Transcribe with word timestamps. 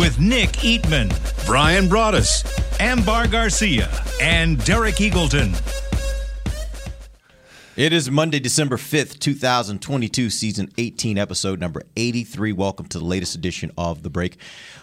With 0.00 0.18
Nick 0.18 0.52
Eatman, 0.52 1.10
Brian 1.44 1.84
Broaddus, 1.84 2.42
Ambar 2.80 3.28
Garcia, 3.28 3.90
and 4.18 4.56
Derek 4.64 4.94
Eagleton. 4.94 5.54
It 7.76 7.92
is 7.92 8.10
Monday, 8.10 8.40
December 8.40 8.78
5th, 8.78 9.18
2022, 9.18 10.30
season 10.30 10.70
18, 10.78 11.18
episode 11.18 11.60
number 11.60 11.82
83. 11.98 12.52
Welcome 12.52 12.86
to 12.86 12.98
the 12.98 13.04
latest 13.04 13.34
edition 13.34 13.72
of 13.76 14.02
The 14.02 14.08
Break. 14.08 14.38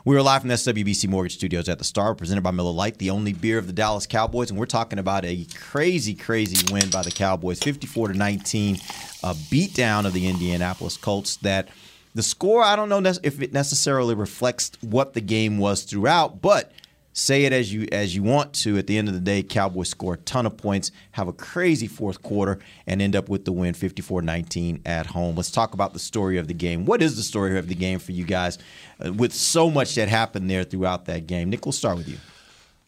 We 0.05 0.15
are 0.15 0.21
live 0.21 0.41
from 0.41 0.49
the 0.49 0.53
SWBC 0.53 1.09
Mortgage 1.09 1.33
Studios 1.33 1.67
at 1.67 1.79
the 1.79 1.83
Star, 1.83 2.13
presented 2.13 2.41
by 2.41 2.51
Miller 2.51 2.69
Lite, 2.69 2.99
the 2.99 3.09
only 3.09 3.33
beer 3.33 3.57
of 3.57 3.65
the 3.65 3.73
Dallas 3.73 4.05
Cowboys. 4.05 4.51
And 4.51 4.59
we're 4.59 4.67
talking 4.67 4.99
about 4.99 5.25
a 5.25 5.47
crazy, 5.55 6.13
crazy 6.13 6.63
win 6.71 6.91
by 6.91 7.01
the 7.01 7.09
Cowboys, 7.09 7.57
54 7.57 8.09
to 8.09 8.13
19, 8.13 8.75
a 9.23 9.33
beatdown 9.33 10.05
of 10.05 10.13
the 10.13 10.27
Indianapolis 10.27 10.95
Colts 10.95 11.37
that– 11.37 11.69
the 12.17 12.23
score, 12.23 12.63
I 12.63 12.75
don't 12.75 12.89
know 12.89 13.01
if 13.21 13.41
it 13.41 13.53
necessarily 13.53 14.15
reflects 14.15 14.71
what 14.81 15.13
the 15.13 15.21
game 15.21 15.59
was 15.59 15.83
throughout, 15.83 16.41
but 16.41 16.71
say 17.13 17.45
it 17.45 17.53
as 17.53 17.71
you 17.71 17.87
as 17.91 18.15
you 18.15 18.23
want 18.23 18.53
to. 18.53 18.75
At 18.79 18.87
the 18.87 18.97
end 18.97 19.07
of 19.07 19.13
the 19.13 19.19
day, 19.19 19.43
Cowboys 19.43 19.89
score 19.89 20.15
a 20.15 20.17
ton 20.17 20.47
of 20.47 20.57
points, 20.57 20.91
have 21.11 21.27
a 21.27 21.33
crazy 21.33 21.85
fourth 21.85 22.23
quarter, 22.23 22.57
and 22.87 23.03
end 23.03 23.15
up 23.15 23.29
with 23.29 23.45
the 23.45 23.51
win 23.51 23.75
54-19 23.75 24.81
at 24.87 25.05
home. 25.05 25.35
Let's 25.35 25.51
talk 25.51 25.75
about 25.75 25.93
the 25.93 25.99
story 25.99 26.37
of 26.39 26.47
the 26.47 26.55
game. 26.55 26.85
What 26.85 27.03
is 27.03 27.15
the 27.17 27.23
story 27.23 27.57
of 27.59 27.67
the 27.67 27.75
game 27.75 27.99
for 27.99 28.13
you 28.13 28.25
guys 28.25 28.57
uh, 29.05 29.13
with 29.13 29.31
so 29.31 29.69
much 29.69 29.93
that 29.93 30.09
happened 30.09 30.49
there 30.49 30.63
throughout 30.63 31.05
that 31.05 31.27
game? 31.27 31.51
Nick, 31.51 31.67
we'll 31.67 31.71
start 31.71 31.97
with 31.97 32.07
you. 32.07 32.17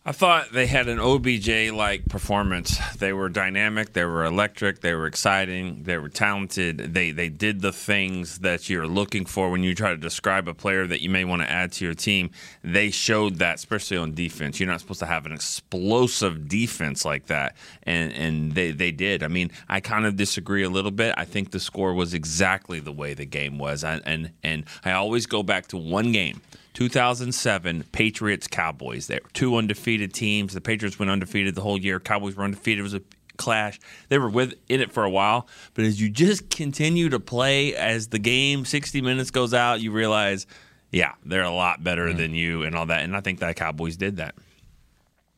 I 0.09 0.11
thought 0.11 0.51
they 0.51 0.65
had 0.65 0.87
an 0.87 0.99
OBJ 0.99 1.71
like 1.71 2.05
performance. 2.05 2.79
They 2.97 3.13
were 3.13 3.29
dynamic, 3.29 3.93
they 3.93 4.05
were 4.05 4.25
electric, 4.25 4.81
they 4.81 4.95
were 4.95 5.05
exciting, 5.05 5.83
they 5.83 5.99
were 5.99 6.09
talented. 6.09 6.95
They 6.95 7.11
they 7.11 7.29
did 7.29 7.61
the 7.61 7.71
things 7.71 8.39
that 8.39 8.71
you're 8.71 8.87
looking 8.87 9.25
for 9.25 9.51
when 9.51 9.61
you 9.61 9.75
try 9.75 9.91
to 9.91 9.97
describe 9.97 10.47
a 10.47 10.55
player 10.55 10.87
that 10.87 11.03
you 11.03 11.11
may 11.11 11.25
want 11.25 11.43
to 11.43 11.51
add 11.51 11.73
to 11.73 11.85
your 11.85 11.93
team. 11.93 12.31
They 12.63 12.89
showed 12.89 13.35
that, 13.35 13.57
especially 13.57 13.97
on 13.97 14.15
defense. 14.15 14.59
You're 14.59 14.67
not 14.67 14.79
supposed 14.79 15.01
to 15.01 15.05
have 15.05 15.27
an 15.27 15.31
explosive 15.31 16.47
defense 16.47 17.05
like 17.05 17.27
that. 17.27 17.55
And 17.83 18.11
and 18.11 18.53
they, 18.53 18.71
they 18.71 18.91
did. 18.91 19.21
I 19.21 19.27
mean, 19.27 19.51
I 19.67 19.79
kind 19.79 20.07
of 20.07 20.15
disagree 20.15 20.63
a 20.63 20.71
little 20.71 20.89
bit. 20.89 21.13
I 21.17 21.25
think 21.25 21.51
the 21.51 21.59
score 21.59 21.93
was 21.93 22.15
exactly 22.15 22.79
the 22.79 22.91
way 22.91 23.13
the 23.13 23.27
game 23.27 23.59
was. 23.59 23.83
I, 23.83 24.01
and 24.05 24.31
and 24.41 24.65
I 24.83 24.93
always 24.93 25.27
go 25.27 25.43
back 25.43 25.67
to 25.67 25.77
one 25.77 26.11
game 26.11 26.41
2007 26.73 27.83
Patriots 27.91 28.47
Cowboys. 28.47 29.07
They 29.07 29.15
were 29.15 29.29
two 29.33 29.55
undefeated 29.55 30.13
teams. 30.13 30.53
The 30.53 30.61
Patriots 30.61 30.99
went 30.99 31.11
undefeated 31.11 31.55
the 31.55 31.61
whole 31.61 31.79
year. 31.79 31.99
Cowboys 31.99 32.35
were 32.35 32.43
undefeated. 32.43 32.79
It 32.79 32.83
was 32.83 32.93
a 32.93 33.01
clash. 33.37 33.79
They 34.09 34.19
were 34.19 34.29
with 34.29 34.53
in 34.67 34.81
it 34.81 34.91
for 34.91 35.03
a 35.03 35.09
while, 35.09 35.47
but 35.73 35.85
as 35.85 35.99
you 35.99 36.09
just 36.09 36.49
continue 36.49 37.09
to 37.09 37.19
play 37.19 37.73
as 37.75 38.09
the 38.09 38.19
game 38.19 38.65
60 38.65 39.01
minutes 39.01 39.31
goes 39.31 39.53
out, 39.53 39.81
you 39.81 39.91
realize, 39.91 40.45
yeah, 40.91 41.13
they're 41.25 41.43
a 41.43 41.51
lot 41.51 41.83
better 41.83 42.07
mm. 42.07 42.17
than 42.17 42.35
you 42.35 42.63
and 42.63 42.75
all 42.75 42.85
that. 42.85 43.03
And 43.03 43.15
I 43.15 43.21
think 43.21 43.39
that 43.39 43.55
Cowboys 43.55 43.97
did 43.97 44.17
that. 44.17 44.35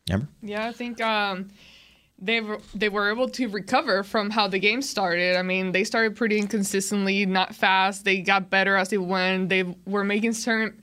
Ambar? 0.09 0.28
Yeah, 0.42 0.68
I 0.68 0.74
think 0.74 1.00
um, 1.00 1.50
they 2.20 2.42
were 2.42 2.59
they 2.74 2.90
were 2.90 3.12
able 3.12 3.30
to 3.30 3.48
recover 3.48 4.03
from 4.03 4.30
how 4.30 4.48
the 4.48 4.59
game 4.59 4.81
started. 4.81 5.38
I 5.38 5.44
mean, 5.44 5.72
they 5.72 5.84
started 5.84 6.16
pretty 6.16 6.38
inconsistently, 6.38 7.25
not 7.25 7.56
fast. 7.56 8.03
They 8.03 8.19
got 8.19 8.50
better 8.50 8.75
as 8.75 8.90
they 8.90 8.98
went. 8.98 9.50
They 9.50 9.63
were 9.86 10.03
making 10.03 10.34
certain 10.34 10.81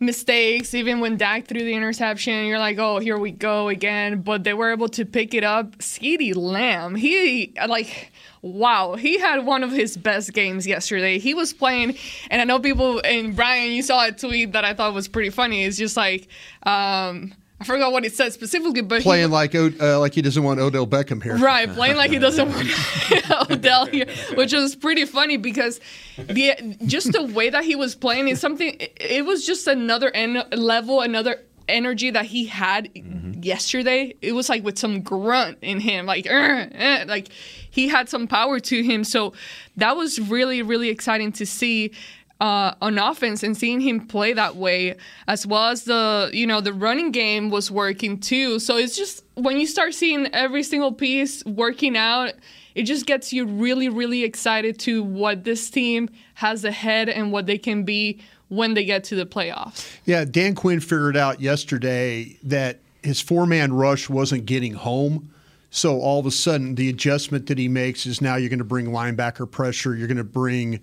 mistakes. 0.00 0.74
Even 0.74 1.00
when 1.00 1.16
Dak 1.16 1.46
threw 1.46 1.60
the 1.60 1.74
interception, 1.74 2.46
you're 2.46 2.58
like, 2.58 2.78
oh, 2.78 2.98
here 2.98 3.18
we 3.18 3.30
go 3.30 3.68
again. 3.68 4.22
But 4.22 4.42
they 4.44 4.54
were 4.54 4.72
able 4.72 4.88
to 4.88 5.04
pick 5.04 5.34
it 5.34 5.44
up. 5.44 5.76
CeeDee 5.78 6.34
Lamb, 6.34 6.94
he 6.94 7.54
like. 7.68 8.12
Wow, 8.42 8.94
he 8.94 9.18
had 9.18 9.44
one 9.44 9.62
of 9.62 9.70
his 9.70 9.98
best 9.98 10.32
games 10.32 10.66
yesterday. 10.66 11.18
He 11.18 11.34
was 11.34 11.52
playing, 11.52 11.98
and 12.30 12.40
I 12.40 12.44
know 12.44 12.58
people, 12.58 12.98
and 13.04 13.36
Brian, 13.36 13.72
you 13.72 13.82
saw 13.82 14.06
a 14.06 14.12
tweet 14.12 14.52
that 14.52 14.64
I 14.64 14.72
thought 14.72 14.94
was 14.94 15.08
pretty 15.08 15.28
funny. 15.28 15.62
It's 15.62 15.76
just 15.76 15.94
like, 15.94 16.26
um, 16.62 17.34
I 17.60 17.64
forgot 17.64 17.92
what 17.92 18.06
it 18.06 18.14
said 18.14 18.32
specifically, 18.32 18.80
but 18.80 19.02
playing 19.02 19.28
he, 19.28 19.32
like 19.32 19.54
uh, 19.54 20.00
like 20.00 20.14
he 20.14 20.22
doesn't 20.22 20.42
want 20.42 20.60
Odell 20.60 20.86
Beckham 20.86 21.22
here, 21.22 21.36
right? 21.36 21.68
Playing 21.68 21.96
like 21.96 22.10
he 22.10 22.18
doesn't 22.26 22.48
want 22.48 23.50
Odell 23.50 23.84
here, 23.84 24.06
which 24.34 24.54
was 24.54 24.74
pretty 24.74 25.04
funny 25.04 25.36
because 25.36 25.78
the 26.16 26.54
just 26.86 27.12
the 27.12 27.22
way 27.22 27.50
that 27.50 27.64
he 27.64 27.76
was 27.76 27.94
playing 27.94 28.28
is 28.28 28.40
something. 28.40 28.76
It 28.78 29.26
was 29.26 29.46
just 29.46 29.66
another 29.66 30.10
en- 30.10 30.48
level, 30.52 31.02
another 31.02 31.42
energy 31.68 32.10
that 32.10 32.24
he 32.24 32.46
had 32.46 32.92
mm-hmm. 32.94 33.42
yesterday. 33.42 34.14
It 34.22 34.32
was 34.32 34.48
like 34.48 34.64
with 34.64 34.78
some 34.78 35.02
grunt 35.02 35.58
in 35.60 35.80
him, 35.80 36.06
like 36.06 36.26
eh, 36.26 37.04
like 37.06 37.28
he 37.70 37.88
had 37.88 38.08
some 38.08 38.26
power 38.26 38.58
to 38.58 38.82
him. 38.82 39.04
So 39.04 39.34
that 39.76 39.98
was 39.98 40.18
really 40.18 40.62
really 40.62 40.88
exciting 40.88 41.30
to 41.32 41.44
see 41.44 41.92
uh, 42.40 42.74
on 42.80 42.98
offense 42.98 43.42
and 43.42 43.56
seeing 43.56 43.80
him 43.80 44.06
play 44.06 44.32
that 44.32 44.56
way, 44.56 44.96
as 45.28 45.46
well 45.46 45.68
as 45.68 45.84
the 45.84 46.30
you 46.32 46.46
know 46.46 46.60
the 46.60 46.72
running 46.72 47.10
game 47.10 47.50
was 47.50 47.70
working 47.70 48.18
too. 48.18 48.58
So 48.58 48.76
it's 48.76 48.96
just 48.96 49.24
when 49.34 49.58
you 49.58 49.66
start 49.66 49.94
seeing 49.94 50.26
every 50.34 50.62
single 50.62 50.92
piece 50.92 51.44
working 51.44 51.96
out, 51.96 52.32
it 52.74 52.84
just 52.84 53.06
gets 53.06 53.32
you 53.32 53.44
really 53.46 53.88
really 53.88 54.24
excited 54.24 54.78
to 54.80 55.02
what 55.02 55.44
this 55.44 55.70
team 55.70 56.08
has 56.34 56.64
ahead 56.64 57.08
and 57.08 57.30
what 57.30 57.46
they 57.46 57.58
can 57.58 57.84
be 57.84 58.20
when 58.48 58.74
they 58.74 58.84
get 58.84 59.04
to 59.04 59.14
the 59.14 59.26
playoffs. 59.26 59.88
Yeah, 60.04 60.24
Dan 60.24 60.54
Quinn 60.54 60.80
figured 60.80 61.16
out 61.16 61.40
yesterday 61.40 62.36
that 62.42 62.80
his 63.02 63.20
four 63.20 63.46
man 63.46 63.72
rush 63.72 64.08
wasn't 64.08 64.46
getting 64.46 64.74
home. 64.74 65.32
So 65.72 66.00
all 66.00 66.18
of 66.18 66.26
a 66.26 66.32
sudden, 66.32 66.74
the 66.74 66.88
adjustment 66.88 67.46
that 67.46 67.56
he 67.56 67.68
makes 67.68 68.04
is 68.04 68.20
now 68.20 68.34
you're 68.34 68.48
going 68.48 68.58
to 68.58 68.64
bring 68.64 68.86
linebacker 68.86 69.48
pressure. 69.48 69.94
You're 69.94 70.08
going 70.08 70.16
to 70.16 70.24
bring 70.24 70.80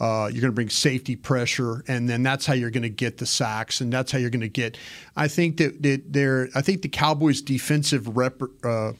uh, 0.00 0.28
you're 0.32 0.40
going 0.40 0.52
to 0.52 0.52
bring 0.52 0.70
safety 0.70 1.16
pressure, 1.16 1.82
and 1.88 2.08
then 2.08 2.22
that's 2.22 2.46
how 2.46 2.54
you're 2.54 2.70
going 2.70 2.82
to 2.82 2.88
get 2.88 3.18
the 3.18 3.26
sacks, 3.26 3.80
and 3.80 3.92
that's 3.92 4.12
how 4.12 4.18
you're 4.18 4.30
going 4.30 4.40
to 4.40 4.48
get. 4.48 4.78
I 5.16 5.28
think 5.28 5.56
that, 5.56 5.82
that 5.82 6.12
they're. 6.12 6.48
I 6.54 6.62
think 6.62 6.82
the 6.82 6.88
Cowboys' 6.88 7.42
defensive 7.42 8.16
rep, 8.16 8.40
uh, 8.64 8.92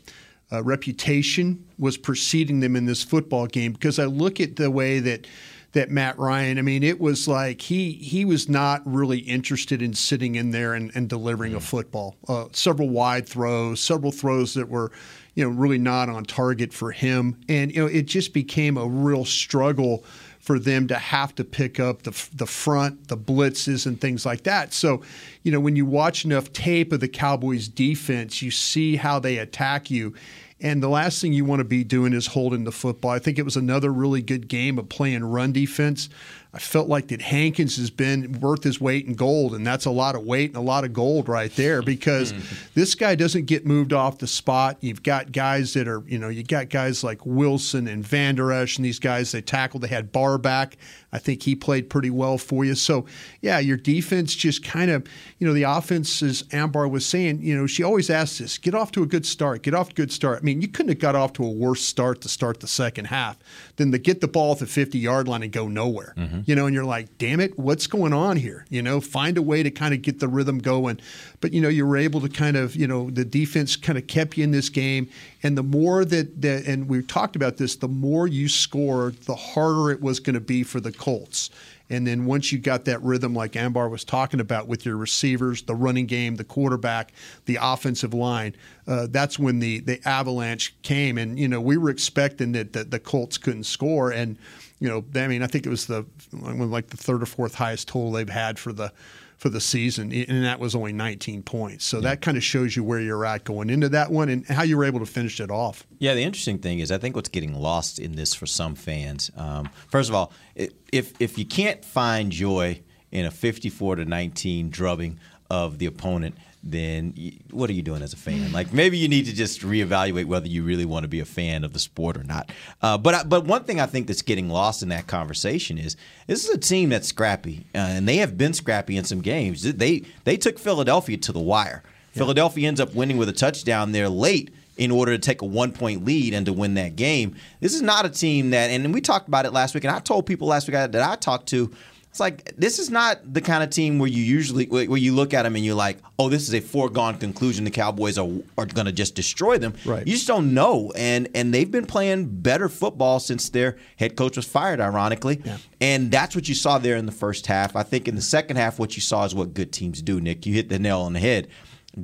uh, 0.51 0.63
reputation 0.63 1.65
was 1.79 1.97
preceding 1.97 2.61
them 2.61 2.75
in 2.75 2.87
this 2.87 3.05
football 3.05 3.47
game 3.47 3.73
because 3.73 3.99
I 3.99 4.07
look 4.07 4.41
at 4.41 4.57
the 4.57 4.71
way 4.71 4.99
that 5.01 5.27
that 5.73 5.91
Matt 5.91 6.19
Ryan. 6.19 6.59
I 6.59 6.63
mean, 6.63 6.83
it 6.83 7.01
was 7.01 7.29
like 7.29 7.61
he 7.61 7.93
he 7.93 8.25
was 8.25 8.49
not 8.49 8.83
really 8.85 9.19
interested 9.19 9.83
in 9.83 9.95
sitting 9.95 10.35
in 10.35 10.51
there 10.51 10.75
and, 10.75 10.91
and 10.95 11.09
delivering 11.09 11.55
a 11.55 11.59
mm. 11.59 11.63
football. 11.63 12.17
Uh, 12.27 12.47
several 12.53 12.89
wide 12.89 13.29
throws, 13.29 13.81
several 13.81 14.11
throws 14.11 14.55
that 14.55 14.69
were, 14.69 14.91
you 15.35 15.45
know, 15.45 15.51
really 15.51 15.79
not 15.79 16.09
on 16.09 16.25
target 16.25 16.73
for 16.73 16.91
him, 16.91 17.39
and 17.49 17.73
you 17.73 17.83
know, 17.83 17.87
it 17.87 18.07
just 18.07 18.33
became 18.33 18.77
a 18.77 18.87
real 18.87 19.25
struggle 19.25 20.05
for 20.49 20.59
them 20.59 20.89
to 20.89 20.95
have 20.95 21.35
to 21.35 21.45
pick 21.45 21.79
up 21.79 22.05
the, 22.05 22.29
the 22.35 22.47
front, 22.47 23.09
the 23.09 23.19
blitzes, 23.19 23.85
and 23.85 24.01
things 24.01 24.25
like 24.25 24.45
that. 24.45 24.73
So, 24.73 25.03
you 25.43 25.53
know, 25.53 25.61
when 25.61 25.77
you 25.77 25.85
watch 25.85 26.25
enough 26.25 26.51
tape 26.55 26.91
of 26.91 27.01
the 27.01 27.07
Cowboys 27.07 27.69
defense, 27.69 28.41
you 28.41 28.51
see 28.51 28.97
how 28.97 29.19
they 29.19 29.37
attack 29.37 29.91
you. 29.91 30.15
And 30.59 30.83
the 30.83 30.89
last 30.89 31.21
thing 31.21 31.35
you 31.35 31.45
want 31.45 31.61
to 31.61 31.65
be 31.65 31.85
doing 31.85 32.15
is 32.15 32.29
holding 32.29 32.65
the 32.65 32.73
football. 32.73 33.11
I 33.11 33.19
think 33.19 33.39
it 33.39 33.43
was 33.43 33.59
another 33.59 33.93
really 33.93 34.23
good 34.23 34.49
game 34.49 34.79
of 34.79 34.89
playing 34.89 35.23
run 35.23 35.53
defense. 35.53 36.09
I 36.53 36.59
felt 36.59 36.89
like 36.89 37.09
that 37.09 37.21
Hankins 37.21 37.77
has 37.77 37.91
been 37.91 38.41
worth 38.41 38.65
his 38.65 38.81
weight 38.81 39.07
in 39.07 39.15
gold, 39.15 39.55
and 39.55 39.67
that's 39.67 39.85
a 39.85 39.91
lot 39.91 40.15
of 40.15 40.23
weight 40.25 40.49
and 40.49 40.57
a 40.57 40.63
lot 40.63 40.85
of 40.85 40.95
gold 40.95 41.29
right 41.29 41.55
there 41.55 41.83
because 41.83 42.33
mm-hmm. 42.33 42.67
this 42.75 42.95
guy 42.95 43.15
doesn't 43.15 43.45
get 43.45 43.67
moved 43.67 43.93
off 43.93 44.19
the 44.19 44.27
spot. 44.27 44.79
You've 44.81 45.03
got 45.03 45.31
guys 45.31 45.75
that 45.75 45.87
are, 45.87 46.03
you 46.07 46.19
know, 46.19 46.31
you 46.31 46.43
got 46.43 46.71
guys 46.71 47.05
like 47.05 47.27
Wilson 47.27 47.87
and 47.87 48.03
Vander 48.03 48.51
Esch 48.51 48.79
and 48.79 48.85
these 48.85 48.99
guys 48.99 49.33
they 49.33 49.43
tackled. 49.43 49.83
They 49.83 49.89
had 49.89 50.11
Barr 50.11 50.39
back. 50.39 50.79
I 51.13 51.19
think 51.19 51.43
he 51.43 51.55
played 51.55 51.91
pretty 51.91 52.11
well 52.11 52.39
for 52.39 52.65
you. 52.65 52.75
So, 52.75 53.05
yeah, 53.41 53.59
your 53.59 53.77
defense 53.77 54.35
just 54.35 54.65
kind 54.65 54.91
of, 54.91 55.07
you 55.39 55.47
know, 55.47 55.55
the 55.55 55.63
offense, 55.65 56.23
as 56.23 56.45
Ambar 56.53 56.89
was 56.89 57.05
saying, 57.05 57.43
you 57.43 57.57
know, 57.57 57.67
she 57.67 57.83
always 57.83 58.11
asks 58.11 58.39
this 58.39 58.59
get 58.59 58.75
off 58.75 58.91
to 58.93 59.03
a 59.03 59.07
good 59.07 59.27
start, 59.27 59.63
get 59.63 59.75
off 59.75 59.89
to 59.89 59.93
a 59.93 60.07
good 60.07 60.13
start. 60.13 60.41
I 60.41 60.45
mean, 60.45 60.63
you 60.63 60.69
couldn't 60.69 60.91
have 60.91 60.99
got 60.99 61.15
off 61.15 61.35
to 61.35 61.45
a 61.45 61.51
worse 61.51 61.83
start 61.83 62.23
to 62.23 62.29
start 62.29 62.61
the 62.61 62.69
second 62.69 63.07
half 63.07 63.39
than 63.79 63.93
to 63.93 63.99
get 63.99 64.21
the 64.21 64.29
ball 64.29 64.53
at 64.53 64.59
the 64.59 64.67
50 64.67 64.99
yard 64.99 65.29
line 65.29 65.43
and 65.43 65.53
go 65.53 65.69
nowhere. 65.69 66.13
Mm-hmm. 66.17 66.41
You 66.45 66.55
know, 66.57 66.67
and 66.67 66.75
you're 66.75 66.85
like, 66.85 67.17
damn 67.17 67.41
it, 67.41 67.59
what's 67.59 67.87
going 67.87 68.13
on 68.13 68.37
here? 68.37 68.67
You 68.69 68.83
know, 68.83 69.01
find 69.01 69.39
a 69.39 69.43
way 69.43 69.63
to 69.63 69.71
kind 69.71 69.95
of 69.95 70.03
get 70.03 70.19
the 70.19 70.29
rhythm 70.29 70.59
going. 70.59 71.01
But, 71.41 71.53
you 71.53 71.61
know, 71.61 71.69
you 71.69 71.87
were 71.87 71.97
able 71.97 72.21
to 72.21 72.29
kind 72.29 72.57
of, 72.57 72.75
you 72.75 72.89
know, 72.89 73.09
the 73.09 73.25
defense 73.25 73.77
kind 73.77 73.97
of 73.97 74.09
kept 74.09 74.37
you 74.37 74.45
in 74.45 74.51
this 74.51 74.69
game. 74.69 75.09
And 75.45 75.57
the 75.57 75.63
more 75.63 76.05
that, 76.05 76.43
that 76.43 76.67
and 76.67 76.89
we 76.89 77.03
talked 77.03 77.37
about 77.37 77.57
this, 77.57 77.77
the 77.77 77.89
more 77.89 78.27
you 78.27 78.49
scored, 78.49 79.23
the 79.23 79.37
harder 79.37 79.93
it 79.93 80.03
was 80.03 80.19
going 80.19 80.35
to 80.35 80.41
be 80.41 80.65
for 80.65 80.81
the 80.81 80.93
Colts. 80.93 81.49
And 81.91 82.07
then 82.07 82.27
once 82.27 82.53
you 82.53 82.59
got 82.59 82.85
that 82.85 83.03
rhythm, 83.03 83.35
like 83.35 83.57
Ambar 83.57 83.89
was 83.89 84.05
talking 84.05 84.41
about, 84.41 84.69
with 84.69 84.85
your 84.85 84.97
receivers, 84.97 85.63
the 85.63 85.75
running 85.75 86.07
game, 86.07 86.37
the 86.37 86.45
quarterback, 86.45 87.13
the 87.47 87.59
offensive 87.61 88.13
line, 88.13 88.55
uh, 88.87 89.07
that's 89.11 89.39
when 89.39 89.59
the 89.59 89.81
the 89.81 90.01
avalanche 90.07 90.75
came. 90.83 91.19
And 91.19 91.39
you 91.39 91.49
know, 91.49 91.61
we 91.61 91.77
were 91.77 91.91
expecting 91.91 92.53
that 92.53 92.73
the, 92.73 92.85
the 92.85 92.99
Colts 92.99 93.39
couldn't 93.39 93.65
score, 93.65 94.11
and 94.11 94.37
you 94.81 94.89
know, 94.89 95.05
I 95.21 95.29
mean, 95.29 95.43
I 95.43 95.47
think 95.47 95.67
it 95.67 95.71
was 95.71 95.87
the 95.87 96.05
like 96.33 96.89
the 96.89 96.97
third 96.97 97.23
or 97.23 97.27
fourth 97.27 97.55
highest 97.55 97.89
total 97.89 98.13
they've 98.13 98.29
had 98.29 98.59
for 98.59 98.73
the 98.73 98.93
for 99.39 99.49
the 99.49 99.61
season, 99.61 100.13
and 100.13 100.45
that 100.45 100.59
was 100.59 100.75
only 100.75 100.93
19 100.93 101.45
points. 101.45 101.85
So 101.85 102.01
that 102.01 102.21
kind 102.21 102.37
of 102.37 102.43
shows 102.43 102.77
you 102.77 102.83
where 102.83 102.99
you're 102.99 103.25
at 103.25 103.45
going 103.45 103.71
into 103.71 103.89
that 103.91 104.11
one 104.11 104.29
and 104.29 104.45
how 104.47 104.65
you 104.65 104.77
were 104.77 104.85
able 104.85 104.99
to 104.99 105.07
finish 105.07 105.41
it 105.41 105.51
off. 105.51 105.87
Yeah, 106.01 106.15
the 106.15 106.25
interesting 106.25 106.59
thing 106.59 106.81
is, 106.81 106.91
I 106.91 106.99
think 106.99 107.15
what's 107.15 107.29
getting 107.29 107.55
lost 107.55 108.01
in 108.01 108.17
this 108.17 108.35
for 108.35 108.47
some 108.47 108.75
fans. 108.75 109.31
Um, 109.37 109.71
first 109.91 110.09
of 110.09 110.17
all, 110.17 110.33
if 110.57 111.13
if 111.21 111.39
you 111.39 111.47
can't 111.47 111.85
find 111.85 112.33
joy 112.33 112.83
in 113.13 113.27
a 113.27 113.31
54 113.31 113.97
to 113.97 114.05
19 114.05 114.71
drubbing 114.71 115.21
of 115.49 115.79
the 115.79 115.87
opponent, 115.87 116.37
then 116.71 117.15
what 117.51 117.69
are 117.71 117.73
you 117.73 117.83
doing 117.83 118.03
as 118.03 118.13
a 118.13 118.17
fan? 118.17 118.53
Like 118.53 118.73
maybe 118.73 118.99
you 118.99 119.09
need 119.09 119.27
to 119.27 119.35
just 119.35 119.63
reevaluate 119.63 120.27
whether 120.27 120.47
you 120.49 120.63
really 120.65 120.85
want 120.85 121.05
to 121.05 121.09
be 121.09 121.21
a 121.21 121.25
fan 121.25 121.65
of 121.65 121.73
the 121.73 121.79
sport 121.79 122.17
or 122.17 122.25
not. 122.25 122.51
Uh, 122.83 122.97
but 122.99 123.15
I- 123.15 123.25
but 123.25 123.45
one 123.47 123.65
thing 123.65 123.81
I 123.81 123.87
think 123.87 124.07
that's 124.07 124.23
getting 124.23 124.49
lost 124.49 124.83
in 124.83 124.89
that 124.91 125.07
conversation 125.07 125.79
is 125.79 125.97
this 126.27 126.45
is 126.49 126.55
a 126.55 126.59
team 126.59 126.89
that's 126.91 127.09
scrappy, 127.09 127.67
uh, 127.75 127.79
and 127.79 128.09
they 128.09 128.17
have 128.19 128.37
been 128.39 128.53
scrappy 128.55 128.97
in 128.97 129.05
some 129.05 129.21
games. 129.21 129.63
They 129.63 130.03
they 130.25 130.37
took 130.37 130.59
Philadelphia 130.59 131.17
to 131.17 131.33
the 131.33 131.41
wire. 131.41 131.83
Philadelphia 132.13 132.67
ends 132.67 132.81
up 132.81 132.95
winning 132.95 133.17
with 133.17 133.29
a 133.29 133.33
touchdown 133.33 133.93
there 133.93 134.09
late 134.09 134.51
in 134.77 134.91
order 134.91 135.13
to 135.13 135.19
take 135.19 135.43
a 135.43 135.45
one 135.45 135.73
point 135.73 136.05
lead 136.05 136.33
and 136.35 136.47
to 136.47 136.53
win 136.53 136.75
that 136.75 136.97
game. 136.97 137.35
This 137.61 137.75
is 137.75 137.83
not 137.83 138.07
a 138.07 138.09
team 138.09 138.51
that, 138.51 138.71
and 138.71 138.93
we 138.95 139.01
talked 139.01 139.29
about 139.29 139.45
it 139.45 139.53
last 139.53 139.75
week, 139.75 139.85
and 139.85 139.95
I 139.95 139.99
told 140.01 140.27
people 140.27 140.49
last 140.49 140.67
week 140.69 140.75
that 140.75 140.95
I 140.95 141.17
talked 141.17 141.49
to, 141.51 141.71
it's 142.19 142.21
like 142.21 142.57
this 142.57 142.81
is 142.81 142.91
not 142.91 143.33
the 143.33 143.41
kind 143.41 143.63
of 143.63 143.71
team 143.71 144.01
where 144.01 144.09
you 144.09 144.23
usually 144.23 144.67
where 144.67 144.99
you 144.99 145.15
look 145.15 145.33
at 145.33 145.45
them 145.45 145.55
and 145.55 145.65
you're 145.65 145.77
like, 145.77 145.99
oh, 146.19 146.29
this 146.29 146.49
is 146.49 146.55
a 146.55 146.61
foregone 146.61 147.17
conclusion. 147.17 147.65
The 147.65 147.71
Cowboys 147.71 148.19
are 148.19 148.29
are 148.57 148.67
going 148.67 148.87
to 148.87 148.93
just 148.93 149.15
destroy 149.15 149.57
them. 149.57 149.75
Right. 149.85 150.05
You 150.07 150.15
just 150.15 150.27
don't 150.27 150.53
know, 150.53 150.93
and 150.97 151.29
and 151.35 151.55
they've 151.55 151.71
been 151.71 151.87
playing 151.87 152.41
better 152.41 152.69
football 152.69 153.21
since 153.21 153.51
their 153.51 153.77
head 153.97 154.17
coach 154.17 154.37
was 154.37 154.47
fired, 154.47 154.81
ironically. 154.81 155.41
Yeah. 155.45 155.59
And 155.81 156.11
that's 156.11 156.35
what 156.35 156.49
you 156.49 156.57
saw 156.57 156.79
there 156.79 156.97
in 156.97 157.07
the 157.07 157.13
first 157.13 157.47
half. 157.47 157.77
I 157.77 157.85
think 157.85 158.09
in 158.09 158.17
the 158.17 158.23
second 158.23 158.57
half, 158.57 158.81
what 158.81 158.97
you 158.97 159.01
saw 159.01 159.25
is 159.25 159.33
what 159.35 159.55
good 159.55 159.73
teams 159.73 160.03
do. 160.03 160.21
Nick, 160.21 160.45
you 160.45 160.55
hit 160.55 160.69
the 160.69 160.79
nail 160.81 161.03
on 161.03 161.13
the 161.13 161.21
head. 161.21 161.47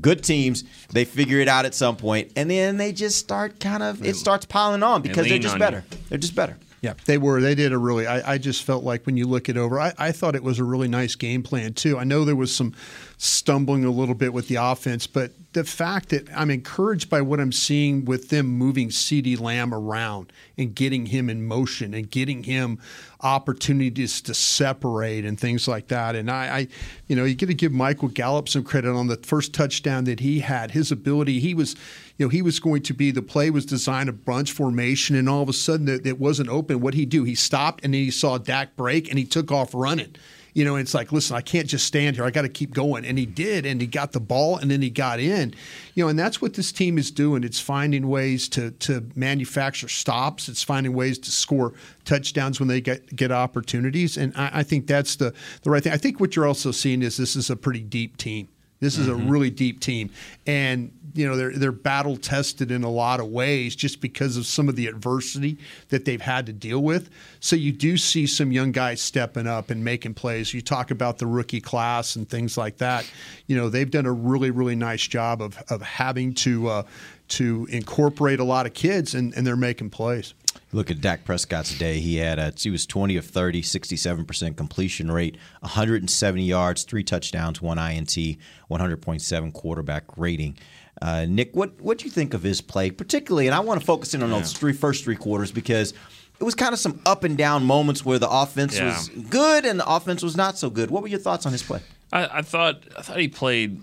Good 0.00 0.24
teams, 0.24 0.64
they 0.92 1.04
figure 1.04 1.40
it 1.40 1.46
out 1.48 1.66
at 1.66 1.74
some 1.74 1.96
point, 1.96 2.32
and 2.36 2.50
then 2.50 2.78
they 2.78 2.92
just 2.92 3.18
start 3.18 3.60
kind 3.60 3.82
of 3.82 4.04
it 4.04 4.16
starts 4.16 4.46
piling 4.46 4.82
on 4.82 5.02
because 5.02 5.28
they're 5.28 5.38
just 5.38 5.58
better. 5.58 5.84
you. 5.90 5.98
They're 6.08 6.18
just 6.18 6.34
better. 6.34 6.56
Yeah, 6.84 6.92
they 7.06 7.16
were. 7.16 7.40
They 7.40 7.54
did 7.54 7.72
a 7.72 7.78
really. 7.78 8.06
I, 8.06 8.34
I 8.34 8.36
just 8.36 8.62
felt 8.62 8.84
like 8.84 9.06
when 9.06 9.16
you 9.16 9.26
look 9.26 9.48
it 9.48 9.56
over, 9.56 9.80
I, 9.80 9.94
I 9.96 10.12
thought 10.12 10.36
it 10.36 10.42
was 10.44 10.58
a 10.58 10.64
really 10.64 10.86
nice 10.86 11.14
game 11.14 11.42
plan 11.42 11.72
too. 11.72 11.96
I 11.96 12.04
know 12.04 12.26
there 12.26 12.36
was 12.36 12.54
some 12.54 12.74
stumbling 13.16 13.84
a 13.84 13.90
little 13.90 14.14
bit 14.14 14.32
with 14.32 14.48
the 14.48 14.56
offense, 14.56 15.06
but 15.06 15.30
the 15.54 15.64
fact 15.64 16.08
that 16.08 16.28
I'm 16.36 16.50
encouraged 16.50 17.08
by 17.08 17.20
what 17.22 17.38
I'm 17.38 17.52
seeing 17.52 18.04
with 18.04 18.28
them 18.28 18.46
moving 18.46 18.88
CeeDee 18.88 19.40
Lamb 19.40 19.72
around 19.72 20.32
and 20.58 20.74
getting 20.74 21.06
him 21.06 21.30
in 21.30 21.46
motion 21.46 21.94
and 21.94 22.10
getting 22.10 22.42
him 22.42 22.80
opportunities 23.20 24.20
to 24.22 24.34
separate 24.34 25.24
and 25.24 25.38
things 25.38 25.68
like 25.68 25.88
that. 25.88 26.16
And 26.16 26.30
I, 26.30 26.46
I 26.46 26.68
you 27.06 27.14
know, 27.14 27.24
you 27.24 27.36
got 27.36 27.46
to 27.46 27.54
give 27.54 27.72
Michael 27.72 28.08
Gallup 28.08 28.48
some 28.48 28.64
credit 28.64 28.90
on 28.90 29.06
the 29.06 29.16
first 29.16 29.54
touchdown 29.54 30.04
that 30.04 30.20
he 30.20 30.40
had. 30.40 30.72
His 30.72 30.90
ability, 30.90 31.38
he 31.38 31.54
was, 31.54 31.74
you 32.18 32.26
know, 32.26 32.30
he 32.30 32.42
was 32.42 32.58
going 32.58 32.82
to 32.82 32.92
be 32.92 33.12
the 33.12 33.22
play 33.22 33.48
was 33.48 33.64
designed 33.64 34.08
a 34.08 34.12
bunch 34.12 34.52
formation, 34.52 35.14
and 35.14 35.28
all 35.28 35.42
of 35.42 35.48
a 35.48 35.54
sudden 35.54 35.88
it, 35.88 36.04
it 36.04 36.18
wasn't 36.18 36.48
open. 36.48 36.80
What 36.80 36.94
he 36.94 37.06
do? 37.06 37.22
He 37.22 37.36
stopped 37.36 37.84
and 37.84 37.94
then 37.94 38.00
he 38.00 38.10
saw 38.10 38.38
Dak 38.38 38.76
break 38.76 39.08
and 39.08 39.18
he 39.18 39.24
took 39.24 39.52
off 39.52 39.70
running. 39.72 40.16
You 40.54 40.64
know, 40.64 40.76
it's 40.76 40.94
like, 40.94 41.12
listen, 41.12 41.36
I 41.36 41.40
can't 41.40 41.68
just 41.68 41.84
stand 41.84 42.16
here. 42.16 42.24
I 42.24 42.30
got 42.30 42.42
to 42.42 42.48
keep 42.48 42.72
going. 42.72 43.04
And 43.04 43.18
he 43.18 43.26
did, 43.26 43.66
and 43.66 43.80
he 43.80 43.86
got 43.86 44.12
the 44.12 44.20
ball, 44.20 44.56
and 44.56 44.70
then 44.70 44.80
he 44.80 44.88
got 44.88 45.20
in. 45.20 45.54
You 45.94 46.04
know, 46.04 46.08
and 46.08 46.18
that's 46.18 46.40
what 46.40 46.54
this 46.54 46.72
team 46.72 46.96
is 46.96 47.10
doing. 47.10 47.44
It's 47.44 47.60
finding 47.60 48.08
ways 48.08 48.48
to 48.50 48.70
to 48.70 49.06
manufacture 49.14 49.88
stops. 49.88 50.48
It's 50.48 50.62
finding 50.62 50.94
ways 50.94 51.18
to 51.18 51.30
score 51.30 51.74
touchdowns 52.04 52.60
when 52.60 52.68
they 52.68 52.80
get 52.80 53.14
get 53.14 53.32
opportunities. 53.32 54.16
And 54.16 54.32
I, 54.36 54.60
I 54.60 54.62
think 54.62 54.86
that's 54.86 55.16
the 55.16 55.34
the 55.62 55.70
right 55.70 55.82
thing. 55.82 55.92
I 55.92 55.98
think 55.98 56.20
what 56.20 56.36
you're 56.36 56.46
also 56.46 56.70
seeing 56.70 57.02
is 57.02 57.16
this 57.16 57.36
is 57.36 57.50
a 57.50 57.56
pretty 57.56 57.82
deep 57.82 58.16
team. 58.16 58.48
This 58.80 58.98
is 58.98 59.08
a 59.08 59.14
really 59.14 59.50
deep 59.50 59.80
team, 59.80 60.10
and 60.46 60.92
you 61.14 61.26
know 61.26 61.36
they're 61.36 61.52
they're 61.52 61.72
battle 61.72 62.16
tested 62.16 62.70
in 62.70 62.84
a 62.84 62.90
lot 62.90 63.20
of 63.20 63.28
ways 63.28 63.74
just 63.74 64.00
because 64.00 64.36
of 64.36 64.46
some 64.46 64.68
of 64.68 64.76
the 64.76 64.88
adversity 64.88 65.58
that 65.88 66.04
they've 66.04 66.20
had 66.20 66.46
to 66.46 66.52
deal 66.52 66.82
with. 66.82 67.08
So 67.40 67.56
you 67.56 67.72
do 67.72 67.96
see 67.96 68.26
some 68.26 68.52
young 68.52 68.72
guys 68.72 69.00
stepping 69.00 69.46
up 69.46 69.70
and 69.70 69.84
making 69.84 70.14
plays. 70.14 70.52
You 70.52 70.60
talk 70.60 70.90
about 70.90 71.18
the 71.18 71.26
rookie 71.26 71.60
class 71.60 72.16
and 72.16 72.28
things 72.28 72.58
like 72.58 72.78
that. 72.78 73.10
You 73.46 73.56
know 73.56 73.68
they've 73.68 73.90
done 73.90 74.06
a 74.06 74.12
really 74.12 74.50
really 74.50 74.76
nice 74.76 75.06
job 75.06 75.40
of 75.40 75.62
of 75.70 75.80
having 75.80 76.34
to 76.34 76.68
uh, 76.68 76.82
to 77.28 77.66
incorporate 77.70 78.40
a 78.40 78.44
lot 78.44 78.66
of 78.66 78.74
kids, 78.74 79.14
and, 79.14 79.32
and 79.34 79.46
they're 79.46 79.56
making 79.56 79.90
plays. 79.90 80.34
Look 80.74 80.90
at 80.90 81.00
Dak 81.00 81.24
Prescott's 81.24 81.78
day. 81.78 82.00
He 82.00 82.16
had 82.16 82.40
a, 82.40 82.52
he 82.56 82.68
was 82.68 82.84
20 82.84 83.16
of 83.16 83.24
30, 83.24 83.62
67% 83.62 84.56
completion 84.56 85.08
rate, 85.08 85.36
170 85.60 86.42
yards, 86.42 86.82
three 86.82 87.04
touchdowns, 87.04 87.62
one 87.62 87.78
INT, 87.78 88.08
100.7 88.08 89.52
quarterback 89.52 90.02
rating. 90.16 90.58
Uh, 91.00 91.26
Nick, 91.28 91.54
what 91.54 91.80
what 91.80 91.98
do 91.98 92.04
you 92.06 92.10
think 92.10 92.34
of 92.34 92.42
his 92.42 92.60
play, 92.60 92.90
particularly? 92.90 93.46
And 93.46 93.54
I 93.54 93.60
want 93.60 93.78
to 93.80 93.86
focus 93.86 94.14
in 94.14 94.22
on 94.24 94.30
those 94.30 94.52
three 94.52 94.72
first 94.72 95.04
three 95.04 95.16
quarters 95.16 95.52
because 95.52 95.92
it 96.40 96.44
was 96.44 96.54
kind 96.56 96.72
of 96.72 96.78
some 96.80 97.00
up 97.06 97.22
and 97.22 97.38
down 97.38 97.64
moments 97.64 98.04
where 98.04 98.18
the 98.18 98.28
offense 98.28 98.76
Yeah. 98.76 98.86
was 98.86 99.08
good 99.30 99.64
and 99.64 99.78
the 99.78 99.88
offense 99.88 100.22
was 100.24 100.36
not 100.36 100.58
so 100.58 100.70
good. 100.70 100.90
What 100.90 101.02
were 101.02 101.08
your 101.08 101.20
thoughts 101.20 101.46
on 101.46 101.52
his 101.52 101.62
play? 101.62 101.80
I, 102.12 102.38
I 102.38 102.42
thought 102.42 102.82
I 102.98 103.02
thought 103.02 103.18
he 103.18 103.28
played 103.28 103.80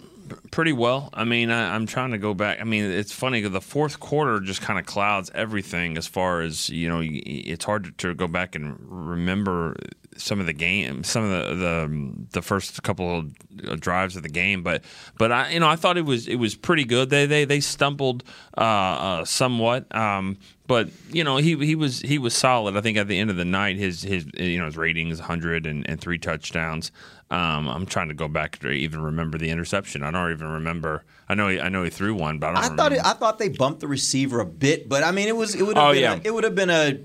pretty 0.52 0.74
well. 0.74 1.10
I 1.14 1.24
mean, 1.24 1.50
I, 1.50 1.76
I'm 1.76 1.86
trying 1.86 2.12
to 2.12 2.18
go 2.18 2.34
back. 2.34 2.60
I 2.60 2.64
mean, 2.64 2.86
it's 2.86 3.12
funny 3.12 3.42
the 3.42 3.62
fourth 3.62 4.00
quarter 4.00 4.40
just 4.40 4.62
kind 4.62 4.80
of 4.80 4.86
clouds 4.86 5.32
everything 5.34 5.98
as 5.98 6.08
far 6.08 6.42
as 6.42 6.70
you 6.70 6.90
know. 6.90 7.02
It's 7.04 7.66
hard 7.66 7.86
to, 7.86 7.92
to 7.92 8.14
go 8.14 8.28
back 8.28 8.56
and 8.56 8.78
remember 8.80 9.76
some 10.18 10.40
of 10.40 10.46
the 10.46 10.54
game, 10.54 11.04
some 11.04 11.24
of 11.24 11.30
the 11.32 11.56
the, 11.56 12.14
the 12.32 12.42
first 12.42 12.82
couple 12.84 13.20
of 13.20 13.32
uh, 13.68 13.76
drives 13.76 14.16
of 14.16 14.24
the 14.24 14.30
game. 14.30 14.64
But 14.64 14.84
but 15.18 15.32
I 15.32 15.52
you 15.52 15.60
know 15.60 15.68
I 15.70 15.76
thought 15.76 15.98
it 15.98 16.06
was 16.06 16.28
it 16.28 16.36
was 16.36 16.56
pretty 16.56 16.84
good. 16.86 17.10
They 17.10 17.26
they 17.26 17.46
they 17.46 17.60
stumbled 17.60 18.24
uh, 18.58 18.62
uh, 18.62 19.26
somewhat. 19.26 19.94
Um, 19.96 20.38
but 20.68 20.90
you 21.12 21.24
know 21.24 21.38
he 21.38 21.56
he 21.58 21.76
was 21.76 22.00
he 22.02 22.18
was 22.18 22.34
solid. 22.34 22.78
I 22.78 22.82
think 22.82 22.98
at 22.98 23.08
the 23.08 23.20
end 23.20 23.30
of 23.30 23.36
the 23.38 23.46
night, 23.46 23.78
his 23.78 24.02
his 24.04 24.26
you 24.38 24.58
know 24.60 24.66
his 24.66 24.78
rating 24.78 25.10
is 25.10 25.20
100 25.20 25.66
and, 25.66 25.90
and 25.90 26.00
three 26.00 26.18
touchdowns. 26.18 26.92
Um, 27.30 27.70
I'm 27.70 27.86
trying 27.86 28.10
to 28.10 28.14
go 28.14 28.28
back 28.28 28.60
to 28.60 28.70
even 28.70 29.02
remember 29.02 29.38
the 29.38 29.50
interception. 29.50 30.04
I 30.04 30.12
don't 30.12 30.32
even 30.32 30.48
remember. 30.48 31.04
I 31.30 31.34
know 31.36 31.48
he 31.48 31.60
I 31.62 31.70
know 31.70 31.84
he 31.84 31.90
threw 31.90 32.14
one, 32.14 32.40
but 32.40 32.48
I 32.48 32.50
don't. 32.54 32.58
I 32.58 32.62
remember. 32.64 32.84
thought 32.84 32.92
it, 32.94 33.06
I 33.06 33.14
thought 33.14 33.40
they 33.40 33.50
bumped 33.50 33.80
the 33.80 33.88
receiver 33.88 34.40
a 34.42 34.46
bit, 34.46 34.88
but 34.90 35.04
I 35.04 35.12
mean 35.12 35.28
it 35.30 35.36
was 35.36 35.56
it 35.56 35.64
would 35.64 35.78
have 35.78 35.90
Oh, 35.90 35.94
been 35.94 36.02
yeah. 36.02 36.16
a, 36.16 36.22
it 36.24 36.34
would 36.34 36.44
have 36.44 36.56
been 36.56 36.70
a 36.70 37.00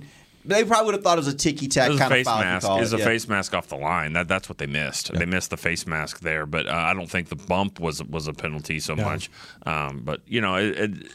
they 0.46 0.64
probably 0.64 0.86
would 0.86 0.94
have 0.94 1.02
thought 1.04 1.18
it 1.18 1.24
was 1.24 1.28
a 1.28 1.34
ticky 1.34 1.68
tack 1.68 1.88
It 1.88 1.92
was 1.92 2.00
a 2.00 2.02
kind 2.02 2.12
of 2.12 2.16
face 2.18 2.26
foul. 2.26 2.40
mask. 2.40 2.66
call 2.66 2.78
It 2.78 2.80
was 2.80 2.92
a 2.92 2.98
yeah. 2.98 3.04
face 3.04 3.28
mask 3.28 3.54
off 3.54 3.68
the 3.68 3.76
line. 3.76 4.12
That 4.12 4.28
that's 4.28 4.48
what 4.48 4.58
they 4.58 4.66
missed. 4.66 5.12
They 5.12 5.26
missed 5.26 5.50
the 5.50 5.56
face 5.56 5.86
mask 5.86 6.20
there, 6.20 6.46
but 6.46 6.66
uh, 6.66 6.72
I 6.72 6.94
don't 6.94 7.10
think 7.10 7.28
the 7.28 7.36
bump 7.36 7.80
was 7.80 8.02
was 8.04 8.26
a 8.28 8.32
penalty 8.32 8.80
so 8.80 8.96
much. 8.96 9.30
Um, 9.64 10.02
but 10.04 10.20
you 10.26 10.40
know, 10.40 10.56
it, 10.56 10.78
it, 10.78 11.10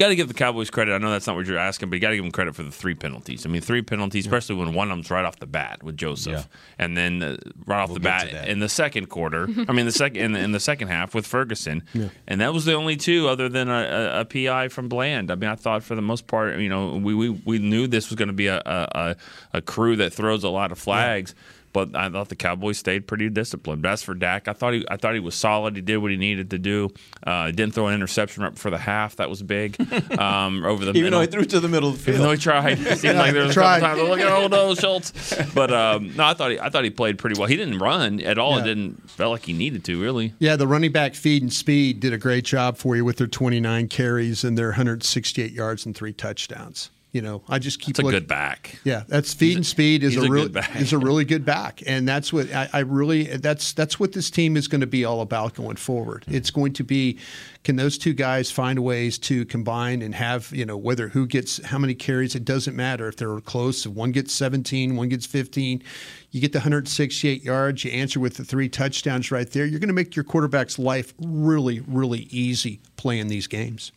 got 0.00 0.08
to 0.08 0.16
give 0.16 0.26
the 0.28 0.34
Cowboys 0.34 0.70
credit. 0.70 0.92
I 0.94 0.98
know 0.98 1.10
that's 1.10 1.26
not 1.28 1.36
what 1.36 1.46
you're 1.46 1.58
asking, 1.58 1.90
but 1.90 1.94
you 1.94 2.00
got 2.00 2.10
to 2.10 2.16
give 2.16 2.24
them 2.24 2.32
credit 2.32 2.56
for 2.56 2.62
the 2.64 2.70
three 2.72 2.94
penalties. 2.94 3.46
I 3.46 3.48
mean, 3.50 3.60
three 3.62 3.82
penalties, 3.82 4.26
especially 4.26 4.56
when 4.56 4.74
one 4.74 4.90
of 4.90 4.96
them's 4.96 5.10
right 5.10 5.24
off 5.24 5.38
the 5.38 5.46
bat 5.46 5.82
with 5.82 5.96
Joseph, 5.96 6.32
Yeah. 6.32 6.44
and 6.78 6.96
then 6.96 7.22
uh, 7.22 7.36
right 7.66 7.80
off 7.80 7.90
We'll 7.90 7.94
the 7.94 8.00
bat 8.00 8.48
in 8.48 8.58
the 8.58 8.68
second 8.68 9.08
quarter. 9.10 9.48
I 9.68 9.72
mean, 9.72 9.86
the 9.86 9.92
second 9.92 10.20
in 10.22 10.32
the, 10.32 10.40
in 10.40 10.52
the 10.52 10.58
second 10.60 10.88
half 10.88 11.14
with 11.14 11.26
Ferguson, 11.26 11.84
and 12.26 12.40
that 12.40 12.52
was 12.52 12.64
the 12.64 12.74
only 12.74 12.96
two 12.96 13.28
other 13.28 13.48
than 13.48 13.68
a, 13.68 14.16
a, 14.16 14.20
a 14.20 14.24
PI 14.24 14.68
from 14.68 14.88
Bland. 14.88 15.30
I 15.30 15.34
mean, 15.36 15.50
I 15.50 15.54
thought 15.54 15.82
for 15.84 15.94
the 15.94 16.02
most 16.02 16.26
part, 16.26 16.58
you 16.58 16.68
know, 16.68 16.96
we 16.96 17.14
we, 17.14 17.28
we 17.28 17.58
knew 17.58 17.86
this 17.86 18.08
was 18.10 18.16
going 18.16 18.28
to 18.28 18.32
be 18.34 18.46
a, 18.48 18.56
a 18.64 18.88
a 18.94 19.16
a 19.58 19.62
crew 19.62 19.96
that 19.96 20.12
throws 20.12 20.42
a 20.44 20.48
lot 20.50 20.72
of 20.72 20.78
flags. 20.78 21.34
But 21.72 21.94
I 21.94 22.08
thought 22.10 22.28
the 22.28 22.36
Cowboys 22.36 22.78
stayed 22.78 23.06
pretty 23.06 23.28
disciplined. 23.30 23.86
As 23.86 24.02
for 24.02 24.14
Dak, 24.14 24.48
I 24.48 24.52
thought 24.52 24.74
he, 24.74 24.84
I 24.90 24.96
thought 24.96 25.14
he 25.14 25.20
was 25.20 25.36
solid. 25.36 25.76
He 25.76 25.82
did 25.82 25.98
what 25.98 26.10
he 26.10 26.16
needed 26.16 26.50
to 26.50 26.58
do. 26.58 26.90
Uh, 27.24 27.46
he 27.46 27.52
didn't 27.52 27.74
throw 27.74 27.86
an 27.86 27.94
interception 27.94 28.42
right 28.42 28.52
before 28.52 28.72
the 28.72 28.78
half. 28.78 29.16
That 29.16 29.30
was 29.30 29.42
big. 29.42 29.76
Um, 30.20 30.64
over 30.64 30.84
the 30.84 30.90
Even 30.90 31.04
middle. 31.04 31.18
though 31.20 31.24
he 31.26 31.30
threw 31.30 31.44
to 31.44 31.60
the 31.60 31.68
middle 31.68 31.90
of 31.90 32.04
the 32.04 32.10
Even 32.10 32.22
though 32.22 32.28
field. 32.36 32.38
he 32.38 32.42
tried, 32.42 32.78
it 32.80 32.98
seemed 32.98 33.16
like 33.16 33.32
there 33.32 33.42
was 33.42 33.52
a 33.52 33.54
tried. 33.54 33.80
couple 33.80 33.98
times. 34.06 34.08
Look 34.10 34.20
at 34.20 34.26
oh 34.32 34.48
no, 34.48 34.74
Schultz. 34.74 35.12
But 35.54 35.72
um, 35.72 36.14
no, 36.16 36.24
I 36.24 36.34
thought 36.34 36.50
he, 36.50 36.60
I 36.60 36.68
thought 36.68 36.84
he 36.84 36.90
played 36.90 37.16
pretty 37.18 37.38
well. 37.38 37.48
He 37.48 37.56
didn't 37.56 37.78
run 37.78 38.20
at 38.20 38.36
all. 38.38 38.58
It 38.58 38.64
didn't 38.64 39.08
felt 39.10 39.30
like 39.32 39.44
he 39.46 39.52
needed 39.52 39.84
to 39.84 40.00
really. 40.00 40.34
Yeah, 40.40 40.56
the 40.56 40.66
running 40.66 40.92
back 40.92 41.14
feed 41.14 41.42
and 41.42 41.52
speed 41.52 42.00
did 42.00 42.12
a 42.12 42.18
great 42.18 42.44
job 42.44 42.76
for 42.76 42.96
you 42.96 43.04
with 43.04 43.16
their 43.16 43.26
29 43.28 43.88
carries 43.88 44.44
and 44.44 44.58
their 44.58 44.68
168 44.70 45.52
yards 45.52 45.86
and 45.86 45.96
three 45.96 46.12
touchdowns. 46.12 46.90
You 47.12 47.22
know, 47.22 47.42
I 47.48 47.58
just 47.58 47.80
keep 47.80 47.90
It's 47.90 47.98
a 47.98 48.02
looking- 48.02 48.20
good 48.20 48.28
back. 48.28 48.78
Yeah, 48.84 49.02
that's 49.08 49.34
feed 49.34 49.56
and 49.56 49.66
speed 49.66 50.04
is 50.04 50.16
a, 50.16 50.20
a 50.20 50.28
really 50.30 50.42
good 50.44 50.52
back. 50.52 50.76
is 50.76 50.92
a 50.92 50.98
really 50.98 51.24
good 51.24 51.44
back, 51.44 51.82
and 51.84 52.06
that's 52.06 52.32
what 52.32 52.52
I, 52.54 52.68
I 52.72 52.78
really 52.80 53.24
that's 53.24 53.72
that's 53.72 53.98
what 53.98 54.12
this 54.12 54.30
team 54.30 54.56
is 54.56 54.68
going 54.68 54.80
to 54.80 54.86
be 54.86 55.04
all 55.04 55.20
about 55.20 55.54
going 55.54 55.74
forward. 55.76 56.22
Mm-hmm. 56.22 56.36
It's 56.36 56.50
going 56.50 56.72
to 56.74 56.84
be 56.84 57.18
can 57.64 57.74
those 57.76 57.98
two 57.98 58.12
guys 58.14 58.50
find 58.52 58.78
ways 58.78 59.18
to 59.18 59.44
combine 59.46 60.02
and 60.02 60.14
have 60.14 60.52
you 60.52 60.64
know 60.64 60.76
whether 60.76 61.08
who 61.08 61.26
gets 61.26 61.60
how 61.66 61.78
many 61.78 61.94
carries 61.94 62.36
it 62.36 62.44
doesn't 62.44 62.76
matter 62.76 63.08
if 63.08 63.16
they're 63.16 63.40
close. 63.40 63.84
If 63.84 63.92
one 63.92 64.12
gets 64.12 64.32
17, 64.32 64.94
one 64.94 65.08
gets 65.08 65.26
15, 65.26 65.82
you 66.30 66.40
get 66.40 66.52
the 66.52 66.58
168 66.60 67.42
yards. 67.42 67.84
You 67.84 67.90
answer 67.90 68.20
with 68.20 68.36
the 68.36 68.44
three 68.44 68.68
touchdowns 68.68 69.32
right 69.32 69.50
there. 69.50 69.66
You're 69.66 69.80
going 69.80 69.88
to 69.88 69.94
make 69.94 70.14
your 70.14 70.24
quarterback's 70.24 70.78
life 70.78 71.12
really 71.20 71.80
really 71.80 72.28
easy 72.30 72.80
playing 72.96 73.26
these 73.26 73.48
games. 73.48 73.90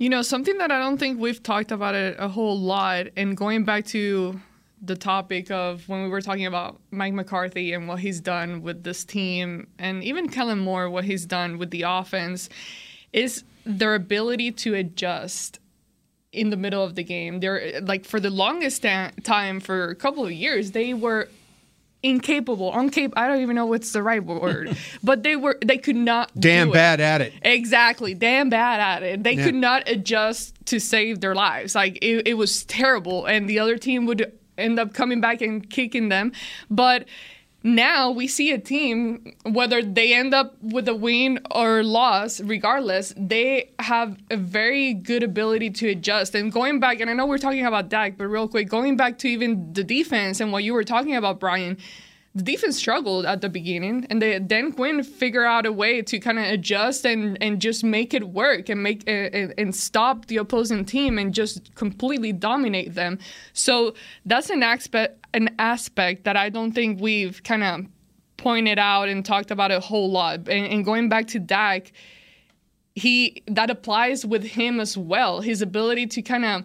You 0.00 0.08
know, 0.08 0.22
something 0.22 0.56
that 0.56 0.72
I 0.72 0.78
don't 0.78 0.96
think 0.96 1.20
we've 1.20 1.42
talked 1.42 1.70
about 1.70 1.94
it 1.94 2.16
a 2.18 2.26
whole 2.26 2.58
lot, 2.58 3.08
and 3.18 3.36
going 3.36 3.64
back 3.64 3.84
to 3.88 4.40
the 4.80 4.96
topic 4.96 5.50
of 5.50 5.86
when 5.90 6.02
we 6.02 6.08
were 6.08 6.22
talking 6.22 6.46
about 6.46 6.80
Mike 6.90 7.12
McCarthy 7.12 7.74
and 7.74 7.86
what 7.86 7.98
he's 7.98 8.18
done 8.18 8.62
with 8.62 8.82
this 8.82 9.04
team, 9.04 9.66
and 9.78 10.02
even 10.02 10.30
Kellen 10.30 10.58
Moore, 10.58 10.88
what 10.88 11.04
he's 11.04 11.26
done 11.26 11.58
with 11.58 11.70
the 11.70 11.82
offense, 11.82 12.48
is 13.12 13.44
their 13.66 13.94
ability 13.94 14.52
to 14.52 14.72
adjust 14.72 15.60
in 16.32 16.48
the 16.48 16.56
middle 16.56 16.82
of 16.82 16.94
the 16.94 17.04
game. 17.04 17.40
They're 17.40 17.82
like 17.82 18.06
for 18.06 18.20
the 18.20 18.30
longest 18.30 18.82
ta- 18.82 19.10
time, 19.22 19.60
for 19.60 19.90
a 19.90 19.94
couple 19.94 20.24
of 20.24 20.32
years, 20.32 20.70
they 20.70 20.94
were 20.94 21.28
incapable, 22.02 22.72
uncapable. 22.72 23.12
I 23.16 23.28
don't 23.28 23.40
even 23.42 23.56
know 23.56 23.66
what's 23.66 23.92
the 23.92 24.02
right 24.02 24.24
word, 24.24 24.76
but 25.02 25.22
they 25.22 25.36
were 25.36 25.58
they 25.64 25.78
could 25.78 25.96
not 25.96 26.30
Damn 26.38 26.68
do 26.68 26.72
it. 26.72 26.74
bad 26.74 27.00
at 27.00 27.20
it. 27.20 27.32
Exactly, 27.42 28.14
damn 28.14 28.48
bad 28.50 28.80
at 28.80 29.02
it. 29.02 29.22
They 29.22 29.32
Yeah. 29.34 29.44
could 29.44 29.54
not 29.54 29.88
adjust 29.88 30.54
to 30.66 30.78
save 30.80 31.20
their 31.20 31.34
lives. 31.34 31.74
Like 31.74 31.98
it, 32.02 32.26
it 32.28 32.34
was 32.34 32.64
terrible, 32.64 33.26
and 33.26 33.48
the 33.48 33.58
other 33.58 33.76
team 33.76 34.06
would 34.06 34.32
end 34.58 34.78
up 34.78 34.92
coming 34.94 35.20
back 35.20 35.40
and 35.42 35.68
kicking 35.68 36.08
them. 36.10 36.32
But 36.70 37.06
now 37.62 38.10
we 38.10 38.26
see 38.26 38.52
a 38.52 38.58
team, 38.58 39.34
whether 39.44 39.82
they 39.82 40.14
end 40.14 40.32
up 40.32 40.56
with 40.62 40.88
a 40.88 40.94
win 40.94 41.40
or 41.50 41.82
loss, 41.82 42.40
regardless, 42.40 43.12
they 43.16 43.70
have 43.78 44.16
a 44.30 44.36
very 44.36 44.94
good 44.94 45.22
ability 45.22 45.70
to 45.70 45.88
adjust. 45.88 46.34
And 46.34 46.50
going 46.50 46.80
back, 46.80 47.00
and 47.00 47.10
I 47.10 47.12
know 47.12 47.26
we're 47.26 47.38
talking 47.38 47.66
about 47.66 47.88
Dak, 47.90 48.16
but 48.16 48.28
real 48.28 48.48
quick, 48.48 48.68
going 48.68 48.96
back 48.96 49.18
to 49.18 49.28
even 49.28 49.72
the 49.74 49.84
defense 49.84 50.40
and 50.40 50.52
what 50.52 50.64
you 50.64 50.72
were 50.72 50.84
talking 50.84 51.16
about, 51.16 51.38
Brian 51.38 51.76
the 52.32 52.44
defense 52.44 52.76
struggled 52.76 53.26
at 53.26 53.40
the 53.40 53.48
beginning, 53.48 54.06
and 54.08 54.22
they, 54.22 54.38
Dan 54.38 54.70
Quinn 54.70 55.02
figured 55.02 55.46
out 55.46 55.66
a 55.66 55.72
way 55.72 56.00
to 56.00 56.20
kind 56.20 56.38
of 56.38 56.44
adjust 56.44 57.04
and, 57.04 57.36
and 57.42 57.60
just 57.60 57.82
make 57.82 58.14
it 58.14 58.28
work 58.28 58.68
and 58.68 58.82
make 58.82 59.02
and, 59.08 59.52
and 59.58 59.74
stop 59.74 60.26
the 60.26 60.36
opposing 60.36 60.84
team 60.84 61.18
and 61.18 61.34
just 61.34 61.74
completely 61.74 62.32
dominate 62.32 62.94
them. 62.94 63.18
So 63.52 63.94
that's 64.24 64.48
an 64.48 64.62
aspect 64.62 65.16
an 65.34 65.54
aspect 65.58 66.24
that 66.24 66.36
I 66.36 66.50
don't 66.50 66.72
think 66.72 67.00
we've 67.00 67.42
kind 67.42 67.64
of 67.64 67.86
pointed 68.36 68.78
out 68.78 69.08
and 69.08 69.24
talked 69.24 69.50
about 69.50 69.70
a 69.70 69.80
whole 69.80 70.10
lot. 70.10 70.48
And, 70.48 70.66
and 70.66 70.84
going 70.84 71.08
back 71.08 71.26
to 71.28 71.40
Dak, 71.40 71.92
he 72.94 73.42
that 73.48 73.70
applies 73.70 74.24
with 74.24 74.44
him 74.44 74.78
as 74.78 74.96
well. 74.96 75.40
His 75.40 75.62
ability 75.62 76.06
to 76.08 76.22
kind 76.22 76.44
of 76.44 76.64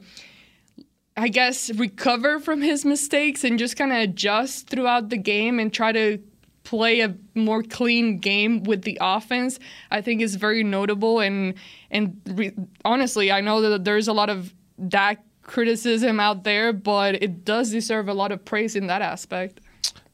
I 1.17 1.29
guess, 1.29 1.69
recover 1.71 2.39
from 2.39 2.61
his 2.61 2.83
mistakes 2.83 3.43
and 3.43 3.57
just 3.57 3.77
kind 3.77 3.91
of 3.91 3.99
adjust 3.99 4.67
throughout 4.67 5.09
the 5.09 5.17
game 5.17 5.59
and 5.59 5.73
try 5.73 5.91
to 5.93 6.19
play 6.63 6.99
a 7.01 7.15
more 7.35 7.61
clean 7.63 8.17
game 8.19 8.63
with 8.63 8.81
the 8.81 8.97
offense, 8.99 9.59
I 9.91 10.01
think 10.01 10.21
is 10.21 10.35
very 10.35 10.63
notable. 10.63 11.19
And 11.19 11.53
and 11.91 12.19
re- 12.27 12.53
honestly, 12.83 13.31
I 13.31 13.39
know 13.41 13.61
that 13.61 13.83
there's 13.85 14.07
a 14.07 14.13
lot 14.13 14.29
of 14.29 14.53
Dak 14.89 15.23
criticism 15.43 16.19
out 16.19 16.43
there, 16.43 16.73
but 16.73 17.15
it 17.23 17.45
does 17.45 17.71
deserve 17.71 18.09
a 18.09 18.13
lot 18.13 18.31
of 18.31 18.43
praise 18.43 18.75
in 18.75 18.87
that 18.87 19.01
aspect. 19.01 19.61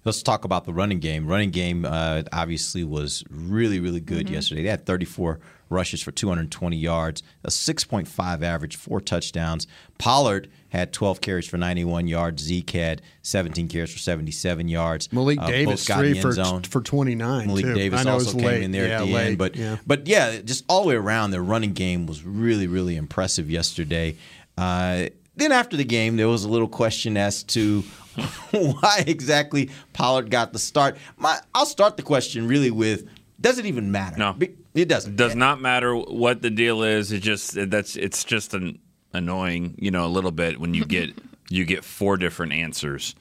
Let's 0.04 0.22
talk 0.24 0.46
about 0.46 0.66
the 0.66 0.74
running 0.74 1.00
game. 1.00 1.28
Running 1.28 1.52
game 1.52 1.86
uh, 1.86 2.24
obviously 2.34 2.84
was 2.84 3.24
really, 3.30 3.80
really 3.80 4.00
good 4.02 4.26
Mm-hmm. 4.26 4.34
yesterday. 4.34 4.64
They 4.64 4.70
had 4.70 4.86
34 4.86 5.40
rushes 5.70 6.02
for 6.02 6.12
220 6.12 6.76
yards, 6.76 7.24
a 7.44 7.50
6.5 7.50 8.42
average, 8.44 8.76
four 8.76 9.00
touchdowns. 9.00 9.68
Pollard 10.00 10.52
had 10.72 10.92
12 10.94 11.22
carries 11.22 11.48
for 11.48 11.58
91 11.58 12.08
yards. 12.08 12.42
Zeke 12.44 12.72
had 12.72 13.02
17 13.22 13.68
carries 13.68 13.92
for 13.92 14.00
77 14.00 14.68
yards. 14.68 15.12
Malik 15.14 15.40
Uh, 15.40 15.48
Davis 15.48 15.82
both 15.82 15.88
got 15.88 16.00
in 16.06 16.12
three 16.12 16.14
the 16.14 16.22
for 16.22 16.28
end 16.30 16.36
zone. 16.36 16.64
for 16.64 16.82
29. 16.82 17.48
Malik 17.48 17.66
too. 17.66 17.74
Davis 17.76 18.00
I 18.00 18.04
know 18.04 18.12
also 18.14 18.32
it 18.32 18.34
was 18.36 18.42
came 18.44 18.46
late. 18.46 18.64
in 18.64 18.72
there 18.72 18.88
yeah, 18.88 19.02
at 19.02 19.06
the 19.06 19.14
late. 19.14 19.28
end, 19.28 19.38
but 19.38 19.56
yeah. 19.56 19.78
but 19.86 20.08
yeah, 20.08 20.42
just 20.42 20.66
all 20.68 20.82
the 20.84 20.88
way 20.90 20.96
around, 20.96 21.32
their 21.32 21.44
running 21.44 21.74
game 21.74 22.08
was 22.08 22.24
really 22.24 22.68
really 22.68 22.96
impressive 22.96 23.50
yesterday. 23.50 24.16
Uh, 24.58 25.08
then 25.36 25.52
after 25.52 25.78
the 25.78 25.86
game, 25.86 26.18
there 26.18 26.28
was 26.28 26.44
a 26.44 26.50
little 26.50 26.68
question 26.68 27.16
as 27.18 27.44
to 27.44 27.82
why 28.52 29.04
exactly 29.08 29.70
Pollard 29.94 30.30
got 30.30 30.54
the 30.54 30.60
start. 30.60 30.98
My, 31.18 31.40
I'll 31.54 31.66
start 31.66 31.98
the 31.98 32.04
question 32.04 32.48
really 32.48 32.72
with: 32.72 33.08
Does 33.40 33.58
it 33.60 33.66
even 33.66 33.92
matter? 33.92 34.18
No. 34.18 34.34
Be- 34.34 34.56
it 34.74 34.88
doesn't. 34.88 35.18
does 35.18 35.36
not 35.36 35.60
matter 35.60 35.96
what 35.96 36.42
the 36.42 36.50
deal 36.50 36.82
is. 36.84 37.12
It 37.12 37.20
just 37.22 37.56
that's 37.70 37.96
it's 37.98 38.24
just 38.24 38.54
an 38.54 38.80
annoying, 39.14 39.76
you 39.78 39.92
know, 39.92 40.06
a 40.06 40.08
little 40.08 40.32
bit 40.32 40.60
when 40.60 40.74
you 40.74 40.86
get 40.86 41.12
you 41.50 41.66
get 41.66 41.84
four 41.84 42.18
different 42.18 42.54
answers. 42.54 43.16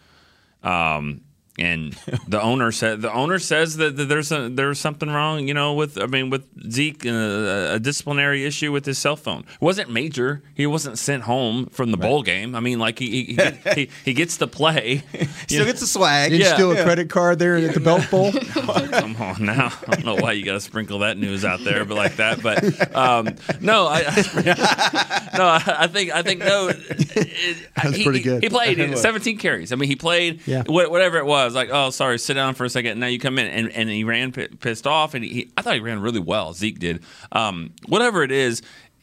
Um, 0.63 1.23
and 1.61 1.93
the 2.27 2.41
owner 2.41 2.73
said 2.73 3.03
the 3.03 3.13
owner 3.13 3.39
says 3.39 3.77
that, 3.77 3.97
that 3.97 4.07
there's 4.07 4.33
a, 4.33 4.49
there's 4.49 4.81
something 4.81 5.09
wrong, 5.11 5.47
you 5.47 5.55
know, 5.55 5.75
with 5.75 5.99
I 6.01 6.07
mean 6.07 6.31
with 6.31 6.45
Zeke 6.73 7.05
and 7.05 7.15
a, 7.17 7.75
a 7.75 7.79
disciplinary 7.79 8.45
issue 8.45 8.73
with 8.73 8.87
his 8.87 8.99
cell 8.99 9.17
phone. 9.17 9.41
It 9.41 9.61
wasn't 9.61 9.91
major. 9.91 10.43
He 10.55 10.67
wasn't 10.67 10.99
sent 10.99 11.25
home 11.25 11.67
from 11.67 11.91
the 11.91 11.97
bowl 11.97 12.23
game. 12.23 12.55
I 12.55 12.61
mean, 12.61 12.79
like 12.79 12.99
he 12.99 13.11
he, 13.11 13.25
he, 13.25 13.35
get- 13.35 13.75
he, 13.79 13.91
he 14.05 14.15
gets 14.15 14.39
to 14.39 14.47
play. 14.47 15.03
Still 15.47 15.65
gets 15.67 15.83
a 15.83 15.87
swag. 15.87 16.31
Did 16.31 16.41
you 16.41 16.73
yeah, 16.73 16.81
a 16.81 16.85
credit 16.85 17.11
card 17.11 17.39
there 17.39 17.57
at 17.57 17.75
the 17.75 17.81
Belt 17.81 18.11
Bowl? 18.11 18.33
Come 18.53 19.17
on 19.17 19.45
now. 19.45 19.73
I 19.87 19.97
don't 19.97 20.05
know 20.05 20.17
why 20.17 20.33
you 20.33 20.45
got 20.45 20.55
to 20.55 20.61
sprinkle 20.61 21.01
that 21.01 21.19
news 21.19 21.45
out 21.45 21.63
there, 21.65 21.85
but 21.85 21.97
like 21.97 22.17
that. 22.17 22.43
But 22.43 22.95
um, 22.97 23.35
no, 23.61 23.87
I, 23.87 24.01
no, 25.37 25.45
I 25.45 25.63
I 25.67 25.87
think 25.87 26.11
I 26.13 26.23
think 26.23 26.41
no. 26.41 26.69
It, 26.69 27.57
That's 27.77 27.97
he, 27.97 28.05
pretty 28.05 28.21
good. 28.21 28.43
He 28.43 28.49
played 28.49 28.97
17 28.99 29.39
carries. 29.39 29.73
I 29.73 29.77
mean, 29.77 29.89
he 29.89 29.97
played 29.97 30.47
Yeah. 30.47 30.63
whatever 30.67 31.19
it 31.19 31.27
was. 31.27 31.50
Like, 31.55 31.71
oh, 31.73 31.91
sorry, 31.91 32.19
sit 32.19 32.35
down 32.35 32.55
for 32.55 32.65
a 32.65 32.71
second. 32.71 32.99
Now 32.99 33.07
you 33.07 33.19
come 33.19 33.39
in, 33.39 33.47
and, 33.47 33.73
and 33.73 33.89
he 33.89 34.05
ran 34.05 34.33
p- 34.33 34.49
pissed 34.49 34.87
off, 34.87 35.15
and 35.15 35.25
he, 35.25 35.51
I 35.57 35.63
thought 35.63 35.75
he 35.75 35.81
ran 35.81 36.01
really 36.01 36.21
well. 36.21 36.53
Zeke 36.53 36.79
did. 36.79 37.03
Um, 37.33 37.73
whatever 37.87 38.23
it 38.23 38.33
is. 38.33 38.63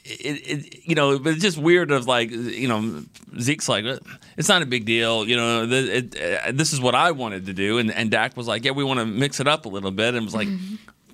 It, 0.09 0.47
it, 0.47 0.85
you 0.85 0.95
know, 0.95 1.19
but 1.19 1.33
it's 1.33 1.41
just 1.41 1.57
weird. 1.57 1.91
Of 1.91 2.07
like, 2.07 2.31
you 2.31 2.69
know, 2.69 3.03
Zeke's 3.41 3.67
like, 3.67 3.83
it's 4.37 4.47
not 4.47 4.61
a 4.61 4.65
big 4.65 4.85
deal. 4.85 5.27
You 5.27 5.35
know, 5.35 5.67
it, 5.69 6.15
uh, 6.15 6.53
this 6.53 6.71
is 6.71 6.79
what 6.79 6.95
I 6.95 7.11
wanted 7.11 7.45
to 7.47 7.53
do, 7.53 7.77
and 7.77 7.91
and 7.91 8.09
Dak 8.09 8.37
was 8.37 8.47
like, 8.47 8.63
yeah, 8.63 8.71
we 8.71 8.85
want 8.85 9.01
to 9.01 9.05
mix 9.05 9.41
it 9.41 9.49
up 9.49 9.65
a 9.65 9.69
little 9.69 9.91
bit, 9.91 10.15
and 10.15 10.23
was 10.23 10.33
like, 10.33 10.47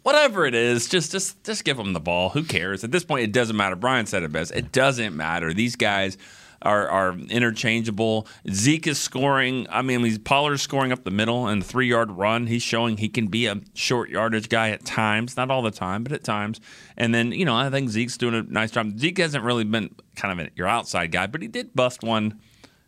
whatever 0.04 0.46
it 0.46 0.54
is, 0.54 0.88
just 0.88 1.12
just 1.12 1.44
just 1.44 1.64
give 1.64 1.78
them 1.78 1.94
the 1.94 2.00
ball. 2.00 2.30
Who 2.30 2.44
cares? 2.44 2.84
At 2.84 2.92
this 2.92 3.04
point, 3.04 3.24
it 3.24 3.32
doesn't 3.32 3.58
matter. 3.58 3.76
Brian 3.76 4.06
said 4.06 4.22
it 4.22 4.32
best. 4.32 4.52
It 4.52 4.72
doesn't 4.72 5.16
matter. 5.16 5.54
These 5.54 5.76
guys 5.76 6.16
are 6.64 6.88
are 6.90 7.18
interchangeable. 7.30 8.28
Zeke 8.50 8.88
is 8.88 9.00
scoring. 9.00 9.68
I 9.70 9.82
mean, 9.82 10.04
he's 10.04 10.18
Pollard's 10.18 10.62
scoring 10.62 10.92
up 10.92 11.04
the 11.04 11.12
middle 11.12 11.48
and 11.48 11.62
the 11.62 11.66
three 11.66 11.88
yard 11.88 12.12
run. 12.12 12.48
He's 12.48 12.64
showing 12.64 12.98
he 12.98 13.10
can 13.10 13.28
be 13.28 13.46
a 13.46 13.62
short 13.74 14.10
yardage 14.10 14.50
guy 14.50 14.70
at 14.70 14.86
times, 14.86 15.38
not 15.38 15.52
all 15.52 15.62
the 15.62 15.72
time, 15.72 16.04
but 16.04 16.12
at 16.12 16.24
times. 16.24 16.60
And 16.98 17.14
then 17.14 17.32
you 17.32 17.46
know, 17.46 17.56
I 17.56 17.70
think 17.70 17.90
Zeke's 17.90 18.18
doing 18.18 18.34
a 18.34 18.44
nice 18.44 18.72
job. 18.72 18.98
Zeke 18.98 19.20
hasn't 19.20 19.44
really 19.44 19.64
been 19.64 19.94
kind 20.16 20.40
of 20.40 20.48
a, 20.48 20.52
your 20.56 20.68
outside 20.68 21.12
guy, 21.12 21.28
but 21.28 21.42
he 21.42 21.48
did 21.48 21.74
bust 21.76 22.04
one 22.04 22.40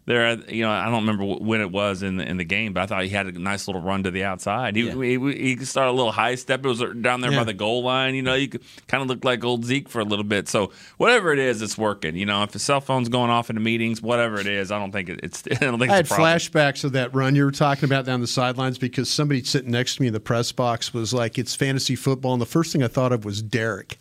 there, 0.05 0.37
you 0.51 0.61
know, 0.61 0.69
I 0.69 0.85
don't 0.85 1.05
remember 1.07 1.25
when 1.25 1.61
it 1.61 1.71
was 1.71 2.03
in 2.03 2.17
the 2.17 2.29
in 2.29 2.37
the 2.37 2.43
game, 2.43 2.73
but 2.73 2.83
I 2.83 2.85
thought 2.85 3.03
he 3.03 3.09
had 3.09 3.25
a 3.25 3.31
nice 3.31 3.67
little 3.67 3.81
run 3.81 4.03
to 4.03 4.11
the 4.11 4.23
outside. 4.23 4.75
He 4.75 4.89
he, 4.91 5.17
he 5.17 5.65
started 5.65 5.91
a 5.91 5.93
little 5.93 6.11
high 6.11 6.35
step. 6.35 6.63
It 6.63 6.67
was 6.67 6.81
er, 6.81 6.93
down 6.93 7.21
there 7.21 7.31
Yeah. 7.31 7.39
by 7.39 7.43
the 7.45 7.53
goal 7.53 7.83
line. 7.83 8.13
You 8.13 8.21
know, 8.21 8.35
you 8.35 8.47
could 8.47 8.61
kind 8.87 9.01
of 9.01 9.09
look 9.09 9.25
like 9.25 9.43
old 9.43 9.65
Zeke 9.65 9.89
for 9.89 9.99
a 9.99 10.03
little 10.03 10.23
bit. 10.23 10.47
So 10.47 10.71
whatever 10.97 11.33
it 11.33 11.39
is, 11.39 11.63
it's 11.63 11.75
working. 11.75 12.15
You 12.15 12.27
know, 12.27 12.43
if 12.43 12.51
the 12.51 12.59
cell 12.59 12.81
phone's 12.81 13.09
going 13.09 13.31
off 13.31 13.49
in 13.49 13.55
the 13.55 13.61
meetings, 13.61 13.99
whatever 13.99 14.39
it 14.39 14.45
is, 14.47 14.71
I 14.71 14.77
don't 14.77 14.91
think 14.91 15.09
it, 15.09 15.21
it's. 15.23 15.43
I 15.51 15.55
don't 15.55 15.79
think 15.79 15.91
I 15.91 15.95
had 15.95 16.07
flashbacks 16.07 16.83
of 16.83 16.91
that 16.91 17.15
run 17.15 17.35
you 17.35 17.43
were 17.43 17.51
talking 17.51 17.85
about 17.85 18.05
down 18.05 18.21
the 18.21 18.27
sidelines 18.27 18.77
because 18.77 19.09
somebody 19.09 19.43
sitting 19.43 19.71
next 19.71 19.95
to 19.95 20.03
me 20.03 20.07
in 20.07 20.13
the 20.13 20.19
press 20.19 20.51
box 20.51 20.93
was 20.93 21.15
like, 21.15 21.39
"It's 21.39 21.55
fantasy 21.55 21.95
football," 21.95 22.33
and 22.33 22.41
the 22.41 22.45
first 22.45 22.71
thing 22.71 22.83
I 22.83 22.87
thought 22.87 23.11
of 23.11 23.25
was 23.25 23.41
Derek 23.41 23.97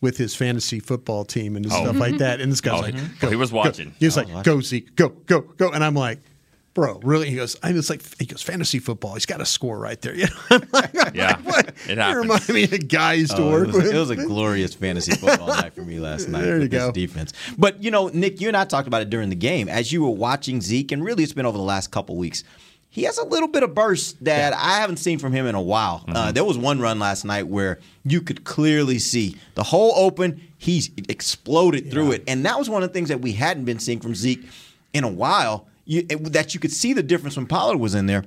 with 0.00 0.16
his 0.18 0.34
fantasy 0.34 0.78
football 0.80 1.24
team 1.24 1.56
and 1.56 1.66
stuff 1.70 1.96
like 1.96 2.18
that. 2.18 2.40
And 2.40 2.52
this 2.52 2.60
guy's 2.60 2.78
Oh, 2.78 2.82
like, 2.82 2.94
mhm. 2.94 3.18
go, 3.20 3.30
he 3.30 3.36
was 3.36 3.50
go." 3.50 3.56
watching. 3.56 3.94
He 3.98 4.04
was 4.06 4.16
like, 4.16 4.44
"Go 4.44 4.60
Zeke, 4.60 4.94
go, 4.96 5.08
go, 5.10 5.40
go," 5.40 5.70
and 5.70 5.82
I'm 5.84 5.94
like. 5.94 6.20
Bro, 6.74 7.00
really? 7.04 7.30
He 7.30 7.36
goes. 7.36 7.56
I 7.62 7.72
was 7.72 7.88
like, 7.88 8.02
he 8.18 8.26
goes 8.26 8.42
fantasy 8.42 8.80
football. 8.80 9.14
He's 9.14 9.24
got 9.24 9.40
a 9.40 9.46
score 9.46 9.78
right 9.78 9.98
there. 10.02 10.14
You 10.18 10.26
know, 10.26 10.32
I'm 10.50 10.68
like, 10.74 11.06
I'm 11.06 11.14
Yeah, 11.14 11.28
like, 11.28 11.46
what? 11.46 11.68
it 11.68 11.74
You 11.88 11.96
happens. 11.96 12.18
remind 12.22 12.48
me 12.50 12.64
of 12.64 12.70
guys 12.70 12.82
guy 12.86 13.12
used 13.14 13.36
to 13.36 13.42
Oh, 13.44 13.50
work 13.50 13.68
it, 13.68 13.74
was, 13.74 13.76
with. 13.84 13.94
it 13.94 13.98
was 13.98 14.10
a 14.10 14.16
glorious 14.16 14.74
fantasy 14.74 15.12
football 15.12 15.46
night 15.48 15.72
for 15.74 15.80
me 15.80 15.98
last 15.98 16.28
night 16.28 16.42
There 16.42 16.56
you 16.56 16.60
with 16.64 16.70
this 16.72 16.82
go. 16.84 16.92
defense. 16.92 17.32
But 17.56 17.82
you 17.82 17.90
know, 17.90 18.08
Nick, 18.08 18.42
you 18.42 18.48
and 18.48 18.56
I 18.58 18.66
talked 18.66 18.86
about 18.86 19.00
it 19.00 19.08
during 19.08 19.30
the 19.30 19.34
game 19.36 19.70
as 19.70 19.90
you 19.90 20.02
were 20.02 20.10
watching 20.10 20.60
Zeke, 20.60 20.92
and 20.92 21.02
really 21.02 21.22
it's 21.24 21.32
been 21.32 21.46
over 21.46 21.56
the 21.56 21.64
last 21.64 21.90
couple 21.92 22.14
weeks. 22.16 22.44
He 22.96 23.02
has 23.02 23.18
a 23.18 23.26
little 23.26 23.48
bit 23.48 23.62
of 23.62 23.74
burst 23.74 24.24
that 24.24 24.54
I 24.54 24.80
haven't 24.80 24.96
seen 24.96 25.18
from 25.18 25.34
him 25.34 25.44
in 25.44 25.54
a 25.54 25.60
while. 25.60 25.98
Mm-hmm. 25.98 26.16
Uh, 26.16 26.32
there 26.32 26.44
was 26.44 26.56
one 26.56 26.80
run 26.80 26.98
last 26.98 27.26
night 27.26 27.46
where 27.46 27.78
you 28.06 28.22
could 28.22 28.44
clearly 28.44 28.98
see 28.98 29.36
the 29.54 29.64
hole 29.64 29.92
open. 29.94 30.40
He's 30.56 30.88
exploded 31.10 31.90
through 31.90 32.12
it, 32.12 32.24
and 32.26 32.42
that 32.46 32.58
was 32.58 32.70
one 32.70 32.82
of 32.82 32.88
the 32.88 32.94
things 32.94 33.10
that 33.10 33.20
we 33.20 33.32
hadn't 33.32 33.66
been 33.66 33.80
seeing 33.80 34.00
from 34.00 34.14
Zeke 34.14 34.48
in 34.94 35.04
a 35.04 35.08
while 35.08 35.66
you, 35.84 36.04
that 36.04 36.54
you 36.54 36.58
could 36.58 36.72
see 36.72 36.94
the 36.94 37.02
difference 37.02 37.36
when 37.36 37.44
Pollard 37.44 37.76
was 37.76 37.94
in 37.94 38.06
there. 38.06 38.24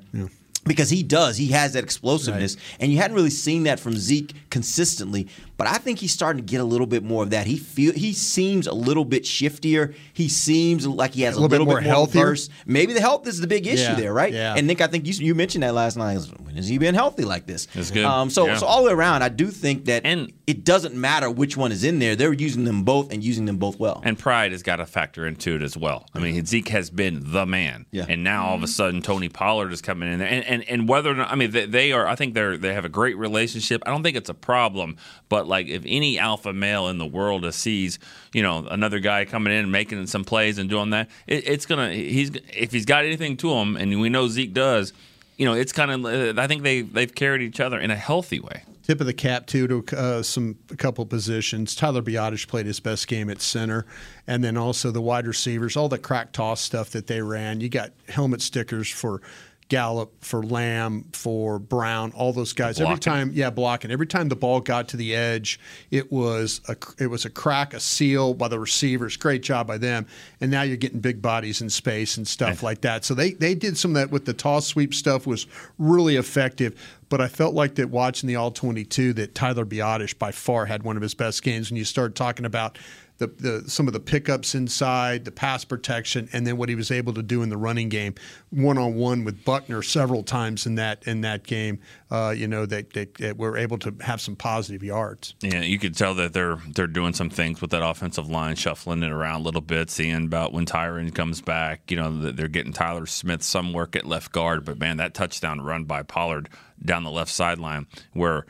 Because 0.65 0.89
he 0.89 1.03
does, 1.03 1.37
he 1.37 1.47
has 1.47 1.73
that 1.73 1.83
explosiveness, 1.85 2.57
and 2.81 2.91
you 2.91 2.97
hadn't 2.97 3.15
really 3.15 3.29
seen 3.29 3.63
that 3.63 3.79
from 3.79 3.93
Zeke 3.95 4.33
consistently. 4.49 5.27
But 5.55 5.67
I 5.67 5.77
think 5.77 5.99
he's 5.99 6.11
starting 6.13 6.45
to 6.45 6.51
get 6.51 6.59
a 6.61 6.65
little 6.65 6.85
bit 6.85 7.03
more 7.03 7.23
of 7.23 7.29
that. 7.31 7.47
He 7.47 7.57
feel 7.57 7.93
he 7.93 8.13
seems 8.13 8.67
a 8.67 8.73
little 8.73 9.05
bit 9.05 9.23
shiftier. 9.23 9.95
He 10.13 10.27
seems 10.29 10.85
like 10.85 11.13
he 11.13 11.21
has 11.23 11.35
a, 11.35 11.37
little 11.39 11.49
bit 11.49 11.59
little, 11.59 11.65
more 11.65 11.79
bit 11.81 11.85
more 11.85 11.93
healthier? 11.93 12.25
burst. 12.27 12.51
Maybe 12.65 12.93
the 12.93 12.99
health 13.01 13.25
is 13.27 13.39
the 13.39 13.47
big 13.47 13.67
issue 13.67 13.83
Yeah, 13.83 13.95
there, 13.95 14.13
right? 14.13 14.33
yeah. 14.33 14.55
And 14.57 14.67
Nick, 14.67 14.81
I 14.81 14.87
think 14.87 15.07
you 15.07 15.13
you 15.25 15.33
mentioned 15.33 15.63
that 15.63 15.73
last 15.73 15.95
night. 15.97 16.19
When 16.43 16.55
has 16.55 16.67
he 16.67 16.77
been 16.77 16.95
healthy 16.95 17.23
like 17.23 17.45
this? 17.45 17.65
That's 17.67 17.91
good. 17.91 18.05
Um, 18.05 18.29
so 18.29 18.45
Yeah. 18.45 18.57
so 18.57 18.65
all 18.65 18.83
the 18.83 18.87
way 18.89 18.93
around, 18.93 19.21
I 19.23 19.29
do 19.29 19.47
think 19.51 19.85
that 19.85 20.01
And- 20.05 20.31
it 20.49 20.63
doesn't 20.63 20.95
matter 20.95 21.29
which 21.29 21.55
one 21.55 21.71
is 21.71 21.83
in 21.83 21.99
there. 21.99 22.15
They're 22.15 22.33
using 22.33 22.63
them 22.63 22.83
both 22.83 23.13
and 23.13 23.23
using 23.23 23.45
them 23.45 23.57
both 23.57 23.79
well. 23.79 24.01
And 24.03 24.17
pride 24.17 24.51
has 24.51 24.63
got 24.63 24.77
to 24.77 24.85
factor 24.87 25.27
into 25.27 25.55
it 25.55 25.61
as 25.61 25.77
well. 25.77 26.07
I 26.15 26.19
mean, 26.19 26.43
Zeke 26.45 26.69
has 26.69 26.89
been 26.89 27.19
the 27.31 27.45
man, 27.45 27.85
Yeah. 27.91 28.05
and 28.09 28.23
now 28.23 28.47
all 28.47 28.55
of 28.55 28.63
a 28.63 28.67
sudden 28.67 29.01
Tony 29.03 29.29
Pollard 29.29 29.71
is 29.71 29.81
coming 29.81 30.11
in 30.11 30.17
there, 30.19 30.27
and 30.27 30.43
and, 30.45 30.63
and 30.67 30.89
whether 30.89 31.11
or 31.11 31.13
not 31.15 31.31
I 31.31 31.35
mean 31.35 31.51
they, 31.51 31.65
they 31.67 31.91
are, 31.91 32.07
I 32.07 32.15
think 32.15 32.33
they're 32.33 32.57
they 32.57 32.73
have 32.73 32.85
a 32.85 32.89
great 32.89 33.15
relationship. 33.17 33.83
I 33.85 33.91
don't 33.91 34.01
think 34.01 34.17
it's 34.17 34.29
a 34.29 34.33
problem, 34.33 34.97
but 35.29 35.47
like 35.47 35.67
if 35.67 35.83
any 35.85 36.17
alpha 36.17 36.51
male 36.51 36.87
in 36.87 36.97
the 36.97 37.05
world 37.05 37.45
sees 37.53 37.99
you 38.33 38.41
know 38.41 38.65
another 38.71 38.99
guy 38.99 39.25
coming 39.25 39.53
in 39.53 39.59
and 39.59 39.71
making 39.71 40.07
some 40.07 40.23
plays 40.25 40.57
and 40.57 40.69
doing 40.69 40.89
that, 40.89 41.09
it, 41.27 41.47
it's 41.47 41.65
gonna 41.67 41.91
he's 41.93 42.31
if 42.55 42.71
he's 42.71 42.85
got 42.85 43.05
anything 43.05 43.37
to 43.37 43.51
him, 43.53 43.77
and 43.77 44.01
we 44.01 44.09
know 44.09 44.27
Zeke 44.27 44.53
does. 44.53 44.93
You 45.39 45.45
know, 45.45 45.53
it's 45.53 45.71
kind 45.71 45.89
of. 46.05 46.37
I 46.37 46.47
think 46.47 46.63
they 46.63 46.81
they've 46.81 47.15
carried 47.15 47.41
each 47.41 47.61
other 47.61 47.79
in 47.79 47.91
a 47.91 47.95
healthy 47.95 48.41
way. 48.41 48.63
Tip 48.83 48.99
of 48.99 49.07
the 49.07 49.13
cap 49.13 49.47
too 49.47 49.67
to 49.67 49.97
uh, 49.97 50.21
some 50.21 50.57
a 50.69 50.75
couple 50.75 51.05
positions. 51.05 51.75
Tyler 51.75 52.01
Biadasz 52.01 52.45
played 52.45 52.65
his 52.65 52.81
best 52.81 53.07
game 53.07 53.29
at 53.29 53.41
center, 53.41 53.85
and 54.27 54.43
then 54.43 54.57
also 54.57 54.91
the 54.91 55.01
wide 55.01 55.25
receivers, 55.25 55.77
all 55.77 55.87
the 55.87 55.97
crack 55.97 56.33
toss 56.33 56.59
stuff 56.59 56.89
that 56.89 57.07
they 57.07 57.21
ran. 57.21 57.61
You 57.61 57.69
got 57.69 57.91
helmet 58.09 58.41
stickers 58.41 58.89
for 58.89 59.21
Gallup, 59.69 60.25
for 60.25 60.43
Lamb, 60.43 61.05
for 61.13 61.59
Brown, 61.59 62.11
all 62.13 62.33
those 62.33 62.53
guys. 62.53 62.81
Every 62.81 62.97
time, 62.97 63.31
yeah, 63.33 63.51
blocking. 63.51 63.91
Every 63.91 64.07
time 64.07 64.27
the 64.27 64.35
ball 64.35 64.61
got 64.61 64.89
to 64.89 64.97
the 64.97 65.15
edge, 65.15 65.59
it 65.91 66.11
was 66.11 66.59
a 66.67 66.75
it 66.97 67.07
was 67.07 67.23
a 67.25 67.29
crack, 67.29 67.75
a 67.75 67.79
seal 67.79 68.33
by 68.33 68.47
the 68.47 68.59
receivers. 68.59 69.15
Great 69.15 69.43
job 69.43 69.67
by 69.67 69.77
them. 69.77 70.07
And 70.41 70.49
now 70.49 70.63
you're 70.63 70.75
getting 70.75 70.99
big 70.99 71.21
bodies 71.21 71.61
in 71.61 71.69
space 71.69 72.17
and 72.17 72.27
stuff 72.27 72.63
like 72.63 72.81
that. 72.81 73.05
So 73.05 73.13
they 73.13 73.33
they 73.33 73.53
did 73.53 73.77
some 73.77 73.91
of 73.91 73.95
that 73.95 74.11
with 74.11 74.25
the 74.25 74.33
toss 74.33 74.65
sweep 74.65 74.93
stuff 74.93 75.27
was 75.27 75.45
really 75.77 76.15
effective. 76.15 76.97
But 77.07 77.21
I 77.21 77.27
felt 77.27 77.53
like 77.53 77.75
that 77.75 77.89
watching 77.89 78.27
the 78.27 78.35
All 78.35 78.51
22 78.51 79.13
that 79.13 79.35
Tyler 79.35 79.65
Biadasz 79.65 80.17
by 80.17 80.31
far 80.31 80.65
had 80.65 80.83
one 80.83 80.95
of 80.95 81.01
his 81.01 81.13
best 81.13 81.43
games 81.43 81.69
when 81.69 81.77
you 81.77 81.85
start 81.85 82.15
talking 82.15 82.45
about 82.45 82.77
the, 83.19 83.27
the 83.27 83.69
some 83.69 83.87
of 83.87 83.93
the 83.93 83.99
pickups 83.99 84.55
inside, 84.55 85.25
the 85.25 85.31
pass 85.31 85.63
protection, 85.63 86.27
and 86.33 86.47
then 86.47 86.57
what 86.57 86.69
he 86.69 86.75
was 86.75 86.89
able 86.89 87.13
to 87.13 87.21
do 87.21 87.43
in 87.43 87.49
the 87.49 87.57
running 87.57 87.89
game, 87.89 88.15
one 88.49 88.77
on 88.77 88.95
one 88.95 89.25
with 89.25 89.45
Buckner 89.45 89.83
several 89.83 90.23
times 90.23 90.65
in 90.65 90.75
that 90.75 91.03
in 91.05 91.21
that 91.21 91.43
game. 91.43 91.79
Uh, 92.09 92.33
you 92.35 92.47
know 92.47 92.65
that 92.65 92.93
that 92.93 93.13
that 93.15 93.37
were 93.37 93.57
able 93.57 93.77
to 93.77 93.93
have 94.01 94.21
some 94.21 94.35
positive 94.35 94.81
yards. 94.81 95.35
Yeah, 95.41 95.61
you 95.61 95.77
could 95.77 95.95
tell 95.95 96.15
that 96.15 96.33
they're 96.33 96.57
they're 96.73 96.87
doing 96.87 97.13
some 97.13 97.29
things 97.29 97.61
with 97.61 97.71
that 97.71 97.83
offensive 97.83 98.29
line, 98.29 98.55
shuffling 98.55 99.03
it 99.03 99.11
around 99.11 99.41
a 99.41 99.43
little 99.43 99.61
bit, 99.61 99.89
seeing 99.89 100.25
about 100.25 100.53
when 100.53 100.65
Tyron 100.65 101.13
comes 101.13 101.41
back. 101.41 101.91
You 101.91 101.97
know, 101.97 102.31
they're 102.31 102.47
getting 102.47 102.73
Tyler 102.73 103.05
Smith 103.05 103.43
some 103.43 103.73
work 103.73 103.95
at 103.95 104.05
left 104.05 104.31
guard, 104.31 104.63
but 104.63 104.79
man, 104.79 104.97
that 104.97 105.13
touchdown 105.13 105.61
run 105.61 105.83
by 105.83 106.03
Pollard 106.03 106.49
down 106.83 107.03
the 107.03 107.11
left 107.11 107.31
sideline 107.31 107.85
where 108.13 108.45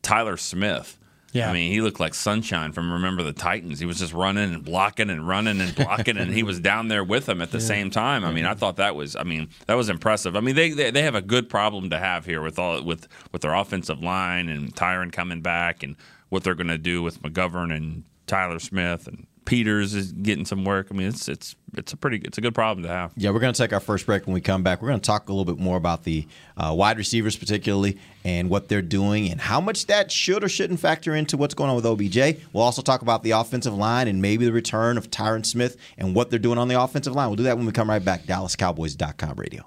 Tyler 0.00 0.38
Smith. 0.38 0.98
Yeah. 1.34 1.50
I 1.50 1.52
mean, 1.52 1.72
he 1.72 1.80
looked 1.80 1.98
like 1.98 2.14
sunshine 2.14 2.70
from 2.70 2.92
Remember 2.92 3.24
the 3.24 3.32
Titans. 3.32 3.80
He 3.80 3.86
was 3.86 3.98
just 3.98 4.12
running 4.12 4.54
and 4.54 4.64
blocking 4.64 5.10
and 5.10 5.26
running 5.26 5.60
and 5.60 5.74
blocking, 5.74 6.16
and 6.16 6.32
he 6.32 6.44
was 6.44 6.60
down 6.60 6.86
there 6.86 7.02
with 7.02 7.26
them 7.26 7.42
at 7.42 7.50
the 7.50 7.60
same 7.60 7.90
time. 7.90 8.24
I 8.24 8.30
mean, 8.30 8.46
I 8.46 8.54
thought 8.54 8.76
that 8.76 8.94
was, 8.94 9.16
I 9.16 9.24
mean, 9.24 9.48
that 9.66 9.74
was 9.74 9.88
impressive. 9.88 10.36
I 10.36 10.40
mean, 10.40 10.54
they, 10.54 10.70
they 10.70 10.92
they 10.92 11.02
have 11.02 11.16
a 11.16 11.20
good 11.20 11.48
problem 11.48 11.90
to 11.90 11.98
have 11.98 12.24
here 12.24 12.40
with 12.40 12.58
all 12.58 12.82
with 12.84 13.08
with 13.32 13.42
their 13.42 13.52
offensive 13.52 14.00
line 14.00 14.48
and 14.48 14.72
Tyron 14.76 15.12
coming 15.12 15.40
back 15.40 15.82
and 15.82 15.96
what 16.28 16.44
they're 16.44 16.54
going 16.54 16.68
to 16.68 16.78
do 16.78 17.02
with 17.02 17.20
McGovern 17.20 17.74
and 17.74 18.04
Tyler 18.28 18.60
Smith 18.60 19.08
and 19.08 19.26
Peters 19.44 19.94
is 19.94 20.12
getting 20.12 20.44
some 20.44 20.64
work. 20.64 20.88
I 20.90 20.94
mean, 20.94 21.08
it's 21.08 21.28
it's 21.28 21.56
it's 21.76 21.92
a 21.92 21.96
pretty 21.96 22.18
it's 22.18 22.38
a 22.38 22.40
good 22.40 22.54
problem 22.54 22.84
to 22.84 22.88
have. 22.88 23.12
Yeah, 23.16 23.30
we're 23.30 23.40
going 23.40 23.52
to 23.52 23.58
take 23.58 23.72
our 23.72 23.80
first 23.80 24.06
break 24.06 24.26
when 24.26 24.34
we 24.34 24.40
come 24.40 24.62
back. 24.62 24.80
We're 24.80 24.88
going 24.88 25.00
to 25.00 25.06
talk 25.06 25.28
a 25.28 25.32
little 25.32 25.44
bit 25.44 25.62
more 25.62 25.76
about 25.76 26.04
the 26.04 26.26
uh, 26.56 26.74
wide 26.76 26.98
receivers, 26.98 27.36
particularly, 27.36 27.98
and 28.24 28.48
what 28.48 28.68
they're 28.68 28.82
doing 28.82 29.30
and 29.30 29.40
how 29.40 29.60
much 29.60 29.86
that 29.86 30.10
should 30.10 30.44
or 30.44 30.48
shouldn't 30.48 30.80
factor 30.80 31.14
into 31.14 31.36
what's 31.36 31.54
going 31.54 31.70
on 31.70 31.76
with 31.76 31.86
OBJ. 31.86 32.40
We'll 32.52 32.64
also 32.64 32.82
talk 32.82 33.02
about 33.02 33.22
the 33.22 33.32
offensive 33.32 33.74
line 33.74 34.08
and 34.08 34.22
maybe 34.22 34.44
the 34.44 34.52
return 34.52 34.96
of 34.96 35.10
Tyron 35.10 35.44
Smith 35.44 35.76
and 35.98 36.14
what 36.14 36.30
they're 36.30 36.38
doing 36.38 36.58
on 36.58 36.68
the 36.68 36.80
offensive 36.80 37.14
line. 37.14 37.28
We'll 37.28 37.36
do 37.36 37.44
that 37.44 37.56
when 37.56 37.66
we 37.66 37.72
come 37.72 37.90
right 37.90 38.04
back. 38.04 38.24
DallasCowboys.com 38.24 39.36
radio. 39.36 39.66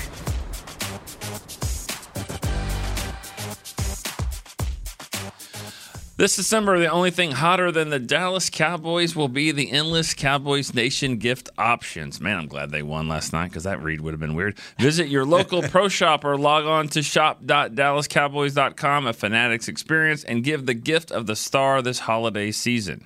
This 6.21 6.35
December, 6.35 6.77
the 6.77 6.85
only 6.85 7.09
thing 7.09 7.31
hotter 7.31 7.71
than 7.71 7.89
the 7.89 7.97
Dallas 7.97 8.51
Cowboys 8.51 9.15
will 9.15 9.27
be 9.27 9.51
the 9.51 9.71
endless 9.71 10.13
Cowboys 10.13 10.71
Nation 10.71 11.17
gift 11.17 11.49
options. 11.57 12.21
Man, 12.21 12.37
I'm 12.37 12.45
glad 12.45 12.69
they 12.69 12.83
won 12.83 13.07
last 13.07 13.33
night 13.33 13.47
because 13.47 13.63
that 13.63 13.81
read 13.81 14.01
would 14.01 14.13
have 14.13 14.19
been 14.19 14.35
weird. 14.35 14.59
Visit 14.77 15.07
your 15.07 15.25
local 15.25 15.63
pro 15.69 15.87
shop 15.87 16.23
or 16.23 16.37
log 16.37 16.65
on 16.65 16.89
to 16.89 17.01
shop.dallascowboys.com, 17.01 19.07
a 19.07 19.13
Fanatics 19.13 19.67
experience, 19.67 20.23
and 20.23 20.43
give 20.43 20.67
the 20.67 20.75
gift 20.75 21.11
of 21.11 21.25
the 21.25 21.35
star 21.35 21.81
this 21.81 21.97
holiday 21.97 22.51
season. 22.51 23.03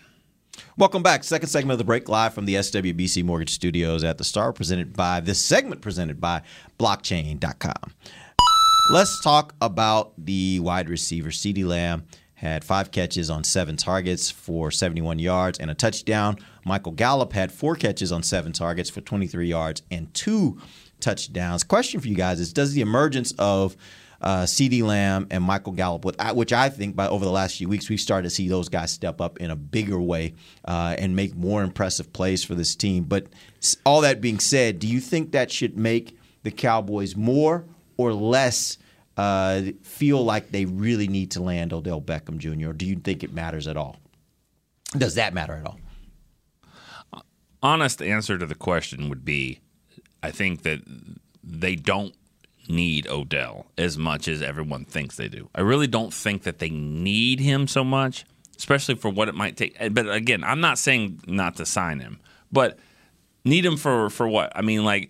Welcome 0.78 1.02
back. 1.02 1.24
Second 1.24 1.48
segment 1.48 1.72
of 1.72 1.78
the 1.78 1.86
break, 1.86 2.10
live 2.10 2.34
from 2.34 2.44
the 2.44 2.56
SWBC 2.56 3.24
Mortgage 3.24 3.52
Studios 3.52 4.04
at 4.04 4.18
the 4.18 4.26
Star, 4.26 4.52
presented 4.52 4.94
by 4.94 5.22
this 5.22 5.40
segment 5.40 5.80
presented 5.80 6.20
by 6.20 6.42
blockchain.com. 6.78 7.94
Let's 8.92 9.24
talk 9.24 9.56
about 9.62 10.12
the 10.18 10.60
wide 10.60 10.90
receiver, 10.90 11.30
CeeDee 11.30 11.66
Lamb. 11.66 12.06
Had 12.36 12.64
five 12.64 12.92
catches 12.92 13.30
on 13.30 13.44
seven 13.44 13.78
targets 13.78 14.30
for 14.30 14.70
71 14.70 15.20
yards 15.20 15.58
and 15.58 15.72
a 15.72 15.74
touchdown. 15.74 16.38
Michael 16.66 16.92
Gallup 16.92 17.34
had 17.34 17.52
four 17.52 17.76
catches 17.76 18.12
on 18.12 18.24
seven 18.24 18.52
targets 18.52 18.90
for 18.90 19.02
23 19.02 19.48
yards 19.48 19.82
and 19.90 20.14
two 20.14 20.60
touchdowns. 21.00 21.64
Question 21.64 22.02
for 22.02 22.08
you 22.08 22.16
guys 22.16 22.40
is 22.40 22.52
Does 22.52 22.74
the 22.74 22.82
emergence 22.82 23.34
of 23.40 23.78
uh, 24.22 24.44
CeeDee 24.44 24.84
Lamb 24.84 25.28
and 25.30 25.44
Michael 25.44 25.74
Gallup, 25.74 26.06
which 26.36 26.54
I 26.54 26.70
think 26.70 26.96
by 26.96 27.08
over 27.08 27.24
the 27.24 27.32
last 27.32 27.58
few 27.58 27.70
weeks 27.70 27.90
we've 27.90 28.00
started 28.00 28.28
to 28.28 28.36
see 28.36 28.48
those 28.48 28.70
guys 28.70 28.92
step 28.92 29.22
up 29.22 29.38
in 29.38 29.52
a 29.52 29.56
bigger 29.56 30.00
way 30.00 30.34
uh, 30.66 30.96
and 30.98 31.16
make 31.16 31.36
more 31.36 31.64
impressive 31.64 32.12
plays 32.12 32.44
for 32.44 32.56
this 32.56 32.76
team. 32.76 33.04
But 33.04 33.28
all 33.86 34.02
that 34.02 34.22
being 34.22 34.40
said, 34.40 34.80
do 34.80 34.88
you 34.88 35.00
think 35.00 35.32
that 35.32 35.52
should 35.52 35.78
make 35.78 36.18
the 36.44 36.52
Cowboys 36.52 37.16
more 37.16 37.66
or 37.98 38.14
less 38.14 38.78
uh, 39.18 39.62
feel 39.84 40.24
like 40.24 40.52
they 40.52 40.66
really 40.66 41.08
need 41.08 41.32
to 41.32 41.42
land 41.42 41.74
Odell 41.74 42.02
Beckham 42.02 42.38
Jr. 42.38 42.70
Or 42.70 42.74
do 42.74 42.86
you 42.86 42.96
think 42.96 43.24
it 43.24 43.34
matters 43.34 43.68
at 43.68 43.78
all? 43.78 43.98
Does 44.98 45.16
that 45.16 45.34
matter 45.34 45.54
at 45.54 45.66
all? 45.66 45.80
honest 47.66 48.00
answer 48.00 48.38
to 48.38 48.46
the 48.46 48.56
question 48.56 49.10
would 49.10 49.26
be 49.26 49.60
I 50.22 50.30
think 50.30 50.62
that 50.64 50.82
they 51.44 51.76
don't 51.76 52.14
need 52.68 53.08
Odell 53.08 53.66
as 53.78 53.98
much 53.98 54.28
as 54.28 54.42
everyone 54.42 54.86
thinks 54.86 55.18
they 55.18 55.28
do. 55.28 55.50
I 55.54 55.62
really 55.62 55.88
don't 55.88 56.14
think 56.14 56.44
that 56.44 56.60
they 56.60 56.70
need 56.70 57.40
him 57.40 57.68
so 57.68 57.84
much, 57.84 58.26
especially 58.58 58.96
for 58.96 59.10
what 59.10 59.30
it 59.30 59.36
might 59.36 59.58
take. 59.58 59.78
But 59.94 60.10
again, 60.10 60.44
I'm 60.44 60.62
not 60.62 60.78
saying 60.78 61.22
not 61.28 61.56
to 61.58 61.66
sign 61.66 62.00
him, 62.00 62.20
but 62.52 62.78
need 63.44 63.66
him 63.66 63.78
for 63.78 64.10
for 64.10 64.28
what? 64.28 64.52
I 64.56 64.62
mean, 64.62 64.84
like 64.84 65.10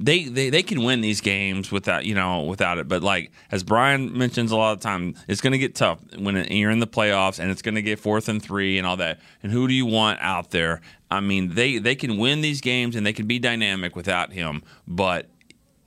they, 0.00 0.24
they 0.24 0.48
they 0.48 0.62
can 0.62 0.84
win 0.84 1.00
these 1.00 1.20
games 1.20 1.72
without 1.72 2.04
you 2.04 2.14
know 2.14 2.42
without 2.44 2.78
it. 2.78 2.86
But 2.86 3.02
like 3.02 3.32
as 3.50 3.64
Brian 3.64 4.16
mentions 4.16 4.52
a 4.52 4.56
lot 4.56 4.72
of 4.72 4.80
time, 4.80 5.16
it's 5.26 5.40
going 5.40 5.52
to 5.52 5.58
get 5.58 5.74
tough 5.74 5.98
when 6.16 6.36
you're 6.52 6.70
in 6.70 6.78
the 6.78 6.86
playoffs, 6.86 7.40
and 7.40 7.50
it's 7.50 7.62
going 7.62 7.74
to 7.74 7.82
get 7.82 7.98
fourth 7.98 8.28
and 8.28 8.40
three 8.40 8.78
and 8.78 8.86
all 8.86 8.96
that. 8.98 9.18
And 9.42 9.50
who 9.50 9.66
do 9.66 9.74
you 9.74 9.86
want 9.86 10.20
out 10.20 10.52
there? 10.52 10.80
I 11.10 11.18
mean, 11.18 11.54
they 11.54 11.78
they 11.78 11.96
can 11.96 12.16
win 12.16 12.42
these 12.42 12.60
games 12.60 12.94
and 12.94 13.04
they 13.04 13.12
can 13.12 13.26
be 13.26 13.38
dynamic 13.38 13.96
without 13.96 14.32
him, 14.32 14.62
but. 14.86 15.28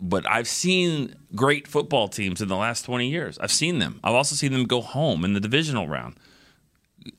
But 0.04 0.28
I've 0.28 0.48
seen 0.48 1.14
great 1.36 1.68
football 1.68 2.08
teams 2.08 2.42
in 2.42 2.48
the 2.48 2.56
last 2.56 2.86
20 2.86 3.08
years. 3.08 3.38
I've 3.38 3.52
seen 3.52 3.78
them. 3.78 4.00
I've 4.04 4.16
also 4.16 4.34
seen 4.34 4.52
them 4.52 4.64
go 4.64 4.82
home 4.82 5.24
in 5.24 5.34
the 5.34 5.40
divisional 5.40 5.88
round. 5.88 6.16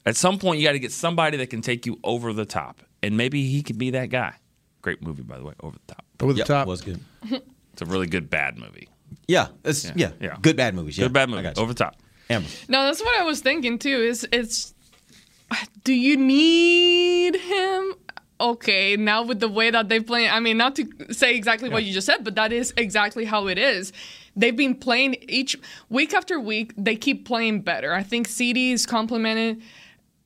At 0.04 0.16
some 0.16 0.36
point, 0.36 0.58
you 0.58 0.66
got 0.66 0.72
to 0.72 0.80
get 0.80 0.90
somebody 0.90 1.36
that 1.36 1.48
can 1.48 1.60
take 1.62 1.86
you 1.86 2.00
over 2.02 2.32
the 2.32 2.44
top, 2.44 2.80
and 3.00 3.16
maybe 3.16 3.46
he 3.46 3.62
could 3.62 3.78
be 3.78 3.90
that 3.90 4.06
guy. 4.10 4.34
Great 4.82 5.00
movie, 5.00 5.22
by 5.22 5.38
the 5.38 5.44
way, 5.44 5.54
Over 5.60 5.76
the 5.86 5.94
Top. 5.94 6.04
Over 6.22 6.32
the 6.32 6.38
Yep, 6.38 6.46
top. 6.46 6.66
was 6.68 6.80
good. 6.80 7.00
It's 7.72 7.80
a 7.80 7.86
really 7.86 8.06
good 8.06 8.28
bad 8.28 8.58
movie. 8.58 8.88
Yeah, 9.26 9.48
it's, 9.64 9.90
yeah, 9.96 10.10
yeah. 10.20 10.36
Good 10.42 10.56
bad 10.58 10.74
movies. 10.74 10.98
Yeah. 10.98 11.06
Good 11.06 11.14
bad 11.14 11.30
I 11.30 11.32
movie. 11.32 11.48
Over 11.56 11.72
the 11.72 11.78
top. 11.78 11.96
Ambar. 12.28 12.50
No, 12.68 12.84
that's 12.84 13.00
what 13.00 13.18
I 13.18 13.24
was 13.24 13.40
thinking 13.40 13.78
too. 13.78 13.96
Is 13.96 14.26
it's 14.30 14.74
do 15.84 15.94
you 15.94 16.16
need 16.18 17.36
him? 17.36 17.94
Okay, 18.40 18.96
now 18.96 19.22
with 19.22 19.40
the 19.40 19.48
way 19.48 19.70
that 19.70 19.88
they 19.88 20.00
play, 20.00 20.28
I 20.28 20.40
mean, 20.40 20.56
not 20.56 20.74
to 20.76 20.86
say 21.14 21.34
exactly 21.36 21.68
what 21.70 21.84
you 21.84 21.92
just 21.94 22.06
said, 22.06 22.24
but 22.24 22.34
that 22.34 22.52
is 22.52 22.74
exactly 22.76 23.24
how 23.24 23.46
it 23.46 23.56
is. 23.56 23.92
They've 24.34 24.56
been 24.56 24.74
playing 24.74 25.16
each 25.28 25.56
week 25.88 26.12
after 26.12 26.40
week. 26.40 26.72
They 26.76 26.96
keep 26.96 27.24
playing 27.24 27.60
better. 27.60 27.94
I 27.94 28.02
think 28.02 28.28
CeeDee 28.28 28.72
is 28.72 28.84
complimented 28.84 29.62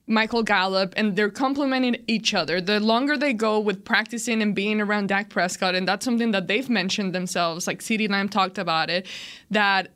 Michael 0.06 0.44
Gallup, 0.44 0.94
and 0.96 1.16
they're 1.16 1.30
complementing 1.30 1.96
each 2.06 2.32
other. 2.32 2.60
The 2.60 2.78
longer 2.78 3.16
they 3.16 3.32
go 3.32 3.58
with 3.58 3.84
practicing 3.84 4.40
and 4.40 4.54
being 4.54 4.80
around 4.80 5.08
Dak 5.08 5.30
Prescott, 5.30 5.74
and 5.74 5.86
that's 5.86 6.04
something 6.04 6.30
that 6.30 6.46
they've 6.46 6.68
mentioned 6.70 7.12
themselves, 7.12 7.66
like 7.66 7.80
CeeDee 7.80 8.08
Lamb 8.08 8.28
talked 8.28 8.58
about 8.58 8.88
it, 8.88 9.06
that 9.50 9.88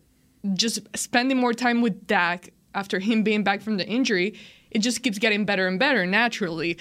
just 0.54 0.80
spending 0.96 1.36
more 1.36 1.52
time 1.52 1.80
with 1.80 2.06
Dak 2.06 2.52
after 2.74 2.98
him 2.98 3.22
being 3.22 3.44
back 3.44 3.62
from 3.62 3.76
the 3.76 3.86
injury, 3.86 4.34
it 4.70 4.80
just 4.80 5.02
keeps 5.02 5.18
getting 5.18 5.44
better 5.44 5.68
and 5.68 5.78
better 5.78 6.06
naturally. 6.06 6.76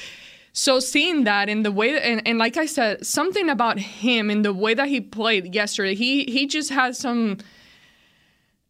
So 0.54 0.80
seeing 0.80 1.24
that 1.26 1.50
in 1.50 1.64
the 1.64 1.72
way 1.72 2.02
and, 2.02 2.22
and 2.28 2.38
like 2.40 2.58
I 2.58 2.66
said, 2.66 3.06
something 3.06 3.50
about 3.50 3.80
him 3.80 4.30
in 4.30 4.42
the 4.42 4.54
way 4.54 4.74
that 4.74 4.88
he 4.88 5.02
played 5.02 5.54
yesterday, 5.54 5.96
he 5.96 6.24
he 6.26 6.48
just 6.48 6.72
has 6.72 6.98
some 6.98 7.38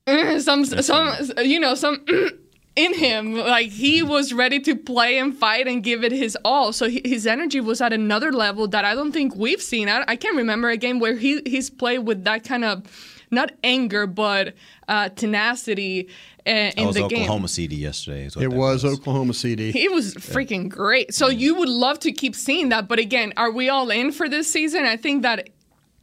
some 0.40 0.66
some 0.66 1.16
you 1.44 1.60
know 1.60 1.76
some 1.76 2.06
in 2.86 2.94
him 2.94 3.34
like 3.36 3.70
he 3.70 4.02
was 4.02 4.32
ready 4.34 4.60
to 4.68 4.74
play 4.76 5.18
and 5.18 5.36
fight 5.38 5.68
and 5.68 5.84
give 5.84 6.04
it 6.04 6.12
his 6.12 6.38
all 6.46 6.72
so 6.72 6.88
he, 6.88 7.02
his 7.14 7.26
energy 7.28 7.60
was 7.60 7.82
at 7.82 7.92
another 7.94 8.32
level 8.32 8.68
that 8.68 8.86
i 8.86 8.94
don't 8.96 9.12
think 9.12 9.36
we've 9.36 9.62
seen 9.62 9.90
i, 9.90 10.04
I 10.08 10.16
can't 10.16 10.38
remember 10.44 10.70
a 10.70 10.78
game 10.78 11.00
where 11.00 11.16
he 11.16 11.42
he's 11.46 11.70
played 11.70 12.00
with 12.10 12.24
that 12.24 12.44
kind 12.44 12.64
of 12.64 12.84
not 13.32 13.52
anger 13.64 14.08
but 14.08 14.54
uh, 14.88 15.10
tenacity 15.10 16.08
uh, 16.48 16.52
That 16.52 16.78
in 16.80 16.88
was 16.88 16.96
the 16.96 17.04
Oklahoma 17.04 17.48
game 17.48 17.70
CeeDee 17.70 17.80
yesterday. 17.80 18.26
is 18.26 18.36
what 18.36 18.44
It 18.46 18.50
that 18.50 18.58
was 18.58 18.84
Oklahoma 18.86 19.34
CeeDee. 19.34 19.72
he 19.72 19.88
was 19.88 20.16
freaking 20.16 20.68
great. 20.68 21.14
So 21.14 21.28
you 21.28 21.54
would 21.60 21.70
love 21.70 22.00
to 22.00 22.12
keep 22.12 22.34
seeing 22.36 22.70
that. 22.70 22.88
But 22.88 22.98
again, 22.98 23.34
are 23.38 23.52
we 23.52 23.70
all 23.70 23.92
in 23.92 24.12
for 24.12 24.28
this 24.28 24.52
season? 24.52 24.86
I 24.86 24.98
think 24.98 25.22
that 25.22 25.50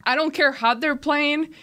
I 0.05 0.15
don't 0.15 0.33
care 0.33 0.53
how 0.53 0.73
they're 0.75 0.95
playing. 0.95 1.53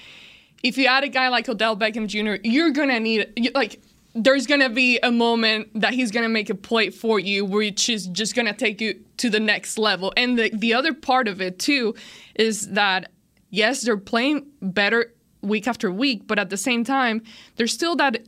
If 0.62 0.76
you 0.76 0.84
add 0.86 1.02
a 1.04 1.08
guy 1.08 1.28
like 1.28 1.48
Odell 1.48 1.76
Beckham 1.78 2.06
Jr., 2.08 2.34
you're 2.46 2.72
gonna 2.72 3.00
need 3.00 3.52
like 3.54 3.80
there's 4.14 4.46
gonna 4.46 4.70
be 4.70 4.98
a 5.02 5.10
moment 5.10 5.68
that 5.74 5.92
he's 5.94 6.10
gonna 6.10 6.28
make 6.28 6.48
a 6.48 6.54
play 6.54 6.90
for 6.90 7.18
you, 7.18 7.44
which 7.44 7.88
is 7.88 8.06
just 8.06 8.34
gonna 8.34 8.54
take 8.54 8.80
you 8.80 9.00
to 9.18 9.28
the 9.28 9.40
next 9.40 9.78
level. 9.78 10.12
And 10.16 10.38
the 10.38 10.50
the 10.50 10.74
other 10.74 10.94
part 10.94 11.28
of 11.28 11.40
it 11.40 11.58
too 11.58 11.94
is 12.34 12.70
that 12.70 13.10
yes, 13.50 13.82
they're 13.82 13.96
playing 13.96 14.46
better 14.62 15.12
week 15.42 15.66
after 15.68 15.90
week, 15.90 16.26
but 16.26 16.38
at 16.38 16.50
the 16.50 16.56
same 16.56 16.84
time, 16.84 17.22
there's 17.56 17.72
still 17.72 17.96
that 17.96 18.24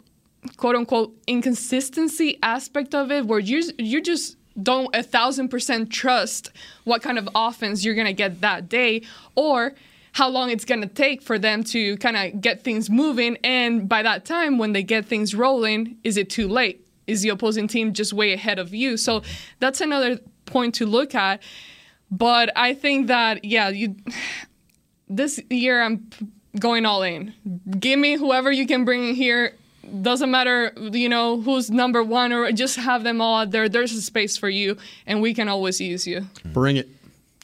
quote 0.57 0.77
unquote 0.77 1.17
inconsistency 1.27 2.39
aspect 2.43 2.95
of 2.95 3.11
it 3.11 3.27
where 3.27 3.41
you 3.41 3.63
you 3.79 4.03
just 4.03 4.37
don't 4.63 4.95
a 4.95 5.03
thousand 5.03 5.49
percent 5.49 5.91
trust 5.91 6.51
what 6.85 7.03
kind 7.03 7.19
of 7.19 7.29
offense 7.35 7.85
you're 7.85 7.95
gonna 7.95 8.13
get 8.13 8.41
that 8.41 8.69
day 8.69 9.03
or 9.35 9.75
how 10.17 10.29
long 10.29 10.51
it's 10.51 10.65
gonna 10.65 10.87
take 10.87 11.21
for 11.23 11.39
them 11.39 11.63
to 11.63 11.97
kind 11.99 12.17
of 12.17 12.41
get 12.41 12.63
things 12.63 12.89
moving 12.89 13.37
and 13.45 13.89
by 13.89 14.03
that 14.03 14.25
time 14.25 14.59
when 14.59 14.73
they 14.73 14.83
get 14.83 15.05
things 15.05 15.35
rolling 15.35 15.97
is 16.05 16.17
it 16.17 16.31
too 16.31 16.49
late 16.49 16.87
is 17.07 17.23
the 17.23 17.29
opposing 17.29 17.69
team 17.69 17.93
just 17.93 18.13
way 18.13 18.33
ahead 18.33 18.59
of 18.59 18.75
you 18.75 18.97
so 18.97 19.23
that's 19.61 19.81
another 19.81 20.19
point 20.47 20.75
to 20.75 20.87
look 20.87 21.15
at 21.15 21.43
but 22.11 22.51
i 22.57 22.73
think 22.73 23.09
that 23.09 23.45
yeah 23.45 23.69
you 23.69 23.95
this 25.09 25.41
year 25.51 25.83
I'm 25.83 26.09
going 26.59 26.87
all 26.87 27.03
in. 27.03 27.35
Give 27.79 27.99
me 27.99 28.17
whoever 28.17 28.51
you 28.51 28.67
can 28.67 28.85
bring 28.85 29.09
in 29.09 29.15
here. 29.15 29.55
Doesn't 30.03 30.31
matter, 30.31 30.73
you 30.77 31.09
know, 31.09 31.41
who's 31.41 31.71
number 31.71 32.03
one 32.03 32.33
or 32.33 32.51
just 32.51 32.77
have 32.77 33.05
them 33.05 33.21
all 33.21 33.43
out 33.43 33.51
there. 33.53 33.69
There's 33.69 33.93
a 33.93 34.03
space 34.03 34.37
for 34.37 34.49
you, 34.49 34.77
and 35.07 35.23
we 35.23 35.33
can 35.33 35.49
always 35.49 35.81
use 35.81 36.07
you. 36.07 36.27
Bring 36.45 36.77
it. 36.77 36.89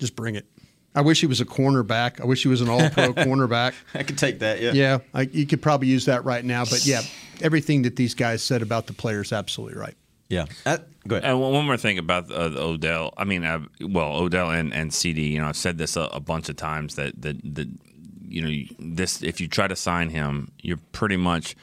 Just 0.00 0.16
bring 0.16 0.35
it. 0.35 0.46
I 0.94 1.00
wish 1.00 1.20
he 1.20 1.26
was 1.26 1.40
a 1.40 1.46
cornerback. 1.46 2.20
I 2.20 2.26
wish 2.26 2.42
he 2.42 2.48
was 2.48 2.61
an 2.61 2.68
all 2.68 2.88
pro 2.90 3.14
cornerback. 3.14 3.74
I 3.94 4.02
could 4.02 4.18
take 4.18 4.40
that, 4.40 4.61
yeah. 4.61 4.72
Yeah, 4.72 4.98
I, 5.14 5.22
you 5.22 5.46
could 5.46 5.62
probably 5.62 5.88
use 5.88 6.05
that 6.07 6.24
right 6.24 6.44
now. 6.44 6.64
But 6.64 6.85
yeah, 6.85 7.02
everything 7.40 7.83
that 7.83 7.96
these 7.96 8.14
guys 8.14 8.42
said 8.42 8.62
about 8.62 8.87
the 8.87 8.92
players, 8.92 9.33
absolutely 9.33 9.78
right. 9.78 9.96
Yeah. 10.28 10.46
Uh, 10.64 10.78
go 11.07 11.16
ahead. 11.16 11.31
And 11.31 11.40
one 11.40 11.52
one 11.52 11.66
more 11.66 11.76
thing 11.76 11.98
about 11.98 12.31
uh, 12.31 12.50
Odell. 12.57 13.12
I 13.16 13.24
mean, 13.24 13.44
uh, 13.44 13.61
well, 13.81 14.16
Odell 14.16 14.50
and, 14.50 14.72
and 14.72 14.90
CeeDee. 14.90 15.31
You 15.31 15.40
know, 15.40 15.48
I've 15.48 15.57
said 15.57 15.78
this 15.78 15.96
a, 15.96 16.02
a 16.12 16.20
bunch 16.20 16.48
of 16.48 16.57
times 16.57 16.94
that 16.96 17.20
that 17.20 17.37
that 17.55 17.68
you 18.26 18.42
know 18.42 18.74
this. 18.78 19.22
If 19.22 19.40
you 19.40 19.48
try 19.48 19.68
to 19.68 19.76
sign 19.76 20.09
him, 20.09 20.52
you're 20.62 20.81
pretty 20.92 21.16
much 21.16 21.55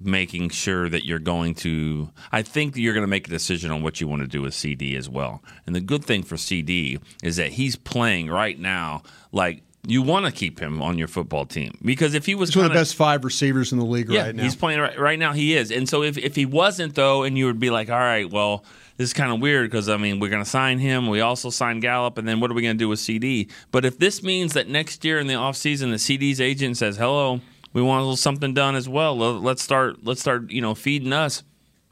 making 0.00 0.48
sure 0.50 0.88
that 0.88 1.04
you're 1.04 1.18
going 1.18 1.54
to. 1.56 2.10
I 2.32 2.42
think 2.42 2.76
you're 2.76 2.94
going 2.94 3.04
to 3.04 3.10
make 3.10 3.28
a 3.28 3.30
decision 3.30 3.70
on 3.70 3.82
what 3.82 4.00
you 4.00 4.08
want 4.08 4.22
to 4.22 4.28
do 4.28 4.42
with 4.42 4.54
CeeDee 4.54 4.96
as 4.96 5.08
well. 5.08 5.42
And 5.66 5.76
the 5.76 5.80
good 5.80 6.04
thing 6.04 6.22
for 6.22 6.36
CeeDee 6.36 7.00
is 7.22 7.36
that 7.36 7.52
he's 7.52 7.76
playing 7.76 8.28
right 8.28 8.58
now 8.58 9.02
like 9.32 9.62
you 9.86 10.02
want 10.02 10.26
to 10.26 10.32
keep 10.32 10.60
him 10.60 10.82
on 10.82 10.98
your 10.98 11.08
football 11.08 11.46
team 11.46 11.78
because 11.82 12.12
if 12.14 12.26
he 12.26 12.34
was 12.34 12.50
He's 12.50 12.56
one 12.56 12.66
of 12.66 12.72
the 12.72 12.78
best 12.78 12.94
five 12.94 13.24
receivers 13.24 13.72
in 13.72 13.78
the 13.78 13.84
league 13.84 14.10
yeah, 14.10 14.26
right 14.26 14.34
now. 14.34 14.42
he's 14.42 14.54
playing 14.54 14.80
right, 14.80 14.98
right 14.98 15.18
now. 15.18 15.32
He 15.32 15.56
is, 15.56 15.70
and 15.70 15.88
so 15.88 16.02
if 16.02 16.18
if 16.18 16.36
he 16.36 16.44
wasn't 16.44 16.94
though, 16.94 17.22
and 17.22 17.38
you 17.38 17.46
would 17.46 17.58
be 17.58 17.70
like, 17.70 17.88
all 17.88 17.98
right, 17.98 18.30
well, 18.30 18.64
this 18.98 19.08
is 19.08 19.12
kind 19.14 19.32
of 19.32 19.40
weird 19.40 19.70
because 19.70 19.88
I 19.88 19.96
mean 19.96 20.20
we're 20.20 20.28
going 20.28 20.44
to 20.44 20.48
sign 20.48 20.78
him. 20.78 21.08
We 21.08 21.20
also 21.20 21.48
signed 21.48 21.80
Gallup, 21.80 22.18
and 22.18 22.28
then 22.28 22.40
what 22.40 22.50
are 22.50 22.54
we 22.54 22.62
going 22.62 22.76
to 22.76 22.78
do 22.78 22.88
with 22.88 22.98
CeeDee? 22.98 23.50
But 23.72 23.86
if 23.86 23.98
this 23.98 24.22
means 24.22 24.52
that 24.52 24.68
next 24.68 25.02
year 25.04 25.18
in 25.18 25.26
the 25.26 25.34
offseason, 25.34 25.90
the 25.90 25.96
CeeDee's 25.96 26.42
agent 26.42 26.76
says, 26.76 26.98
hello, 26.98 27.40
we 27.72 27.82
want 27.82 28.00
a 28.00 28.02
little 28.02 28.16
something 28.16 28.54
done 28.54 28.74
as 28.76 28.88
well. 28.88 29.16
Let- 29.16 29.42
Let's 29.42 29.62
start. 29.62 30.04
Let's 30.04 30.20
start. 30.20 30.50
You 30.50 30.60
know, 30.60 30.74
feeding 30.74 31.12
us. 31.12 31.42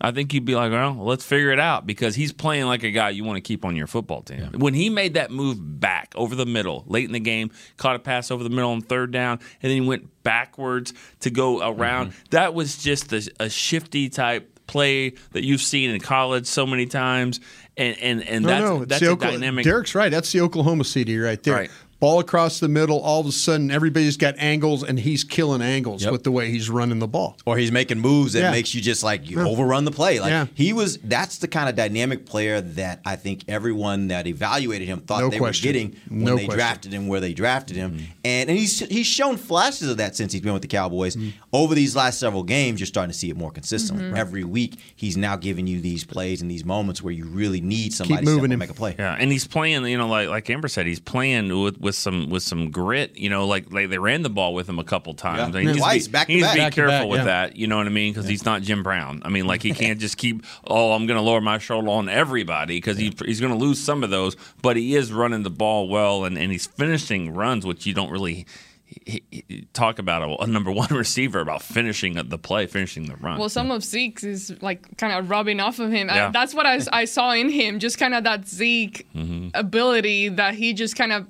I 0.01 0.13
think 0.13 0.33
you'd 0.33 0.45
be 0.45 0.55
like, 0.55 0.71
well, 0.71 0.95
let's 1.05 1.25
figure 1.25 1.51
it 1.51 1.59
out 1.59 1.85
because 1.85 2.15
he's 2.15 2.33
playing 2.33 2.67
like 2.67 2.85
a 2.85 2.93
guy 2.93 3.11
you 3.11 3.25
want 3.25 3.37
to 3.37 3.41
keep 3.41 3.65
on 3.65 3.75
your 3.75 3.89
football 3.89 4.23
team. 4.23 4.49
When 4.57 4.73
he 4.73 4.91
made 4.91 5.15
that 5.15 5.33
move 5.33 5.81
back 5.81 6.13
over 6.15 6.37
the 6.37 6.47
middle 6.47 6.85
late 6.87 7.07
in 7.07 7.11
the 7.13 7.19
game, 7.19 7.51
caught 7.79 7.97
a 7.97 7.99
pass 7.99 8.31
over 8.31 8.45
the 8.45 8.49
middle 8.49 8.71
on 8.71 8.81
third 8.81 9.11
down, 9.11 9.41
and 9.61 9.71
then 9.73 9.83
he 9.83 9.89
went 9.89 10.23
backwards 10.23 10.95
to 11.21 11.31
go 11.31 11.69
around, 11.69 12.11
Mm-hmm. 12.13 12.19
that 12.31 12.55
was 12.55 12.79
just 12.81 13.13
a, 13.13 13.29
a 13.41 13.51
shifty 13.51 14.09
type 14.09 14.61
play 14.69 15.15
that 15.33 15.43
you've 15.45 15.63
seen 15.63 15.91
in 15.91 16.01
college 16.01 16.47
so 16.47 16.65
many 16.65 16.87
times. 16.87 17.41
And 17.77 17.99
and, 17.99 18.23
and 18.23 18.45
no, 18.45 18.49
that's, 18.49 18.63
no, 18.65 18.85
that's 18.85 19.03
a 19.03 19.07
Okla- 19.07 19.33
dynamic. 19.33 19.65
Derek's 19.65 19.97
right. 19.97 20.11
That's 20.13 20.31
the 20.31 20.43
Oklahoma 20.43 20.85
CeeDee 20.85 21.21
right 21.25 21.43
there. 21.43 21.55
Right. 21.55 21.71
Ball 22.01 22.21
across 22.21 22.61
the 22.61 22.69
middle. 22.69 23.01
All 23.01 23.21
of 23.21 23.27
a 23.27 23.33
sudden, 23.33 23.73
everybody's 23.73 24.17
got 24.17 24.35
angles, 24.39 24.85
and 24.85 25.01
he's 25.01 25.25
killing 25.25 25.61
angles 25.61 26.05
Yep. 26.05 26.13
with 26.13 26.23
the 26.23 26.31
way 26.31 26.49
he's 26.51 26.71
running 26.71 27.01
the 27.01 27.09
ball. 27.09 27.37
or 27.45 27.57
he's 27.59 27.73
making 27.73 27.99
moves 27.99 28.35
that 28.35 28.41
Yeah. 28.43 28.51
makes 28.53 28.75
you 28.75 28.81
just 28.81 29.03
like 29.03 29.29
you 29.29 29.39
Yeah. 29.39 29.47
overrun 29.49 29.85
the 29.85 29.91
play. 29.91 30.21
Like 30.21 30.31
Yeah. 30.31 30.47
he 30.55 30.73
was 30.73 30.99
that's 31.03 31.39
the 31.39 31.49
kind 31.49 31.69
of 31.69 31.75
dynamic 31.75 32.25
player 32.27 32.61
that 32.61 33.01
I 33.05 33.17
think 33.17 33.43
everyone 33.49 34.09
that 34.09 34.27
evaluated 34.27 34.87
him 34.87 35.01
thought 35.01 35.23
No 35.23 35.31
they 35.31 35.39
question. 35.39 35.69
were 35.69 35.73
getting 35.73 35.97
when 36.09 36.25
No 36.25 36.37
they 36.37 36.45
question. 36.45 36.59
drafted 36.59 36.93
him 36.93 37.09
where 37.09 37.21
they 37.21 37.33
drafted 37.33 37.77
him. 37.77 37.93
Mm-hmm. 37.93 38.05
And 38.25 38.51
and 38.51 38.59
he's 38.59 38.79
he's 38.89 39.07
shown 39.07 39.37
flashes 39.37 39.89
of 39.89 39.97
that 39.97 40.15
since 40.15 40.33
he's 40.33 40.43
been 40.43 40.53
with 40.53 40.63
the 40.63 40.69
Cowboys. 40.69 41.17
Mm-hmm. 41.17 41.31
Over 41.53 41.75
these 41.75 41.97
last 41.97 42.21
several 42.21 42.43
games, 42.45 42.79
you're 42.81 42.87
starting 42.87 43.13
to 43.13 43.19
see 43.19 43.31
it 43.31 43.37
more 43.37 43.51
consistently. 43.51 44.05
Mhm. 44.05 44.17
Every 44.17 44.45
week 44.45 44.75
he's 44.95 45.17
now 45.17 45.35
giving 45.37 45.67
you 45.67 45.81
these 45.81 46.05
plays 46.05 46.43
and 46.43 46.51
these 46.51 46.65
moments 46.65 47.03
where 47.03 47.13
you 47.13 47.25
really 47.25 47.61
need 47.61 47.93
somebody 47.93 48.21
to 48.21 48.25
moving 48.25 48.41
step 48.41 48.45
up 48.49 48.53
and 48.53 48.59
make 48.61 48.71
a 48.71 48.75
play. 48.75 48.95
Yeah, 48.99 49.17
and 49.19 49.33
he's 49.33 49.47
playing. 49.47 49.85
You 49.87 49.99
know, 49.99 50.09
like 50.09 50.29
like 50.29 50.49
Ambar 50.51 50.69
said, 50.69 50.87
he's 50.87 51.01
playing 51.01 51.49
with, 51.61 51.81
with 51.81 51.88
some 51.97 52.29
with 52.31 52.43
some 52.43 52.71
grit. 52.71 53.17
You 53.19 53.31
know, 53.31 53.47
like, 53.47 53.73
like 53.73 53.89
they 53.91 53.99
ran 53.99 54.23
the 54.23 54.31
ball 54.31 54.55
with 54.55 54.69
him 54.69 54.79
a 54.79 54.85
couple 54.85 55.15
times. 55.15 55.55
Yeah. 55.55 55.61
He 55.61 55.67
needs 55.67 55.79
to 55.79 55.83
Twice, 55.83 56.07
be, 56.09 56.13
back 56.13 56.27
to 56.27 56.33
he 56.33 56.37
needs 56.41 56.47
back. 56.49 56.55
to 56.55 56.59
be 56.59 56.65
Back 56.65 56.73
careful 56.75 56.99
back, 56.99 57.09
with 57.09 57.19
yeah. 57.21 57.25
that. 57.25 57.57
You 57.57 57.67
know 57.67 57.77
what 57.77 57.87
I 57.87 57.91
mean? 57.91 58.13
Because 58.13 58.29
he's 58.29 58.45
not 58.45 58.63
Jim 58.63 58.83
Brown. 58.83 59.23
I 59.25 59.29
mean, 59.29 59.47
like 59.47 59.63
he 59.63 59.73
can't 59.75 59.99
just 60.01 60.17
keep. 60.17 60.45
Oh, 60.67 60.93
I'm 60.93 61.07
going 61.07 61.17
to 61.19 61.23
lower 61.23 61.41
my 61.41 61.59
shoulder 61.59 61.89
on 61.89 62.09
everybody 62.09 62.77
because 62.79 62.99
he, 62.99 63.13
he's 63.25 63.41
going 63.41 63.53
to 63.53 63.59
lose 63.59 63.79
some 63.83 64.03
of 64.05 64.11
those. 64.11 64.37
But 64.63 64.77
he 64.77 64.95
is 64.97 65.13
running 65.13 65.43
the 65.43 65.51
ball 65.51 65.89
well, 65.89 66.25
and, 66.25 66.37
and 66.39 66.53
he's 66.53 66.67
finishing 66.67 67.33
runs, 67.35 67.65
which 67.67 67.87
you 67.87 67.95
don't 67.95 68.11
really. 68.11 68.47
he- 68.87 69.23
he- 69.31 69.45
Talk 69.75 69.99
about 69.99 70.23
a, 70.23 70.43
a 70.45 70.47
number 70.47 70.73
one 70.73 70.89
receiver 70.91 71.41
about 71.41 71.63
finishing 71.63 72.15
the 72.15 72.39
play, 72.39 72.67
finishing 72.67 73.07
the 73.07 73.17
run. 73.17 73.39
Well, 73.39 73.49
some 73.49 73.71
of 73.71 73.85
Zeke's 73.85 74.25
is 74.25 74.61
like 74.63 74.97
kind 74.97 75.13
of 75.13 75.31
rubbing 75.31 75.61
off 75.61 75.79
of 75.79 75.93
him. 75.93 76.09
Yeah. 76.09 76.29
Uh, 76.29 76.31
that's 76.31 76.53
what 76.55 76.67
I, 76.67 76.81
I 76.93 77.05
saw 77.05 77.31
in 77.33 77.49
him, 77.51 77.79
just 77.79 77.99
kind 77.99 78.15
of 78.15 78.25
that 78.25 78.49
Zeke 78.49 79.07
Mm-hmm. 79.15 79.49
ability 79.55 80.31
that 80.31 80.55
he 80.55 80.73
just 80.73 80.97
kind 80.97 81.13
of 81.13 81.27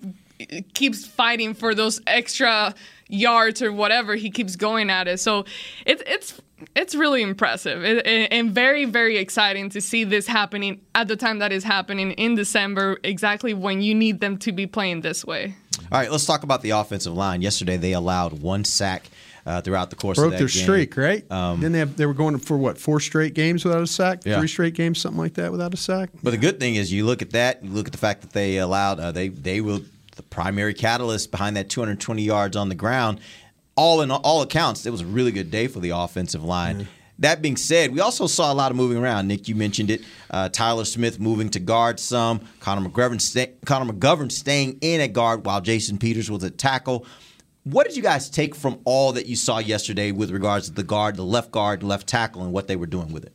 keeps 0.74 1.06
fighting 1.06 1.54
for 1.54 1.74
those 1.74 2.00
extra 2.06 2.74
yards 3.08 3.62
or 3.62 3.72
whatever. 3.72 4.14
He 4.16 4.30
keeps 4.30 4.56
going 4.56 4.90
at 4.90 5.08
it. 5.08 5.18
So 5.20 5.44
it, 5.86 6.02
it's 6.06 6.40
it's 6.74 6.94
really 6.96 7.22
impressive 7.22 7.84
it, 7.84 8.04
it- 8.06 8.32
and 8.32 8.50
very 8.50 8.84
very 8.84 9.16
exciting 9.16 9.70
to 9.70 9.80
see 9.80 10.02
this 10.04 10.26
happening 10.26 10.80
at 10.94 11.06
the 11.08 11.16
time 11.16 11.38
that 11.38 11.52
is 11.52 11.64
happening 11.64 12.10
in 12.12 12.34
December, 12.34 12.98
exactly 13.04 13.54
when 13.54 13.80
you 13.80 13.94
need 13.94 14.20
them 14.20 14.36
to 14.38 14.52
be 14.52 14.66
playing 14.66 15.00
this 15.02 15.24
way. 15.24 15.54
All 15.92 15.98
right, 16.00 16.10
let's 16.10 16.26
talk 16.26 16.42
about 16.42 16.62
the 16.62 16.70
offensive 16.70 17.14
line. 17.14 17.40
Yesterday 17.42 17.76
they 17.76 17.92
allowed 17.92 18.40
one 18.42 18.64
sack 18.64 19.08
uh, 19.46 19.60
throughout 19.62 19.88
the 19.90 19.96
course 19.96 20.18
Broke 20.18 20.26
of 20.26 20.32
that 20.32 20.38
their 20.38 20.48
game. 20.48 20.62
streak, 20.62 20.96
right? 20.96 21.26
then 21.30 21.72
they 21.72 21.78
have, 21.78 21.96
they 21.96 22.04
were 22.04 22.12
going 22.12 22.36
for 22.38 22.58
what 22.58 22.76
four 22.76 23.00
straight 23.00 23.32
games 23.34 23.64
without 23.64 23.80
a 23.82 23.86
sack, 23.86 24.20
Yeah. 24.26 24.38
three 24.40 24.48
straight 24.48 24.74
games, 24.74 25.00
something 25.00 25.18
like 25.18 25.34
that, 25.34 25.52
without 25.52 25.72
a 25.72 25.76
sack. 25.78 26.10
But 26.22 26.32
the 26.32 26.36
good 26.36 26.58
thing 26.60 26.74
is, 26.74 26.92
you 26.92 27.06
look 27.06 27.22
at 27.22 27.30
that. 27.30 27.64
You 27.64 27.70
look 27.70 27.86
at 27.86 27.92
the 27.92 27.98
fact 27.98 28.20
that 28.22 28.32
they 28.32 28.58
allowed 28.58 28.98
uh, 29.00 29.12
they 29.12 29.28
they 29.28 29.60
were 29.62 29.78
the 30.18 30.22
primary 30.22 30.74
catalyst 30.74 31.30
behind 31.30 31.56
that 31.56 31.70
220 31.70 32.22
yards 32.22 32.56
on 32.56 32.68
the 32.68 32.74
ground. 32.74 33.20
All 33.74 34.02
in 34.02 34.10
all 34.10 34.42
accounts, 34.42 34.84
it 34.84 34.90
was 34.90 35.00
a 35.00 35.06
really 35.06 35.32
good 35.32 35.50
day 35.50 35.66
for 35.66 35.80
the 35.80 35.90
offensive 35.90 36.44
line. 36.44 36.88
That 37.20 37.40
being 37.40 37.56
said, 37.56 37.92
we 37.92 38.00
also 38.00 38.26
saw 38.26 38.52
a 38.52 38.54
lot 38.54 38.70
of 38.70 38.76
moving 38.76 38.98
around. 38.98 39.26
Nick, 39.26 39.48
you 39.48 39.54
mentioned 39.54 39.90
it. 39.90 40.02
Uh, 40.30 40.48
Tyler 40.50 40.84
Smith 40.84 41.18
moving 41.18 41.48
to 41.50 41.60
guard 41.60 41.98
some. 41.98 42.40
Connor 42.60 42.88
McGovern, 42.88 43.20
sta- 43.20 43.54
Connor 43.64 43.92
McGovern 43.92 44.30
staying 44.30 44.78
in 44.82 45.00
at 45.00 45.12
guard 45.14 45.46
while 45.46 45.60
Jason 45.60 45.96
Peters 45.98 46.30
was 46.30 46.44
at 46.44 46.58
tackle. 46.58 47.06
What 47.64 47.86
did 47.86 47.96
you 47.96 48.02
guys 48.02 48.30
take 48.30 48.54
from 48.54 48.80
all 48.84 49.12
that 49.12 49.26
you 49.26 49.36
saw 49.36 49.58
yesterday 49.58 50.12
with 50.12 50.30
regards 50.30 50.68
to 50.68 50.74
the 50.74 50.84
guard, 50.84 51.16
the 51.16 51.24
left 51.24 51.50
guard, 51.50 51.82
left 51.82 52.06
tackle, 52.06 52.42
and 52.42 52.52
what 52.52 52.68
they 52.68 52.76
were 52.76 52.86
doing 52.86 53.12
with 53.12 53.24
it? 53.24 53.32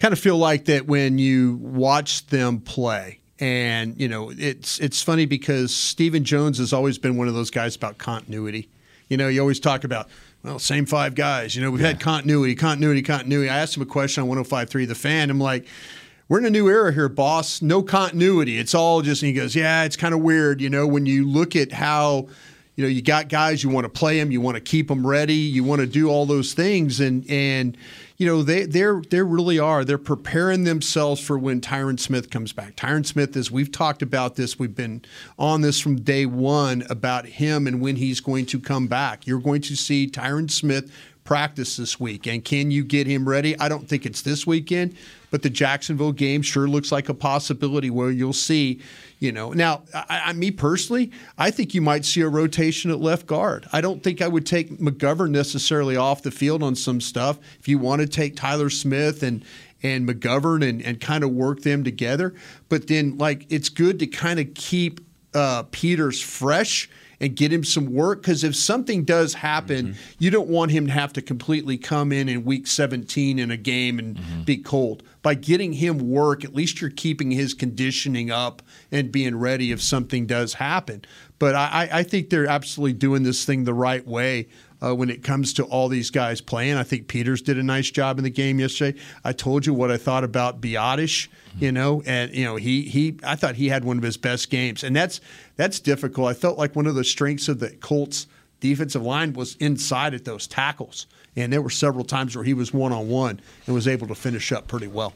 kind 0.00 0.12
of 0.12 0.18
feel 0.18 0.38
like 0.38 0.64
that 0.64 0.86
when 0.86 1.18
you 1.18 1.56
watch 1.56 2.26
them 2.26 2.58
play. 2.60 3.19
And 3.40 3.98
you 3.98 4.06
know, 4.06 4.30
it's 4.36 4.78
it's 4.80 5.02
funny 5.02 5.24
because 5.24 5.74
Stephen 5.74 6.24
Jones 6.24 6.58
has 6.58 6.74
always 6.74 6.98
been 6.98 7.16
one 7.16 7.26
of 7.26 7.34
those 7.34 7.50
guys 7.50 7.74
about 7.74 7.96
continuity. 7.96 8.68
You 9.08 9.16
know, 9.16 9.28
you 9.28 9.40
always 9.40 9.58
talk 9.58 9.82
about 9.84 10.08
well, 10.42 10.58
same 10.58 10.86
five 10.86 11.14
guys. 11.14 11.56
You 11.56 11.62
know, 11.62 11.70
we've 11.70 11.80
had 11.80 12.00
continuity, 12.00 12.54
continuity, 12.54 13.02
continuity. 13.02 13.48
I 13.48 13.58
asked 13.58 13.76
him 13.76 13.82
a 13.82 13.86
question 13.86 14.22
on 14.22 14.28
105.3 14.28 14.88
The 14.88 14.94
Fan. 14.94 15.30
I'm 15.30 15.40
like, 15.40 15.66
we're 16.28 16.38
in 16.38 16.46
a 16.46 16.50
new 16.50 16.68
era 16.68 16.92
here, 16.92 17.08
boss. 17.08 17.60
No 17.60 17.82
continuity. 17.82 18.58
It's 18.58 18.74
all 18.74 19.02
just. 19.02 19.22
And 19.22 19.28
he 19.28 19.32
goes, 19.34 19.56
yeah, 19.56 19.84
it's 19.84 19.96
kind 19.96 20.14
of 20.14 20.20
weird. 20.20 20.60
You 20.60 20.70
know, 20.70 20.86
when 20.86 21.06
you 21.06 21.28
look 21.28 21.56
at 21.56 21.72
how. 21.72 22.28
You 22.76 22.86
know, 22.86 22.92
you 22.92 23.02
got 23.02 23.28
guys 23.28 23.62
you 23.62 23.68
want 23.68 23.84
to 23.84 23.90
play 23.90 24.18
them, 24.18 24.30
you 24.30 24.40
want 24.40 24.54
to 24.54 24.60
keep 24.60 24.88
them 24.88 25.06
ready, 25.06 25.34
you 25.34 25.62
want 25.62 25.82
to 25.82 25.86
do 25.86 26.08
all 26.08 26.24
those 26.24 26.54
things, 26.54 26.98
and 27.00 27.28
and 27.28 27.76
you 28.20 28.26
know 28.26 28.42
they 28.42 28.66
they're 28.66 29.00
they 29.08 29.22
really 29.22 29.58
are 29.58 29.82
they're 29.82 29.96
preparing 29.96 30.64
themselves 30.64 31.22
for 31.22 31.38
when 31.38 31.62
Tyron 31.62 31.98
Smith 31.98 32.28
comes 32.28 32.52
back. 32.52 32.76
Tyron 32.76 33.06
Smith 33.06 33.34
is 33.34 33.50
we've 33.50 33.72
talked 33.72 34.02
about 34.02 34.36
this, 34.36 34.58
we've 34.58 34.76
been 34.76 35.02
on 35.38 35.62
this 35.62 35.80
from 35.80 35.96
day 36.02 36.26
one 36.26 36.84
about 36.90 37.24
him 37.24 37.66
and 37.66 37.80
when 37.80 37.96
he's 37.96 38.20
going 38.20 38.44
to 38.44 38.60
come 38.60 38.88
back. 38.88 39.26
You're 39.26 39.40
going 39.40 39.62
to 39.62 39.74
see 39.74 40.06
Tyron 40.06 40.50
Smith 40.50 40.92
practice 41.24 41.78
this 41.78 41.98
week, 41.98 42.26
and 42.26 42.44
can 42.44 42.70
you 42.70 42.84
get 42.84 43.06
him 43.06 43.26
ready? 43.26 43.58
I 43.58 43.70
don't 43.70 43.88
think 43.88 44.04
it's 44.04 44.20
this 44.20 44.46
weekend, 44.46 44.96
but 45.30 45.42
the 45.42 45.50
Jacksonville 45.50 46.12
game 46.12 46.42
sure 46.42 46.68
looks 46.68 46.92
like 46.92 47.08
a 47.08 47.14
possibility 47.14 47.90
where 47.90 48.10
you'll 48.10 48.32
see. 48.32 48.80
You 49.18 49.32
know, 49.32 49.52
now, 49.52 49.82
I, 49.94 50.22
I, 50.26 50.32
me 50.32 50.50
personally, 50.50 51.10
I 51.36 51.50
think 51.50 51.74
you 51.74 51.82
might 51.82 52.04
see 52.04 52.22
a 52.22 52.28
rotation 52.28 52.90
at 52.90 53.00
left 53.00 53.26
guard. 53.26 53.66
I 53.72 53.80
don't 53.80 54.02
think 54.02 54.22
I 54.22 54.28
would 54.28 54.46
take 54.46 54.78
McGovern 54.78 55.30
necessarily 55.30 55.96
off 55.96 56.22
the 56.22 56.30
field 56.30 56.62
on 56.62 56.74
some 56.74 57.00
stuff. 57.00 57.38
If 57.58 57.68
you 57.68 57.78
want 57.78 58.00
to 58.00 58.08
take 58.08 58.36
Tyler 58.36 58.70
Smith 58.70 59.22
and 59.22 59.44
and 59.82 60.06
McGovern 60.06 60.66
and, 60.66 60.82
and 60.82 61.00
kind 61.00 61.24
of 61.24 61.30
work 61.30 61.62
them 61.62 61.84
together, 61.84 62.34
but 62.68 62.86
then 62.86 63.16
like 63.18 63.46
it's 63.50 63.68
good 63.68 63.98
to 64.00 64.06
kind 64.06 64.38
of 64.38 64.52
keep 64.54 65.00
uh, 65.34 65.64
Peters 65.70 66.20
fresh 66.20 66.88
and 67.20 67.36
get 67.36 67.52
him 67.52 67.62
some 67.62 67.92
work 67.92 68.22
because 68.22 68.42
if 68.42 68.56
something 68.56 69.04
does 69.04 69.34
happen, 69.34 69.88
mm-hmm. 69.88 70.14
you 70.18 70.30
don't 70.30 70.48
want 70.48 70.70
him 70.70 70.86
to 70.86 70.92
have 70.92 71.12
to 71.12 71.22
completely 71.22 71.76
come 71.76 72.12
in 72.12 72.28
in 72.28 72.44
week 72.44 72.66
17 72.66 73.38
in 73.38 73.50
a 73.50 73.56
game 73.56 73.98
and 73.98 74.16
mm-hmm. 74.16 74.42
be 74.42 74.56
cold. 74.56 75.02
By 75.22 75.34
getting 75.34 75.74
him 75.74 75.98
work, 76.10 76.44
at 76.44 76.54
least 76.54 76.80
you're 76.80 76.90
keeping 76.90 77.30
his 77.30 77.52
conditioning 77.52 78.30
up 78.30 78.62
and 78.90 79.12
being 79.12 79.36
ready 79.36 79.70
if 79.70 79.82
something 79.82 80.26
does 80.26 80.54
happen. 80.54 81.04
But 81.38 81.54
I, 81.54 81.88
I- 81.92 81.98
I 82.00 82.02
think 82.02 82.30
they're 82.30 82.46
absolutely 82.46 82.94
doing 82.94 83.24
this 83.24 83.44
thing 83.44 83.64
the 83.64 83.74
right 83.74 84.06
way. 84.06 84.48
Uh, 84.82 84.94
when 84.94 85.10
it 85.10 85.22
comes 85.22 85.52
to 85.54 85.64
all 85.64 85.88
these 85.88 86.10
guys 86.10 86.40
playing, 86.40 86.76
I 86.76 86.82
think 86.82 87.06
Peters 87.06 87.42
did 87.42 87.58
a 87.58 87.62
nice 87.62 87.90
job 87.90 88.18
in 88.18 88.24
the 88.24 88.30
game 88.30 88.58
yesterday. 88.58 88.98
I 89.24 89.32
told 89.32 89.66
you 89.66 89.74
what 89.74 89.90
I 89.90 89.98
thought 89.98 90.24
about 90.24 90.60
Biadasz, 90.60 91.28
you 91.58 91.70
know, 91.70 92.02
and 92.06 92.34
you 92.34 92.44
know 92.44 92.56
he 92.56 92.82
he 92.82 93.18
I 93.22 93.36
thought 93.36 93.56
he 93.56 93.68
had 93.68 93.84
one 93.84 93.98
of 93.98 94.02
his 94.02 94.16
best 94.16 94.50
games, 94.50 94.82
and 94.82 94.96
that's 94.96 95.20
that's 95.56 95.80
difficult. 95.80 96.28
I 96.28 96.34
felt 96.34 96.58
like 96.58 96.74
one 96.74 96.86
of 96.86 96.94
the 96.94 97.04
strengths 97.04 97.48
of 97.48 97.60
the 97.60 97.70
Colts 97.70 98.26
defensive 98.60 99.02
line 99.02 99.32
was 99.32 99.56
inside 99.56 100.14
at 100.14 100.24
those 100.24 100.46
tackles, 100.46 101.06
and 101.36 101.52
there 101.52 101.62
were 101.62 101.70
several 101.70 102.04
times 102.04 102.34
where 102.36 102.44
he 102.44 102.54
was 102.54 102.72
one 102.72 102.92
on 102.92 103.08
one 103.08 103.40
and 103.66 103.74
was 103.74 103.88
able 103.88 104.06
to 104.06 104.14
finish 104.14 104.52
up 104.52 104.66
pretty 104.68 104.86
well. 104.86 105.14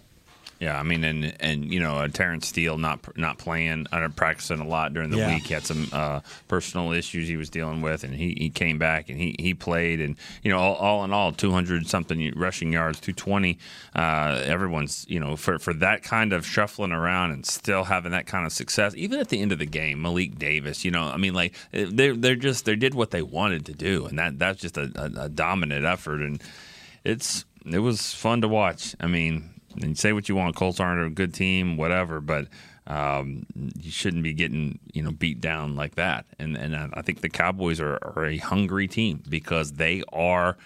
Yeah, 0.65 0.81
I 0.81 0.83
mean, 0.83 1.05
and 1.05 1.37
and 1.41 1.71
you 1.71 1.79
know, 1.79 1.97
uh, 1.99 2.09
Terence 2.09 2.49
Steele 2.49 2.79
not 2.79 2.99
not 3.19 3.37
playing, 3.37 3.87
uh, 3.93 4.09
practicing 4.17 4.61
a 4.61 4.67
lot 4.67 4.95
during 4.95 5.11
the 5.11 5.19
Yeah. 5.19 5.35
week. 5.35 5.47
He 5.49 5.53
had 5.53 5.67
some 5.67 5.89
uh, 5.93 6.21
personal 6.49 6.93
issues 6.93 7.29
he 7.29 7.37
was 7.37 7.51
dealing 7.51 7.83
with, 7.83 8.03
and 8.03 8.15
he, 8.15 8.35
he 8.39 8.49
came 8.49 8.79
back 8.79 9.11
and 9.11 9.19
he, 9.21 9.37
he 9.39 9.53
played, 9.53 10.01
and 10.01 10.17
you 10.43 10.51
know, 10.51 10.59
all, 10.59 10.75
all 10.77 11.05
in 11.05 11.13
all, 11.13 11.33
two 11.33 11.51
hundred 11.51 11.87
something 11.87 12.33
rushing 12.35 12.73
yards, 12.73 12.99
two 12.99 13.13
twenty. 13.13 13.59
Uh, 13.95 14.43
everyone's 14.47 15.05
you 15.07 15.21
know 15.21 15.37
for 15.37 15.59
for 15.59 15.75
that 15.75 16.03
kind 16.03 16.33
of 16.33 16.47
shuffling 16.47 16.93
around 16.93 17.33
and 17.33 17.45
still 17.45 17.85
having 17.85 18.13
that 18.13 18.27
kind 18.27 18.47
of 18.47 18.53
success, 18.53 18.95
even 18.97 19.21
at 19.21 19.29
the 19.29 19.43
end 19.43 19.53
of 19.53 19.59
the 19.59 19.67
game, 19.67 20.01
Malik 20.01 20.39
Davis. 20.39 20.83
You 20.85 20.93
know, 20.93 21.03
I 21.05 21.19
mean, 21.19 21.35
like 21.35 21.55
they 21.73 22.11
they're 22.13 22.37
just 22.37 22.65
they 22.65 22.77
did 22.77 22.95
what 22.95 23.11
they 23.11 23.23
wanted 23.23 23.67
to 23.67 23.75
do, 23.75 24.07
and 24.07 24.19
that 24.19 24.39
that's 24.39 24.61
just 24.63 24.79
a, 24.79 24.91
a, 24.95 25.25
a 25.25 25.29
dominant 25.29 25.85
effort, 25.85 26.23
and 26.23 26.43
it's 27.05 27.45
it 27.67 27.81
was 27.81 28.15
fun 28.15 28.41
to 28.41 28.49
watch. 28.49 28.95
I 28.99 29.07
mean, 29.09 29.51
and 29.83 29.99
say 29.99 30.13
what 30.13 30.29
you 30.29 30.37
want, 30.37 30.57
Colts 30.57 30.81
aren't 30.81 31.05
a 31.07 31.11
good 31.11 31.33
team, 31.35 31.77
whatever, 31.77 32.21
but 32.21 32.49
Um, 32.87 33.47
you 33.81 33.91
shouldn't 33.91 34.23
be 34.23 34.35
getting 34.35 34.79
you 34.93 35.03
know 35.03 35.11
beat 35.11 35.41
down 35.41 35.75
like 35.75 35.95
that. 35.95 36.27
And 36.39 36.55
and 36.57 36.77
I 36.77 37.01
think 37.01 37.23
the 37.23 37.31
Cowboys 37.31 37.81
are, 37.81 37.95
are 38.03 38.27
a 38.27 38.37
hungry 38.37 38.87
team 38.89 39.23
because 39.27 39.73
they 39.73 40.03
are 40.13 40.59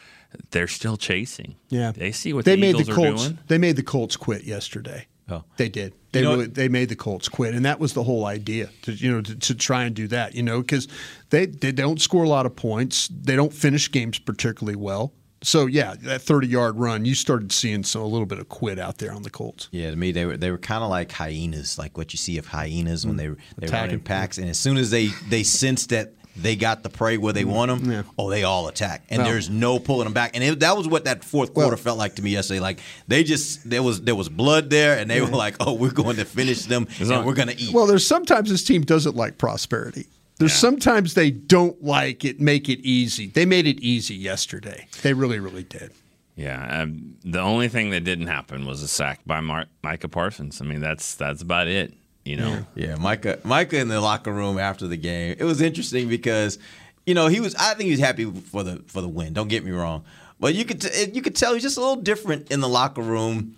they're 0.51 0.66
still 0.66 0.97
chasing. 0.97 1.55
Yeah, 1.68 1.92
they 1.92 2.11
see 2.12 2.33
what 2.33 2.44
they 2.44 2.57
the 2.57 2.61
made 2.61 2.71
Eagles 2.71 2.87
the 2.87 2.92
are 2.92 2.97
Colts. 2.97 3.23
doing. 3.23 3.38
They 3.47 3.59
made 3.59 3.77
the 3.77 3.85
Colts 3.85 4.16
quit 4.16 4.42
yesterday. 4.42 5.07
Oh, 5.31 5.44
they 5.59 5.68
did. 5.68 5.92
They 6.11 6.21
You 6.21 6.25
know- 6.25 6.33
really, 6.33 6.47
they 6.47 6.68
made 6.68 6.88
the 6.88 6.97
Colts 6.97 7.29
quit, 7.29 7.55
and 7.55 7.64
that 7.64 7.79
was 7.79 7.92
the 7.92 8.03
whole 8.03 8.25
idea 8.27 8.71
to 8.83 8.92
you 8.92 9.12
know 9.12 9.21
to, 9.23 9.37
to 9.37 9.55
try 9.55 9.85
and 9.85 9.94
do 9.94 10.09
that. 10.09 10.35
You 10.35 10.42
know 10.42 10.61
because 10.61 10.88
they 11.31 11.47
they 11.47 11.71
don't 11.71 12.01
score 12.01 12.25
a 12.25 12.29
lot 12.29 12.47
of 12.47 12.57
points. 12.57 13.09
They 13.09 13.37
don't 13.37 13.53
finish 13.55 13.90
games 13.92 14.18
particularly 14.18 14.77
well. 14.77 15.12
So 15.42 15.66
yeah, 15.66 15.94
that 16.03 16.22
thirty 16.22 16.48
yard 16.48 16.79
run, 16.79 17.05
you 17.05 17.14
started 17.14 17.53
seeing 17.53 17.85
some 17.85 18.03
a 18.03 18.07
little 18.07 18.27
bit 18.27 18.38
of 18.38 18.48
quit 18.48 18.79
out 18.79 18.98
there 18.98 19.12
on 19.12 19.22
the 19.22 19.31
Colts. 19.31 19.68
Yeah, 19.70 19.90
to 19.90 19.96
me 19.96 20.12
they 20.12 20.27
were 20.27 20.37
they 20.37 20.51
were 20.51 20.59
kind 20.59 20.83
of 20.83 20.90
like 20.90 21.12
hyenas, 21.12 21.79
like 21.79 21.96
what 21.96 22.12
you 22.12 22.16
see 22.16 22.38
of 22.38 22.46
hyenas 22.46 23.07
when 23.07 23.16
mm. 23.16 23.37
they 23.59 23.66
they 23.66 23.72
run 23.72 23.90
in 23.90 24.01
packs, 24.01 24.38
and 24.38 24.48
as 24.48 24.59
soon 24.59 24.77
as 24.77 24.90
they 24.90 25.09
they 25.29 25.42
sense 25.44 25.87
that 25.87 26.12
they 26.35 26.57
got 26.57 26.83
the 26.83 26.88
prey 26.88 27.16
where 27.16 27.33
they 27.33 27.44
mm. 27.44 27.53
want 27.53 27.83
them, 27.83 28.05
oh, 28.18 28.31
they 28.31 28.44
all 28.44 28.68
attack, 28.68 29.05
and 29.11 29.22
Well- 29.22 29.31
there's 29.31 29.51
no 29.51 29.79
pulling 29.79 30.05
them 30.05 30.12
back. 30.12 30.33
And 30.35 30.42
it, 30.42 30.61
that 30.61 30.77
was 30.77 30.88
what 30.88 31.05
that 31.05 31.24
fourth 31.24 31.53
quarter 31.53 31.77
felt 31.77 31.98
like 31.98 32.16
to 32.16 32.22
me 32.22 32.31
yesterday. 32.31 32.61
Like 32.61 32.81
they 33.07 33.24
just 33.24 33.68
there 33.68 33.83
was 33.83 34.01
there 34.03 34.14
was 34.14 34.29
blood 34.29 34.70
there, 34.70 34.98
and 34.98 35.11
they 35.11 35.20
were 35.20 35.29
like, 35.29 35.57
oh, 35.61 35.74
we're 35.74 35.92
going 35.92 36.16
to 36.16 36.24
finish 36.24 36.64
them, 36.64 36.88
and 37.01 37.27
we're 37.27 37.35
going 37.35 37.48
to 37.48 37.59
eat. 37.59 37.72
Well, 37.72 37.87
there's 37.87 38.07
sometimes 38.07 38.51
this 38.51 38.64
team 38.64 38.83
doesn't 38.83 39.16
like 39.16 39.38
prosperity. 39.38 40.07
There's 40.38 40.55
sometimes 40.55 41.14
they 41.14 41.31
don't 41.31 41.83
like 41.83 42.24
it, 42.24 42.40
make 42.40 42.68
it 42.68 42.79
easy. 42.81 43.27
They 43.27 43.44
made 43.44 43.66
it 43.66 43.81
easy 43.81 44.14
yesterday. 44.14 44.87
They 45.03 45.12
really, 45.12 45.40
really 45.40 45.64
did. 45.64 45.90
Yeah, 46.37 46.83
um, 46.83 47.16
the 47.24 47.40
only 47.40 47.66
thing 47.68 47.90
that 47.90 48.05
didn't 48.05 48.29
happen 48.29 48.64
was 48.64 48.81
a 48.83 48.88
sack 48.88 49.20
by 49.27 49.40
Mar- 49.40 49.66
Micah 49.83 50.09
Parsons. 50.09 50.61
I 50.61 50.64
mean, 50.64 50.81
that's 50.81 51.16
that's 51.16 51.42
about 51.42 51.66
it. 51.66 51.92
You 52.24 52.37
know, 52.37 52.64
Yeah, 52.77 52.94
Micah 52.94 53.40
Micah 53.42 53.79
in 53.79 53.88
the 53.88 54.01
locker 54.01 54.33
room 54.33 54.59
after 54.59 54.87
the 54.87 54.96
game. 54.96 55.35
It 55.38 55.44
was 55.44 55.61
interesting 55.61 56.09
because 56.09 56.59
you 57.07 57.14
know 57.14 57.27
he 57.27 57.40
was. 57.40 57.57
I 57.57 57.74
think 57.74 57.87
he 57.87 57.90
was 57.90 58.01
happy 58.01 58.24
for 58.31 58.62
the 58.62 58.83
for 58.87 59.01
the 59.01 59.09
win. 59.09 59.33
Don't 59.33 59.48
get 59.48 59.64
me 59.64 59.72
wrong, 59.72 60.05
but 60.38 60.55
you 60.55 60.64
could 60.64 60.81
t- 60.83 61.11
you 61.12 61.22
could 61.22 61.35
tell 61.35 61.55
he's 61.55 61.62
just 61.64 61.77
a 61.77 61.81
little 61.81 61.96
different 61.96 62.53
in 62.53 62.61
the 62.61 62.68
locker 62.68 63.03
room 63.03 63.57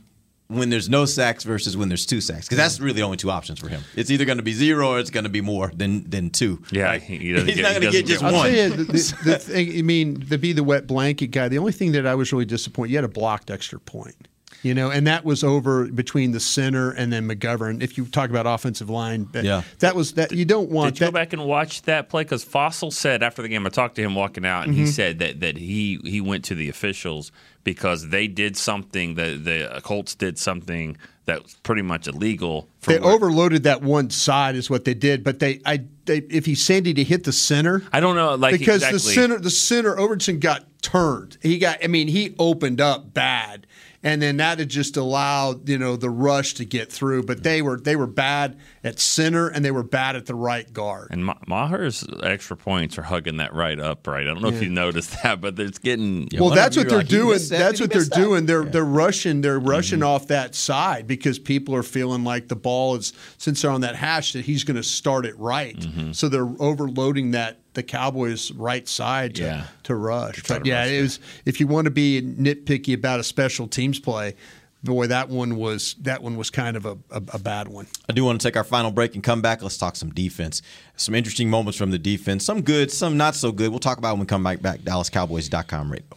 when 0.51 0.69
there's 0.69 0.89
no 0.89 1.05
sacks 1.05 1.45
versus 1.45 1.77
when 1.77 1.89
there's 1.89 2.05
two 2.05 2.21
sacks 2.21 2.47
because 2.47 2.59
that's 2.59 2.79
mm. 2.79 2.83
really 2.83 2.97
the 2.97 3.03
only 3.03 3.17
two 3.17 3.31
options 3.31 3.59
for 3.59 3.69
him. 3.69 3.83
It's 3.95 4.11
either 4.11 4.25
going 4.25 4.39
to 4.39 4.43
be 4.45 4.53
zero 4.53 4.91
or 4.91 4.99
it's 4.99 5.11
going 5.11 5.25
to 5.25 5.31
be 5.31 5.41
more 5.41 5.71
than 5.75 6.09
than 6.11 6.31
two. 6.31 6.63
Yeah, 6.73 6.99
he- 6.99 7.19
he 7.19 7.35
he's 7.35 7.57
get- 7.57 7.63
not 7.63 7.71
going 7.71 7.83
to 7.83 7.91
get 7.91 8.07
just 8.07 8.21
get- 8.21 8.27
I'll 8.27 8.33
one. 8.33 8.51
tell 8.51 8.57
you, 8.57 8.71
the, 8.77 8.85
the, 8.85 9.19
the 9.25 9.39
thing, 9.39 9.79
I 9.79 9.83
mean, 9.83 10.21
to 10.29 10.39
be 10.39 10.53
the 10.53 10.65
wet 10.65 10.87
blanket 10.87 11.29
guy, 11.29 11.49
the 11.49 11.59
only 11.59 11.73
thing 11.73 11.93
that 11.93 12.07
I 12.07 12.15
was 12.15 12.33
really 12.33 12.45
disappointed, 12.45 12.91
you 12.91 12.97
had 12.97 13.05
a 13.05 13.09
blocked 13.09 13.51
extra 13.51 13.79
point. 13.79 14.29
You 14.63 14.75
know, 14.75 14.91
and 14.91 15.07
that 15.07 15.25
was 15.25 15.43
over 15.43 15.87
between 15.87 16.33
the 16.33 16.41
center 16.41 16.91
and 16.91 17.13
then 17.13 17.27
McGovern. 17.29 17.83
If 17.83 17.97
you 17.97 18.05
talk 18.07 18.29
about 18.31 18.47
offensive 18.47 18.91
line, 18.91 19.27
that, 19.33 19.45
Yeah. 19.45 19.63
that 19.79 19.95
was 19.95 20.13
that 20.13 20.33
you 20.33 20.45
don't 20.45 20.69
want 20.71 20.95
Did 20.95 21.01
you 21.01 21.07
that. 21.07 21.13
go 21.13 21.19
back 21.19 21.33
and 21.33 21.45
watch 21.47 21.83
that 21.83 22.09
play? 22.11 22.25
Because 22.25 22.45
Fassel 22.45 22.93
said 22.93 23.23
after 23.23 23.41
the 23.43 23.49
game, 23.49 23.65
I 23.67 23.71
talked 23.71 23.95
to 23.97 24.03
him 24.03 24.15
walking 24.15 24.45
out, 24.45 24.67
and 24.67 24.75
he 24.75 24.83
Mhm. 24.85 24.89
said 24.89 25.19
that 25.21 25.41
that 25.41 25.57
he 25.57 25.99
he 26.05 26.21
went 26.21 26.45
to 26.45 26.55
the 26.55 26.69
officials 26.69 27.33
because 27.65 28.09
they 28.09 28.27
did 28.27 28.57
something 28.57 29.15
that 29.15 29.45
the 29.45 29.81
Colts 29.83 30.15
did 30.15 30.39
something 30.39 30.97
that 31.27 31.43
was 31.43 31.55
pretty 31.63 31.83
much 31.83 32.07
illegal. 32.09 32.69
For 32.81 32.93
They 32.93 32.99
what- 32.99 33.13
overloaded 33.15 33.63
that 33.63 33.83
one 33.83 34.11
side, 34.11 34.57
is 34.57 34.69
what 34.69 34.85
they 34.85 34.95
did. 34.95 35.23
But 35.23 35.39
they, 35.39 35.61
I, 35.65 35.81
they, 36.07 36.19
if 36.31 36.45
he 36.47 36.55
Sandy 36.55 36.93
to 36.95 37.05
hit 37.05 37.25
the 37.25 37.33
center, 37.33 37.83
I 37.93 38.01
don't 38.01 38.17
know, 38.17 38.35
like 38.35 38.59
because 38.59 38.77
exactly. 38.83 38.97
the 38.99 39.01
center, 39.01 39.39
the 39.39 39.51
center, 39.51 39.99
Overton 39.99 40.39
got 40.41 40.65
turned. 40.83 41.37
He 41.43 41.59
got, 41.59 41.79
I 41.85 41.87
mean, 41.87 42.09
he 42.09 42.35
opened 42.39 42.81
up 42.81 43.13
bad, 43.15 43.67
and 44.03 44.23
then 44.23 44.39
that 44.39 44.59
had 44.59 44.69
just 44.69 44.97
allowed 44.97 45.69
you 45.69 45.79
know 45.79 45.97
the 45.97 46.11
rush 46.11 46.55
to 46.55 46.65
get 46.65 46.91
through. 46.91 47.25
But 47.25 47.43
they 47.43 47.63
were 47.63 47.79
they 47.79 47.97
were 47.97 48.07
bad 48.07 48.59
at 48.83 48.99
center, 48.99 49.49
and 49.49 49.65
they 49.65 49.71
were 49.71 49.83
bad 49.83 50.17
at 50.17 50.27
the 50.27 50.35
right 50.35 50.71
guard. 50.73 51.09
And 51.11 51.25
Ma- 51.25 51.35
Maher's 51.47 52.07
extra 52.23 52.57
points 52.57 52.97
are 52.99 53.03
hugging 53.03 53.37
that 53.39 53.53
right 53.53 53.79
up, 53.79 54.07
right? 54.07 54.23
I 54.23 54.33
don't 54.33 54.43
know 54.43 54.49
if 54.49 54.63
you 54.63 54.71
noticed 54.71 55.23
that, 55.23 55.41
but 55.41 55.59
it's 55.59 55.79
getting. 55.79 56.29
well, 56.39 56.51
that's 56.51 56.77
what 56.77 56.89
they're 56.89 57.03
doing. 57.03 57.39
That's 57.49 57.81
what 57.81 57.91
they're 57.91 58.05
doing. 58.05 58.47
They're 58.47 58.65
they're 58.65 58.85
rushing. 58.85 59.43
They're 59.43 59.59
mm-hmm. 59.59 59.69
rushing 59.69 60.03
off 60.03 60.29
that 60.29 60.55
side 60.55 61.07
because 61.07 61.39
people 61.39 61.75
are 61.75 61.83
feeling 61.83 62.25
like 62.25 62.49
the 62.49 62.57
ball 62.57 62.97
is 62.97 63.13
since 63.39 63.63
they're 63.63 63.71
on 63.71 63.83
that 63.83 63.97
hash 63.97 64.33
that 64.33 64.45
he's 64.45 64.65
going 64.65 64.77
to 64.77 64.83
start 64.83 65.27
it 65.27 65.39
right. 65.39 65.77
Mm-hmm. 65.77 66.13
So 66.13 66.29
they're 66.29 66.51
overloading 66.59 67.33
that 67.33 67.60
the 67.75 67.83
Cowboys' 67.83 68.51
right 68.53 68.87
side 68.89 69.37
to, 69.37 69.43
Yeah. 69.43 69.65
to 69.85 69.95
rush. 69.95 70.37
try 70.43 70.57
but 70.59 70.65
to 70.65 70.69
yeah, 70.71 70.81
rush 70.83 70.91
it 70.91 71.03
was. 71.03 71.21
If 71.47 71.61
you 71.61 71.67
want 71.67 71.85
to 71.87 71.91
be 71.91 72.21
nitpicky 72.23 72.95
about 72.95 73.21
a 73.21 73.25
special 73.25 73.69
teams 73.69 73.99
play, 74.01 74.35
boy, 74.83 75.07
that 75.09 75.29
one 75.29 75.57
was 75.57 75.95
that 76.01 76.23
one 76.23 76.37
was 76.37 76.51
kind 76.51 76.77
of 76.77 76.87
a, 76.87 76.93
a, 77.11 77.23
a 77.35 77.39
bad 77.39 77.69
one. 77.69 77.87
I 78.09 78.13
do 78.13 78.25
want 78.25 78.41
to 78.41 78.47
take 78.47 78.57
our 78.57 78.65
final 78.65 78.91
break 78.91 79.15
and 79.15 79.23
come 79.23 79.41
back. 79.43 79.63
Let's 79.63 79.79
talk 79.79 79.95
some 79.97 80.11
defense. 80.11 80.63
Some 80.97 81.15
interesting 81.15 81.49
moments 81.51 81.77
from 81.79 81.91
the 81.91 81.99
defense. 81.99 82.45
Some 82.45 82.63
good, 82.63 82.91
some 82.91 83.17
not 83.17 83.35
so 83.35 83.53
good. 83.53 83.71
We'll 83.71 83.79
talk 83.79 83.99
about 83.99 84.11
it 84.11 84.13
when 84.15 84.21
we 84.21 84.27
come 84.27 84.43
back. 84.43 84.63
Back 84.63 84.81
DallasCowboys.com 84.81 85.93
radio. 85.93 86.09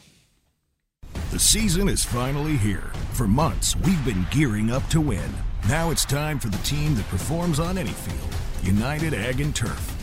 The 1.31 1.39
season 1.39 1.89
is 1.89 2.03
finally 2.03 2.57
here. 2.57 2.91
For 3.13 3.27
months, 3.27 3.75
we've 3.77 4.03
been 4.05 4.25
gearing 4.31 4.71
up 4.71 4.87
to 4.89 5.01
win. 5.01 5.31
Now 5.67 5.89
it's 5.91 6.05
time 6.05 6.39
for 6.39 6.47
the 6.49 6.57
team 6.59 6.95
that 6.95 7.07
performs 7.09 7.59
on 7.59 7.77
any 7.77 7.91
field 7.91 8.35
United 8.63 9.13
Ag 9.13 9.41
and 9.41 9.55
Turf. 9.55 10.02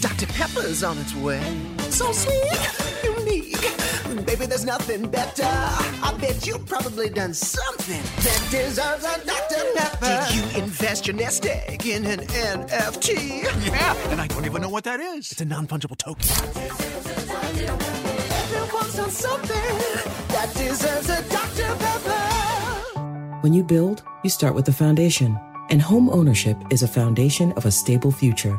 Dr. 0.00 0.26
Pepper's 0.26 0.82
on 0.82 0.98
its 0.98 1.14
way. 1.14 1.40
So 1.90 2.12
sweet, 2.12 2.44
unique. 3.04 4.26
Baby, 4.26 4.46
there's 4.46 4.64
nothing 4.64 5.08
better. 5.08 5.44
I 5.44 6.16
bet 6.20 6.46
you've 6.46 6.66
probably 6.66 7.08
done 7.08 7.32
something 7.34 8.02
that 8.02 8.48
deserves 8.50 9.04
a 9.04 9.24
Dr. 9.26 9.64
Pepper. 9.76 10.26
Did 10.30 10.34
you 10.34 10.62
invest 10.62 11.06
your 11.06 11.16
nest 11.16 11.46
egg 11.46 11.86
in 11.86 12.04
an 12.06 12.20
NFT? 12.20 13.42
Yeah, 13.66 13.94
and 14.10 14.20
I 14.20 14.26
don't 14.26 14.44
even 14.44 14.62
know 14.62 14.68
what 14.68 14.84
that 14.84 15.00
is. 15.00 15.32
It's 15.32 15.40
a 15.40 15.44
non 15.44 15.66
fungible 15.66 15.96
token. 15.96 16.26
Everyone's 18.52 18.94
done 18.94 19.10
something 19.10 19.76
that 20.28 20.52
deserves 20.54 21.08
a 21.08 21.22
Dr. 21.28 21.76
Pepper. 21.78 23.40
When 23.40 23.52
you 23.54 23.62
build, 23.62 24.02
you 24.24 24.30
start 24.30 24.54
with 24.54 24.66
the 24.66 24.72
foundation. 24.72 25.38
And 25.70 25.82
home 25.82 26.08
ownership 26.08 26.56
is 26.70 26.82
a 26.82 26.88
foundation 26.88 27.52
of 27.52 27.66
a 27.66 27.70
stable 27.70 28.10
future. 28.10 28.58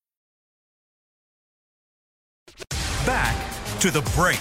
Back 3.05 3.35
to 3.79 3.89
the 3.89 4.01
break. 4.15 4.39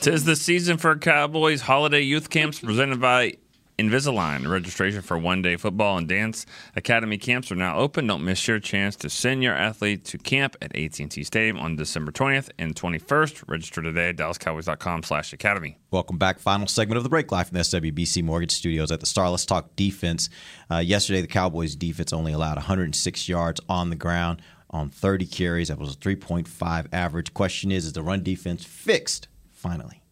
Tis 0.00 0.24
the 0.24 0.36
season 0.36 0.76
for 0.76 0.94
Cowboys 0.96 1.62
holiday 1.62 2.02
youth 2.02 2.28
camps 2.28 2.60
presented 2.60 3.00
by 3.00 3.32
Invisalign. 3.78 4.48
Registration 4.48 5.02
for 5.02 5.16
one 5.16 5.40
day 5.40 5.56
football 5.56 5.96
and 5.96 6.08
dance 6.08 6.44
academy 6.74 7.16
camps 7.16 7.52
are 7.52 7.56
now 7.56 7.78
open. 7.78 8.08
Don't 8.08 8.24
miss 8.24 8.46
your 8.48 8.58
chance 8.58 8.96
to 8.96 9.08
send 9.08 9.42
your 9.42 9.54
athlete 9.54 10.04
to 10.06 10.18
camp 10.18 10.56
at 10.60 10.74
AT&T 10.76 11.22
Stadium 11.22 11.58
on 11.58 11.76
December 11.76 12.10
20th 12.10 12.50
and 12.58 12.74
21st. 12.74 13.44
Register 13.46 13.80
today 13.80 14.08
at 14.08 14.16
dallascowboys.com 14.16 15.04
slash 15.04 15.32
academy. 15.32 15.78
Welcome 15.92 16.18
back. 16.18 16.40
Final 16.40 16.66
segment 16.66 16.96
of 16.96 17.04
the 17.04 17.08
break 17.08 17.30
live 17.30 17.48
from 17.48 17.56
the 17.56 17.62
SWBC 17.62 18.24
Mortgage 18.24 18.50
Studios 18.50 18.90
at 18.90 18.98
the 18.98 19.06
Star. 19.06 19.30
Let's 19.30 19.46
talk 19.46 19.76
defense. 19.76 20.28
Uh, 20.68 20.78
yesterday, 20.78 21.20
the 21.20 21.28
Cowboys 21.28 21.76
defense 21.76 22.12
only 22.12 22.32
allowed 22.32 22.56
106 22.56 23.28
yards 23.28 23.60
on 23.68 23.90
the 23.90 23.96
ground 23.96 24.42
on 24.70 24.90
30 24.90 25.26
carries. 25.26 25.68
That 25.68 25.78
was 25.78 25.94
a 25.94 25.98
3.5 25.98 26.86
average. 26.92 27.34
Question 27.34 27.72
is, 27.72 27.86
is 27.86 27.92
the 27.92 28.02
run 28.02 28.22
defense 28.22 28.64
fixed 28.64 29.28
finally? 29.50 30.02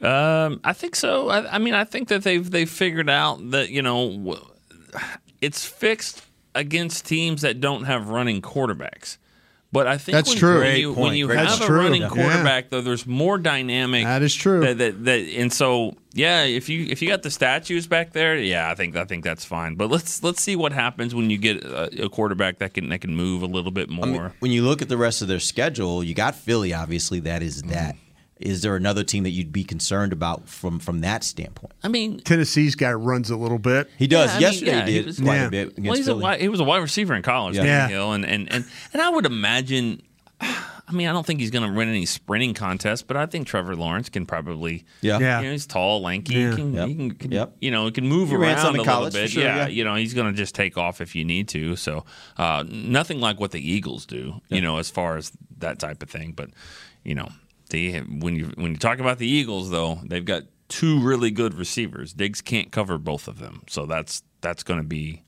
Um, 0.00 0.60
I 0.64 0.72
think 0.72 0.96
so. 0.96 1.28
I, 1.28 1.54
I 1.54 1.58
mean, 1.58 1.74
I 1.74 1.84
think 1.84 2.08
that 2.08 2.24
they've 2.24 2.50
they've 2.50 2.68
figured 2.68 3.08
out 3.08 3.50
that 3.52 3.70
you 3.70 3.80
know 3.80 4.36
it's 5.40 5.64
fixed 5.64 6.24
against 6.54 7.06
teams 7.06 7.42
that 7.42 7.60
don't 7.60 7.84
have 7.84 8.08
running 8.08 8.42
quarterbacks. 8.42 9.18
But 9.74 9.88
I 9.88 9.98
think 9.98 10.14
That's 10.14 10.28
when, 10.30 10.38
true. 10.38 10.50
when 10.52 10.60
Great 10.60 10.78
you, 10.78 10.92
when 10.92 11.14
you 11.14 11.28
have 11.30 11.48
point. 11.48 11.60
a 11.62 11.66
True. 11.66 11.78
running 11.80 12.02
Yeah. 12.02 12.08
quarterback, 12.08 12.70
though, 12.70 12.80
there's 12.80 13.06
more 13.08 13.38
dynamic. 13.38 14.04
That 14.04 14.22
is 14.22 14.32
true. 14.32 14.60
That, 14.60 14.78
that, 14.78 15.04
that, 15.04 15.18
and 15.36 15.52
so, 15.52 15.96
yeah, 16.12 16.44
if 16.44 16.68
you 16.68 16.86
if 16.88 17.02
you 17.02 17.08
got 17.08 17.22
the 17.24 17.30
statues 17.30 17.88
back 17.88 18.12
there, 18.12 18.36
yeah, 18.36 18.70
I 18.70 18.76
think 18.76 18.94
I 18.96 19.04
think 19.04 19.24
that's 19.24 19.44
fine. 19.44 19.74
But 19.74 19.90
let's 19.90 20.22
let's 20.22 20.40
see 20.40 20.54
what 20.54 20.72
happens 20.72 21.12
when 21.12 21.28
you 21.28 21.38
get 21.38 21.64
a, 21.64 22.04
a 22.04 22.08
quarterback 22.08 22.58
that 22.60 22.72
can 22.74 22.88
that 22.90 23.00
can 23.00 23.16
move 23.16 23.42
a 23.42 23.46
little 23.46 23.72
bit 23.72 23.90
more. 23.90 24.04
I 24.04 24.08
mean, 24.08 24.30
when 24.38 24.52
you 24.52 24.62
look 24.62 24.80
at 24.80 24.88
the 24.88 24.96
rest 24.96 25.22
of 25.22 25.28
their 25.28 25.40
schedule, 25.40 26.04
you 26.04 26.14
got 26.14 26.36
Philly. 26.36 26.72
Obviously, 26.72 27.18
that 27.20 27.42
is 27.42 27.62
Mm-hmm. 27.62 27.72
that. 27.72 27.96
Is 28.44 28.62
there 28.62 28.76
another 28.76 29.02
team 29.02 29.24
that 29.24 29.30
you'd 29.30 29.52
be 29.52 29.64
concerned 29.64 30.12
about 30.12 30.48
from 30.48 30.78
from 30.78 31.00
that 31.00 31.24
standpoint? 31.24 31.72
I 31.82 31.88
mean, 31.88 32.20
Tennessee's 32.20 32.74
guy 32.74 32.92
runs 32.92 33.30
a 33.30 33.36
little 33.36 33.58
bit. 33.58 33.90
He 33.98 34.06
does. 34.06 34.28
Yeah, 34.28 34.32
I 34.32 34.38
mean, 34.38 34.42
Yesterday 34.42 34.70
yeah, 34.72 34.86
he 34.86 34.92
he 34.92 34.98
did 34.98 35.06
was- 35.06 35.20
quite 35.20 35.34
Yeah. 35.36 35.46
a 35.46 35.50
bit 35.50 35.68
against 35.78 35.88
Well, 35.88 35.96
he's 35.96 36.08
a 36.08 36.16
wide, 36.16 36.40
he 36.40 36.48
was 36.48 36.60
a 36.60 36.64
wide 36.64 36.78
receiver 36.82 37.14
in 37.14 37.22
college, 37.22 37.56
Yeah. 37.56 37.64
Yeah. 37.64 37.88
Hill, 37.88 38.12
and, 38.12 38.24
and 38.24 38.52
and 38.52 38.64
and 38.92 39.02
I 39.02 39.08
would 39.08 39.26
imagine. 39.26 40.02
I 40.86 40.92
mean, 40.92 41.08
I 41.08 41.12
don't 41.12 41.24
think 41.24 41.40
he's 41.40 41.50
going 41.50 41.66
to 41.66 41.74
win 41.74 41.88
any 41.88 42.04
sprinting 42.04 42.52
contests, 42.52 43.00
but 43.00 43.16
I 43.16 43.24
think 43.24 43.46
Trevor 43.46 43.74
Lawrence 43.74 44.10
can 44.10 44.26
probably. 44.26 44.84
Yeah. 45.00 45.18
Yeah. 45.18 45.40
You 45.40 45.46
know, 45.46 45.52
he's 45.52 45.66
tall, 45.66 46.02
lanky. 46.02 46.34
Yeah. 46.34 46.50
He 46.50 46.56
can, 46.56 46.74
Yep. 46.74 46.88
he 46.88 46.94
can, 46.94 47.10
can- 47.14 47.32
Yep. 47.32 47.56
you 47.62 47.70
know, 47.70 47.86
he 47.86 47.90
can 47.92 48.06
move 48.06 48.28
He 48.28 48.34
around 48.34 48.58
a 48.58 48.68
in 48.68 48.76
little 48.86 49.10
bit. 49.10 49.30
sure, 49.30 49.42
yeah, 49.42 49.56
yeah. 49.60 49.66
you 49.68 49.82
know, 49.82 49.94
he's 49.94 50.12
going 50.12 50.30
to 50.30 50.36
just 50.36 50.54
take 50.54 50.76
off 50.76 51.00
if 51.00 51.14
you 51.16 51.24
need 51.24 51.48
to. 51.48 51.76
So, 51.76 52.04
uh, 52.36 52.64
nothing 52.68 53.18
like 53.18 53.40
what 53.40 53.52
the 53.52 53.66
Eagles 53.66 54.04
do, 54.04 54.42
you 54.50 54.60
know, 54.60 54.76
as 54.76 54.90
far 54.90 55.16
as 55.16 55.32
that 55.60 55.78
type 55.78 56.02
of 56.02 56.10
thing. 56.10 56.32
But, 56.36 56.50
you 57.02 57.14
know, 57.14 57.28
they 57.74 57.98
when 58.00 58.36
you 58.36 58.52
when 58.56 58.72
you 58.72 58.76
talk 58.78 58.98
about 58.98 59.18
the 59.18 59.26
Eagles, 59.26 59.70
though, 59.70 60.00
they've 60.04 60.24
got 60.24 60.44
two 60.68 61.00
really 61.00 61.30
good 61.30 61.54
receivers. 61.54 62.12
Diggs 62.12 62.40
can't 62.40 62.70
cover 62.70 62.98
both 62.98 63.28
of 63.28 63.38
them, 63.38 63.62
so 63.68 63.86
that's 63.86 64.22
that's 64.40 64.62
going 64.62 64.80
to 64.80 64.86
be 64.86 65.22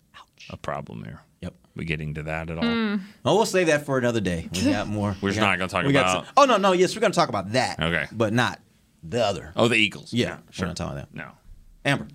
a 0.51 0.57
problem 0.57 1.03
there. 1.03 1.23
Yep. 1.41 1.55
We 1.75 1.85
getting 1.85 2.15
to 2.15 2.23
that 2.25 2.51
at 2.51 2.59
all? 2.59 2.65
Hmm. 2.65 2.97
Oh, 3.25 3.37
we'll 3.37 3.47
save 3.47 3.67
that 3.67 3.85
for 3.85 3.99
another 3.99 4.21
day. 4.21 4.49
We 4.53 4.65
got 4.71 4.89
more. 4.89 5.17
We're 5.21 5.31
we 5.31 5.35
got- 5.35 5.43
not 5.43 5.59
gonna 5.59 5.69
talk 5.69 5.85
about- 5.91 6.27
some- 6.27 6.35
oh 6.37 6.45
no, 6.45 6.57
no, 6.57 6.73
yes, 6.73 6.95
we're 6.95 7.01
going 7.01 7.13
to 7.13 7.17
talk 7.17 7.29
about 7.29 7.53
that. 7.53 7.81
Okay. 7.81 8.07
but 8.13 8.33
not 8.33 8.61
the 9.03 9.25
other. 9.25 9.53
Oh, 9.57 9.69
the 9.69 9.77
Eagles. 9.77 10.13
Yeah, 10.13 10.39
sure. 10.51 10.65
we're 10.65 10.69
not 10.69 10.77
talking 10.77 10.99
about 10.99 11.13
that. 11.13 11.15
No. 11.15 11.33
Ambar. 11.85 12.09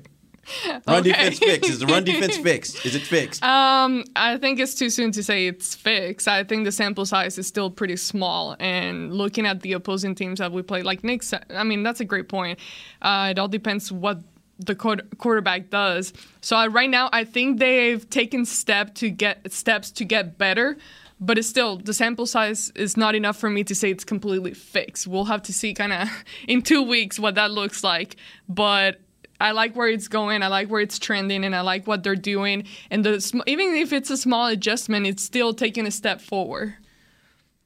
run 0.66 0.82
Okay. 0.88 1.02
defense 1.12 1.38
fixed. 1.38 1.70
Is 1.70 1.78
the 1.78 1.86
run 1.86 2.04
defense 2.04 2.36
fixed? 2.48 2.84
Is 2.86 2.94
it 2.94 3.02
fixed? 3.02 3.42
Um, 3.42 4.04
I 4.16 4.36
think 4.36 4.60
it's 4.60 4.74
too 4.74 4.90
soon 4.90 5.12
to 5.12 5.22
say 5.22 5.46
it's 5.46 5.74
fixed. 5.74 6.28
I 6.28 6.44
think 6.44 6.64
the 6.64 6.72
sample 6.72 7.06
size 7.06 7.38
is 7.38 7.46
still 7.46 7.70
pretty 7.70 7.96
small, 7.96 8.56
and 8.60 9.12
looking 9.14 9.46
at 9.46 9.62
the 9.62 9.72
opposing 9.72 10.14
teams 10.14 10.38
that 10.38 10.52
we 10.52 10.62
play, 10.62 10.82
like 10.82 11.04
Nick 11.04 11.22
said, 11.22 11.44
I 11.50 11.64
mean 11.64 11.82
that's 11.82 12.00
a 12.00 12.04
great 12.04 12.28
point. 12.28 12.58
Uh, 13.02 13.28
it 13.30 13.38
all 13.38 13.48
depends 13.48 13.90
what 13.92 14.20
the 14.58 14.76
quarterback 15.18 15.68
does. 15.70 16.12
So 16.40 16.54
I, 16.56 16.68
right 16.68 16.88
now, 16.88 17.10
I 17.12 17.24
think 17.24 17.58
they've 17.58 18.08
taken 18.08 18.44
step 18.44 18.94
to 18.96 19.10
get 19.10 19.52
steps 19.52 19.90
to 19.92 20.04
get 20.04 20.38
better. 20.38 20.76
But 21.20 21.38
it's 21.38 21.48
still 21.48 21.76
the 21.78 21.94
sample 21.94 22.26
size 22.26 22.70
is 22.74 22.96
not 22.96 23.14
enough 23.14 23.36
for 23.36 23.48
me 23.48 23.64
to 23.64 23.74
say 23.74 23.90
it's 23.90 24.04
completely 24.04 24.52
fixed. 24.52 25.06
We'll 25.06 25.24
have 25.26 25.42
to 25.44 25.52
see 25.52 25.72
kind 25.72 25.92
of 25.92 26.08
in 26.48 26.60
two 26.60 26.82
weeks 26.82 27.18
what 27.18 27.36
that 27.36 27.50
looks 27.52 27.82
like. 27.84 28.16
But 28.48 29.00
I 29.44 29.50
like 29.50 29.76
where 29.76 29.88
it's 29.88 30.08
going. 30.08 30.42
I 30.42 30.48
like 30.48 30.68
where 30.68 30.80
it's 30.80 30.98
trending, 30.98 31.44
and 31.44 31.54
I 31.54 31.60
like 31.60 31.86
what 31.86 32.02
they're 32.02 32.16
doing. 32.16 32.64
And 32.90 33.04
the 33.04 33.20
sm- 33.20 33.42
even 33.46 33.74
if 33.74 33.92
it's 33.92 34.08
a 34.08 34.16
small 34.16 34.46
adjustment, 34.46 35.06
it's 35.06 35.22
still 35.22 35.52
taking 35.52 35.86
a 35.86 35.90
step 35.90 36.22
forward. 36.22 36.76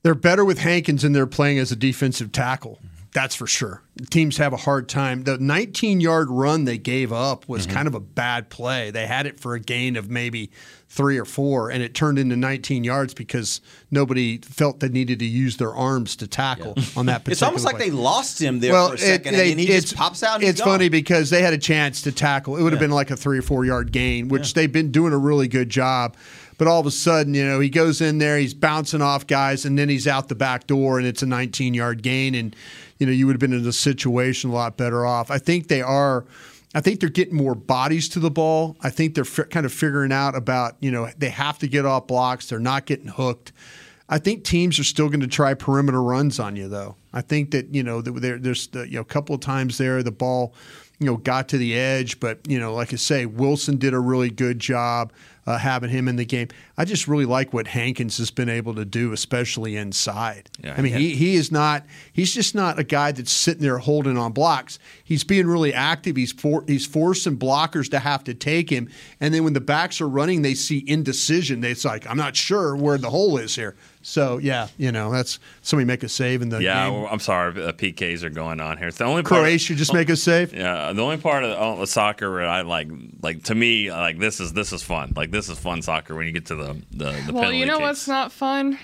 They're 0.03 0.17
better 0.17 0.45
with 0.45 0.59
Hankins 0.59 1.03
than 1.03 1.13
they're 1.13 1.25
playing 1.25 1.61
as 1.61 1.71
a 1.71 1.77
defensive 1.77 2.33
tackle. 2.33 2.81
That's 3.13 3.37
for 3.37 3.47
sure. 3.47 3.83
Teams 4.11 4.39
have 4.39 4.53
a 4.53 4.57
hard 4.57 4.89
time. 4.89 5.23
The 5.23 5.39
19 5.39 6.01
yard 6.01 6.29
run 6.31 6.65
they 6.65 6.79
gave 6.79 7.13
up 7.13 7.49
was 7.49 7.65
mm-hmm. 7.65 7.77
kind 7.77 7.87
of 7.87 7.95
a 7.95 8.01
bad 8.01 8.51
play. 8.51 8.91
They 8.91 9.07
had 9.07 9.27
it 9.27 9.39
for 9.39 9.55
a 9.55 9.61
gain 9.61 9.95
of 9.95 10.11
maybe 10.11 10.51
three 10.91 11.19
or 11.19 11.25
four, 11.27 11.71
and 11.71 11.83
it 11.83 11.95
turned 11.95 12.19
into 12.19 12.35
19 12.35 12.83
yards 12.83 13.13
because 13.13 13.61
nobody 13.91 14.39
felt 14.39 14.81
they 14.81 14.89
needed 14.89 15.19
to 15.19 15.25
use 15.27 15.59
their 15.59 15.75
arms 15.75 16.17
to 16.17 16.27
tackle 16.27 16.75
on 16.97 17.07
that 17.07 17.25
particular 17.25 17.31
It's 17.33 17.43
almost 17.43 17.65
like 17.67 17.77
play. 17.77 17.91
they 17.91 17.95
lost 17.95 18.41
him 18.41 18.61
there 18.61 18.73
well, 18.73 18.89
for 18.89 18.95
a 18.95 18.97
it- 18.97 19.01
second, 19.01 19.35
they- 19.35 19.51
and 19.51 19.61
he 19.61 19.67
just 19.67 19.95
pops 19.97 20.23
out. 20.23 20.43
It's 20.43 20.61
gone. 20.61 20.69
funny 20.69 20.89
because 20.89 21.29
they 21.31 21.43
had 21.43 21.53
a 21.53 21.59
chance 21.59 22.01
to 22.03 22.13
tackle. 22.13 22.57
It 22.57 22.63
would 22.63 22.73
have 22.73 22.81
been 22.81 22.91
like 22.91 23.11
a 23.11 23.17
three 23.17 23.39
or 23.39 23.43
four 23.43 23.65
yard 23.67 23.93
gain, 23.93 24.29
which 24.29 24.55
they've 24.55 24.73
been 24.73 24.91
doing 24.91 25.13
a 25.13 25.19
really 25.19 25.47
good 25.49 25.69
job. 25.69 26.17
But 26.57 26.67
all 26.67 26.81
of 26.81 26.87
a 26.87 26.91
sudden, 26.91 27.35
you 27.35 27.45
know, 27.47 27.61
he 27.61 27.69
goes 27.69 28.01
in 28.01 28.19
there, 28.19 28.37
he's 28.37 28.53
bouncing 28.55 29.01
off 29.01 29.27
guys, 29.29 29.65
and 29.65 29.79
then 29.79 29.89
he's 29.89 30.09
out 30.09 30.29
the 30.29 30.35
back 30.35 30.67
door, 30.67 30.99
and 30.99 31.07
it's 31.07 31.23
a 31.23 31.27
19 31.27 31.73
yard 31.75 32.03
gain. 32.03 32.35
And, 32.35 32.57
you 32.99 33.07
know, 33.07 33.13
you 33.13 33.27
would 33.27 33.35
have 33.35 33.41
been 33.41 33.53
in 33.53 33.65
a 33.65 33.73
situation 33.73 34.51
a 34.51 34.55
lot 34.55 34.77
better 34.77 35.07
off. 35.07 35.31
I 35.31 35.39
think 35.39 35.69
they 35.69 35.83
are. 35.83 36.25
I 36.79 36.81
think 36.81 37.01
they're 37.01 37.09
getting 37.09 37.35
more 37.35 37.57
bodies 37.57 38.09
to 38.11 38.21
the 38.21 38.31
ball. 38.31 38.77
I 38.81 38.91
think 38.91 39.17
they're 39.17 39.25
fi- 39.25 39.43
kind 39.43 39.67
of 39.67 39.73
figuring 39.73 40.13
out 40.13 40.37
about, 40.37 40.77
you 40.79 40.93
know, 40.93 41.11
they 41.19 41.31
have 41.31 41.59
to 41.59 41.67
get 41.67 41.85
off 41.85 42.07
blocks. 42.07 42.49
They're 42.49 42.61
not 42.61 42.87
getting 42.87 43.09
hooked. 43.09 43.51
I 44.09 44.19
think 44.19 44.45
teams 44.45 44.79
are 44.79 44.85
still 44.85 45.09
going 45.09 45.19
to 45.19 45.27
try 45.27 45.55
perimeter 45.55 46.01
runs 46.01 46.39
on 46.39 46.55
you, 46.55 46.69
though. 46.69 46.95
I 47.13 47.21
think 47.21 47.51
that 47.51 47.75
you 47.75 47.83
know 47.83 48.01
there, 48.01 48.39
there's 48.39 48.69
you 48.73 48.93
know 48.93 49.01
a 49.01 49.05
couple 49.05 49.35
of 49.35 49.41
times 49.41 49.77
there 49.77 50.05
the 50.05 50.13
ball, 50.13 50.55
you 51.01 51.07
know, 51.07 51.17
got 51.17 51.49
to 51.51 51.59
the 51.59 51.77
edge, 51.79 52.19
but 52.21 52.41
you 52.49 52.59
know, 52.59 52.75
like 52.75 52.93
I 52.93 52.97
say, 52.97 53.25
Wilson 53.27 53.77
did 53.77 53.95
a 53.95 54.01
really 54.01 54.31
good 54.31 54.59
job 54.59 55.13
uh, 55.47 55.57
having 55.57 55.89
him 55.91 56.09
in 56.09 56.17
the 56.17 56.25
game. 56.27 56.49
I 56.77 56.85
just 56.85 57.07
really 57.09 57.25
like 57.25 57.53
what 57.55 57.69
Hankins 57.69 58.19
has 58.19 58.31
been 58.31 58.49
able 58.49 58.75
to 58.75 58.85
do, 58.85 59.13
especially 59.13 59.77
inside. 59.77 60.51
Yeah, 60.63 60.75
I 60.77 60.83
mean, 60.83 60.93
yeah. 60.93 60.99
he 60.99 61.15
he 61.15 61.35
is 61.37 61.51
not 61.53 61.87
he's 62.13 62.35
just 62.35 62.55
not 62.55 62.79
a 62.79 62.85
guy 62.85 63.13
that's 63.13 63.33
sitting 63.33 63.63
there 63.63 63.79
holding 63.79 64.19
on 64.19 64.33
blocks. 64.33 64.79
He's 65.05 65.25
being 65.25 65.47
really 65.47 65.73
active. 65.73 66.17
He's 66.17 66.33
for, 66.33 66.65
he's 66.67 66.85
forcing 66.87 67.39
blockers 67.39 67.89
to 67.93 67.99
have 68.01 68.25
to 68.25 68.35
take 68.35 68.69
him, 68.69 68.91
and 69.21 69.33
then 69.33 69.45
when 69.45 69.53
the 69.55 69.61
backs 69.61 70.01
are 70.01 70.09
running, 70.09 70.43
they 70.43 70.55
see 70.55 70.85
indecision. 70.87 71.61
They- 71.61 71.71
It's 71.71 71.85
like 71.85 72.07
I'm 72.11 72.17
not 72.19 72.37
sure 72.37 72.77
where 72.77 72.99
the 72.99 73.11
hole 73.11 73.39
is 73.39 73.55
here. 73.55 73.77
So 74.09 74.39
yeah, 74.39 74.69
you 74.79 74.91
know 74.91 75.13
that's 75.13 75.39
somebody 75.61 75.85
make 75.85 76.03
a 76.03 76.09
save 76.09 76.41
in 76.41 76.49
the 76.49 76.63
Yeah, 76.63 76.89
game. 76.89 77.03
well, 77.03 77.13
I'm 77.13 77.19
sorry. 77.19 77.63
Uh, 77.63 77.73
PKs 77.73 78.23
are 78.23 78.31
going 78.31 78.59
on 78.59 78.79
here. 78.79 78.89
It's 78.89 78.97
the 78.97 79.05
only 79.05 79.23
part 79.23 79.43
Croatia 79.43 79.75
just 79.75 79.93
make 79.93 80.09
a 80.09 80.17
save. 80.17 80.55
Yeah, 80.55 80.95
the 80.95 81.03
only 81.03 81.19
part 81.19 81.45
of 81.45 81.51
the, 81.51 81.59
oh, 81.59 81.85
soccer 81.85 82.33
where 82.33 82.47
I 82.47 82.63
like, 82.63 82.89
like 83.23 83.43
to 83.45 83.55
me, 83.55 83.91
like 83.91 84.19
this 84.19 84.41
is 84.41 84.55
this 84.55 84.73
is 84.73 84.83
fun. 84.83 85.13
Like 85.15 85.31
this 85.31 85.51
is 85.51 85.59
fun 85.59 85.83
soccer 85.83 86.15
when 86.15 86.27
you 86.27 86.33
get 86.33 86.47
to 86.47 86.55
the 86.55 86.73
the, 86.91 87.05
the 87.27 87.33
well, 87.35 87.43
penalty 87.43 87.59
you 87.59 87.67
know 87.67 87.75
kicks. 87.77 87.83
what's 87.83 88.09
not 88.09 88.33
fun? 88.33 88.79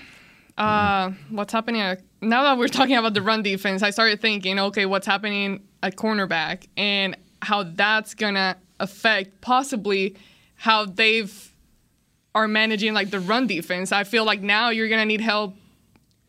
Uh, 0.59 1.11
what's 1.31 1.51
happening 1.51 1.81
at, 1.81 2.01
now 2.21 2.43
that 2.43 2.57
we're 2.59 2.67
talking 2.67 2.95
about 2.95 3.15
the 3.15 3.21
run 3.23 3.41
defense? 3.41 3.81
I 3.81 3.89
started 3.89 4.21
thinking, 4.21 4.59
okay, 4.59 4.85
what's 4.85 5.07
happening 5.07 5.63
at 5.81 5.95
cornerback 5.95 6.67
and 6.77 7.17
how 7.41 7.63
that's 7.63 8.13
gonna 8.13 8.57
affect 8.79 9.41
possibly 9.41 10.15
how 10.55 10.85
they've 10.85 11.51
are 12.35 12.47
managing 12.47 12.93
like 12.93 13.09
the 13.09 13.19
run 13.19 13.47
defense. 13.47 13.91
I 13.91 14.03
feel 14.03 14.25
like 14.25 14.41
now 14.41 14.69
you're 14.69 14.89
gonna 14.89 15.05
need 15.05 15.21
help 15.21 15.55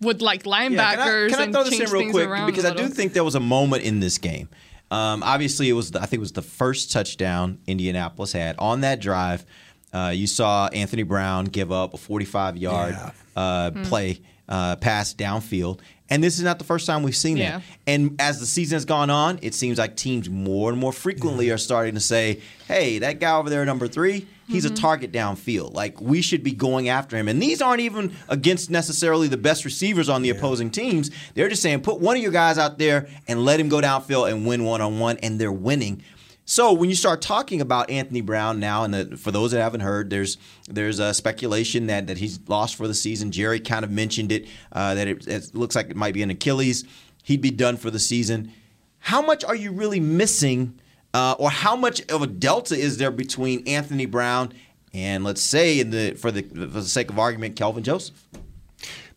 with 0.01 0.23
like 0.23 0.45
linebackers 0.45 0.71
Yeah, 0.71 0.97
can 0.97 1.05
I, 1.07 1.29
can 1.29 1.39
I 1.41 1.43
and 1.45 1.53
throw 1.53 1.65
this 1.65 1.71
change 1.79 1.83
in 1.89 1.91
real 1.91 2.01
things 2.01 2.13
quick 2.13 2.29
around 2.29 2.47
because 2.47 2.65
a 2.65 2.71
I 2.71 2.75
do 2.75 2.89
think 2.89 3.13
there 3.13 3.25
was 3.25 3.35
a 3.35 3.41
moment 3.41 3.83
in 3.83 4.01
this 4.01 4.17
game. 4.19 4.49
Um, 4.91 5.23
obviously, 5.25 5.69
it 5.69 5.73
was 5.73 5.91
the, 5.91 5.99
I 6.01 6.03
think 6.07 6.19
it 6.19 6.21
was 6.21 6.33
the 6.33 6.43
first 6.43 6.93
touchdown 6.93 7.59
Indianapolis 7.67 8.33
had 8.33 8.55
on 8.59 8.83
that 8.83 9.01
drive. 9.01 9.45
Uh, 9.93 10.13
you 10.15 10.27
saw 10.29 10.69
Anthony 10.69 11.03
Brown 11.03 11.47
give 11.47 11.73
up 11.73 11.93
a 11.95 11.97
45 11.97 12.57
yard 12.57 12.95
Yeah. 12.95 13.11
uh, 13.35 13.71
Hmm. 13.73 13.83
play 13.83 14.21
uh, 14.49 14.77
pass 14.77 15.13
downfield. 15.13 15.81
And 16.09 16.23
this 16.23 16.39
is 16.39 16.45
not 16.45 16.59
the 16.59 16.65
first 16.65 16.87
time 16.87 17.03
we've 17.03 17.17
seen 17.17 17.37
Yeah. 17.37 17.59
that. 17.59 17.63
And 17.89 18.15
as 18.21 18.39
the 18.39 18.47
season 18.47 18.77
has 18.77 18.85
gone 18.85 19.11
on, 19.11 19.41
it 19.43 19.55
seems 19.55 19.77
like 19.79 19.97
teams 19.97 20.31
more 20.31 20.71
and 20.71 20.79
more 20.79 20.93
frequently 20.93 21.51
are 21.51 21.59
starting 21.59 21.95
to 21.95 22.01
say, 22.01 22.41
hey, 22.69 23.01
that 23.01 23.19
guy 23.19 23.37
over 23.37 23.51
there, 23.51 23.65
number 23.65 23.89
three, 23.89 24.29
he's 24.49 24.65
Mm-hmm. 24.65 24.75
a 24.75 24.77
target 24.77 25.13
downfield. 25.13 25.75
Like, 25.75 26.01
we 26.01 26.23
should 26.23 26.43
be 26.43 26.53
going 26.53 26.89
after 26.89 27.17
him. 27.17 27.29
And 27.29 27.41
these 27.43 27.61
aren't 27.63 27.81
even 27.81 28.15
against 28.29 28.71
necessarily 28.71 29.29
the 29.29 29.37
best 29.37 29.65
receivers 29.65 30.09
on 30.09 30.23
the 30.23 30.31
opposing 30.31 30.71
teams. 30.71 31.11
They're 31.35 31.49
just 31.49 31.63
saying, 31.63 31.83
put 31.83 32.01
one 32.01 32.17
of 32.17 32.23
your 32.23 32.33
guys 32.33 32.59
out 32.59 32.79
there 32.79 33.09
and 33.29 33.45
let 33.45 33.61
him 33.61 33.69
go 33.69 33.81
downfield 33.81 34.31
and 34.31 34.47
win 34.47 34.65
one 34.65 34.81
on 34.81 34.99
one. 34.99 35.17
And 35.19 35.39
they're 35.41 35.53
winning. 35.53 36.03
So 36.49 36.73
when 36.73 36.89
you 36.89 36.95
start 36.95 37.23
talking 37.23 37.61
about 37.61 37.91
Anthony 37.91 38.21
Brown 38.21 38.61
now, 38.61 38.85
and 38.85 38.95
the, 38.95 39.17
for 39.17 39.33
those 39.33 39.51
that 39.51 39.61
haven't 39.61 39.81
heard, 39.81 40.11
there's 40.11 40.39
there's 40.69 41.01
a 41.01 41.13
speculation 41.13 41.89
that 41.89 42.07
that 42.07 42.19
he's 42.19 42.39
lost 42.47 42.77
for 42.77 42.87
the 42.87 42.95
season. 42.95 43.33
Jerry 43.33 43.59
kind 43.59 43.85
of 43.85 43.91
mentioned 43.91 44.31
it 44.31 44.47
uh, 44.71 44.95
that 44.95 45.09
it, 45.09 45.27
it 45.27 45.55
looks 45.57 45.75
like 45.75 45.91
it 45.91 45.97
might 45.97 46.15
be 46.15 46.23
an 46.23 46.31
Achilles. 46.31 46.85
He'd 47.25 47.41
be 47.41 47.51
done 47.51 47.77
for 47.77 47.91
the 47.91 47.99
season. 47.99 48.53
How 49.01 49.21
much 49.23 49.43
are 49.43 49.57
you 49.57 49.73
really 49.73 49.99
missing, 49.99 50.79
uh, 51.17 51.35
or 51.39 51.49
how 51.49 51.75
much 51.75 52.03
of 52.11 52.21
a 52.21 52.27
delta 52.27 52.77
is 52.77 52.99
there 52.99 53.11
between 53.11 53.67
Anthony 53.67 54.05
Brown 54.05 54.53
and 54.93 55.25
let's 55.25 55.41
say, 55.41 55.81
in 55.81 55.89
the 55.89 56.13
for 56.13 56.31
the 56.31 56.43
for 56.43 56.67
the 56.67 56.83
sake 56.83 57.09
of 57.09 57.19
argument, 57.19 57.57
Kelvin 57.57 57.83
Joseph? 57.83 58.23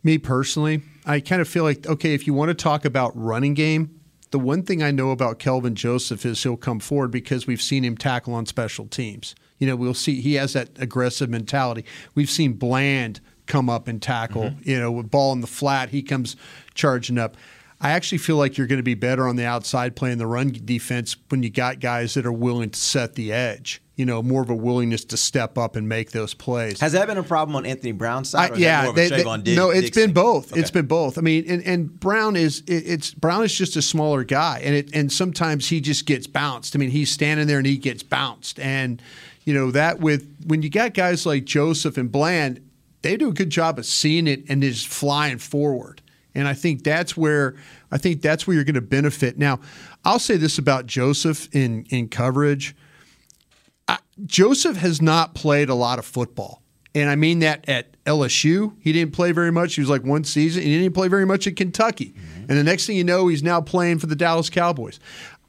Me 0.01 0.17
personally, 0.17 0.81
I 1.05 1.19
kind 1.19 1.41
of 1.41 1.49
feel 1.49 1.65
like 1.65 1.85
okay, 1.87 2.13
if 2.13 2.25
you 2.25 2.33
want 2.33 2.49
to 2.49 2.53
talk 2.53 2.85
about 2.85 3.11
running 3.17 3.53
game, 3.53 3.99
the 4.31 4.39
one 4.39 4.63
thing 4.63 4.81
I 4.81 4.91
know 4.91 5.11
about 5.11 5.39
Kelvin 5.39 5.75
Joseph 5.75 6.25
is 6.25 6.41
he'll 6.41 6.55
come 6.55 6.79
forward 6.79 7.11
because 7.11 7.45
we've 7.45 7.61
seen 7.61 7.83
him 7.83 7.97
tackle 7.97 8.33
on 8.33 8.45
special 8.45 8.87
teams. 8.87 9.35
You 9.57 9.67
know, 9.67 9.75
we'll 9.75 9.93
see 9.93 10.21
he 10.21 10.35
has 10.35 10.53
that 10.53 10.69
aggressive 10.79 11.29
mentality. 11.29 11.83
We've 12.15 12.29
seen 12.29 12.53
Bland 12.53 13.19
come 13.45 13.69
up 13.69 13.89
and 13.89 14.01
tackle. 14.01 14.53
You 14.61 14.79
know, 14.79 14.89
with 14.89 15.11
ball 15.11 15.33
in 15.33 15.41
the 15.41 15.47
flat, 15.47 15.89
he 15.89 16.01
comes 16.01 16.37
charging 16.75 17.17
up. 17.17 17.35
I 17.81 17.91
actually 17.91 18.17
feel 18.17 18.35
like 18.35 18.57
you're 18.57 18.67
going 18.67 18.77
to 18.79 18.83
be 18.83 18.93
better 18.95 19.27
on 19.27 19.37
the 19.37 19.45
outside 19.45 19.95
playing 19.95 20.17
the 20.17 20.27
run 20.27 20.51
defense 20.65 21.15
when 21.29 21.43
you 21.43 21.49
got 21.49 21.79
guys 21.79 22.13
that 22.15 22.25
are 22.25 22.31
willing 22.31 22.69
to 22.71 22.79
set 22.79 23.15
the 23.15 23.31
edge. 23.31 23.81
You 23.95 24.05
know, 24.05 24.21
more 24.23 24.41
of 24.41 24.49
a 24.49 24.55
willingness 24.55 25.03
to 25.05 25.17
step 25.17 25.57
up 25.57 25.75
and 25.75 25.87
make 25.89 26.11
those 26.11 26.33
plays. 26.33 26.79
Has 26.79 26.93
that 26.93 27.05
been 27.07 27.17
a 27.17 27.23
problem 27.23 27.57
on 27.57 27.65
Anthony 27.65 27.91
Brown's 27.91 28.29
side? 28.29 28.53
I- 28.53 28.55
yeah, 28.55 28.81
more 28.83 28.91
of 28.91 28.97
a 28.97 29.09
they- 29.09 29.23
they- 29.23 29.37
Dig- 29.43 29.57
no, 29.57 29.69
it's 29.71 29.81
Diggs 29.89 29.95
been 29.97 30.13
both. 30.13 30.51
Okay. 30.53 30.61
It's 30.61 30.71
been 30.71 30.85
both. 30.85 31.17
I 31.17 31.21
mean, 31.21 31.43
and, 31.49 31.61
and 31.63 31.99
Brown 31.99 32.37
is 32.37 32.59
it, 32.65 32.83
it's 32.87 33.13
Brown 33.13 33.43
is 33.43 33.53
just 33.53 33.75
a 33.75 33.81
smaller 33.81 34.23
guy, 34.23 34.61
and 34.63 34.73
it 34.73 34.89
and 34.95 35.11
sometimes 35.11 35.67
he 35.67 35.81
just 35.81 36.05
gets 36.05 36.27
bounced. 36.27 36.75
I 36.77 36.79
mean, 36.79 36.91
he's 36.91 37.11
standing 37.11 37.47
there 37.47 37.57
and 37.57 37.67
he 37.67 37.77
gets 37.77 38.01
bounced, 38.03 38.57
and 38.61 39.01
you 39.43 39.53
know 39.53 39.69
that 39.71 39.99
with 39.99 40.33
when 40.45 40.61
you 40.61 40.69
got 40.69 40.93
guys 40.93 41.25
like 41.25 41.43
Joseph 41.43 41.97
and 41.97 42.09
Bland, 42.09 42.61
they 43.01 43.17
do 43.17 43.27
a 43.29 43.33
good 43.33 43.49
job 43.49 43.77
of 43.79 43.85
seeing 43.85 44.27
it 44.27 44.43
and 44.47 44.61
just 44.61 44.87
flying 44.87 45.39
forward. 45.39 46.01
And 46.35 46.47
I 46.47 46.53
think 46.53 46.83
that's 46.83 47.17
where 47.17 47.55
I 47.91 47.97
think 47.97 48.21
that's 48.21 48.45
where 48.45 48.55
you're 48.55 48.63
going 48.63 48.75
to 48.75 48.81
benefit. 48.81 49.37
Now, 49.37 49.59
I'll 50.05 50.19
say 50.19 50.37
this 50.37 50.57
about 50.57 50.85
Joseph 50.85 51.49
in 51.53 51.85
in 51.89 52.09
coverage. 52.09 52.75
Joseph 54.25 54.77
has 54.77 55.01
not 55.01 55.33
played 55.33 55.69
a 55.69 55.75
lot 55.75 55.99
of 55.99 56.05
football. 56.05 56.61
And 56.95 57.09
I 57.09 57.15
mean 57.15 57.39
that 57.39 57.67
at 57.69 58.03
LSU, 58.05 58.75
he 58.79 58.91
didn't 58.91 59.13
play 59.13 59.31
very 59.31 59.51
much. 59.51 59.75
He 59.75 59.81
was 59.81 59.89
like 59.89 60.03
one 60.03 60.23
season. 60.23 60.63
He 60.63 60.79
didn't 60.79 60.95
play 60.95 61.07
very 61.07 61.25
much 61.25 61.45
at 61.47 61.55
Kentucky. 61.55 62.13
Mm-hmm. 62.17 62.45
And 62.49 62.57
the 62.57 62.63
next 62.63 62.87
thing 62.87 62.97
you 62.97 63.03
know, 63.03 63.27
he's 63.27 63.43
now 63.43 63.61
playing 63.61 63.99
for 63.99 64.07
the 64.07 64.15
Dallas 64.15 64.49
Cowboys. 64.49 64.99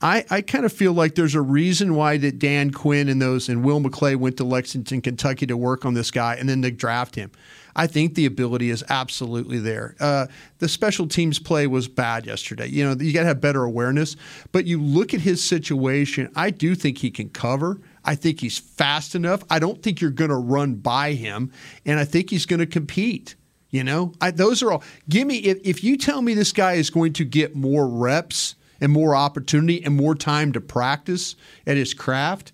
I, 0.02 0.24
I 0.30 0.40
kind 0.40 0.64
of 0.64 0.72
feel 0.72 0.92
like 0.92 1.14
there's 1.14 1.34
a 1.34 1.40
reason 1.40 1.94
why 1.94 2.16
that 2.18 2.38
Dan 2.38 2.70
Quinn 2.70 3.08
and 3.08 3.20
those 3.20 3.48
and 3.48 3.64
Will 3.64 3.80
McClay 3.80 4.16
went 4.16 4.36
to 4.38 4.44
Lexington, 4.44 5.02
Kentucky 5.02 5.46
to 5.46 5.56
work 5.56 5.84
on 5.84 5.94
this 5.94 6.10
guy 6.10 6.36
and 6.36 6.48
then 6.48 6.62
to 6.62 6.70
draft 6.70 7.14
him. 7.14 7.30
I 7.74 7.86
think 7.86 8.14
the 8.14 8.26
ability 8.26 8.70
is 8.70 8.84
absolutely 8.88 9.58
there. 9.58 9.96
Uh, 10.00 10.26
the 10.58 10.68
special 10.68 11.06
teams 11.06 11.38
play 11.38 11.66
was 11.66 11.88
bad 11.88 12.26
yesterday. 12.26 12.66
You 12.66 12.84
know, 12.84 13.02
you 13.02 13.12
got 13.12 13.20
to 13.20 13.26
have 13.26 13.40
better 13.40 13.64
awareness. 13.64 14.16
But 14.52 14.66
you 14.66 14.80
look 14.80 15.14
at 15.14 15.20
his 15.20 15.42
situation, 15.42 16.30
I 16.34 16.50
do 16.50 16.74
think 16.74 16.98
he 16.98 17.10
can 17.10 17.30
cover. 17.30 17.80
I 18.04 18.14
think 18.14 18.40
he's 18.40 18.58
fast 18.58 19.14
enough. 19.14 19.42
I 19.50 19.58
don't 19.58 19.82
think 19.82 20.00
you're 20.00 20.10
going 20.10 20.30
to 20.30 20.36
run 20.36 20.74
by 20.74 21.12
him, 21.12 21.52
and 21.84 21.98
I 21.98 22.04
think 22.04 22.30
he's 22.30 22.46
going 22.46 22.60
to 22.60 22.66
compete. 22.66 23.36
You 23.70 23.84
know, 23.84 24.12
I, 24.20 24.32
those 24.32 24.62
are 24.62 24.72
all. 24.72 24.82
Give 25.08 25.26
me 25.26 25.36
if, 25.38 25.58
if 25.62 25.84
you 25.84 25.96
tell 25.96 26.22
me 26.22 26.34
this 26.34 26.52
guy 26.52 26.72
is 26.72 26.90
going 26.90 27.12
to 27.14 27.24
get 27.24 27.54
more 27.54 27.86
reps 27.86 28.56
and 28.80 28.90
more 28.90 29.14
opportunity 29.14 29.84
and 29.84 29.94
more 29.96 30.14
time 30.14 30.52
to 30.52 30.60
practice 30.60 31.36
at 31.66 31.76
his 31.76 31.94
craft. 31.94 32.52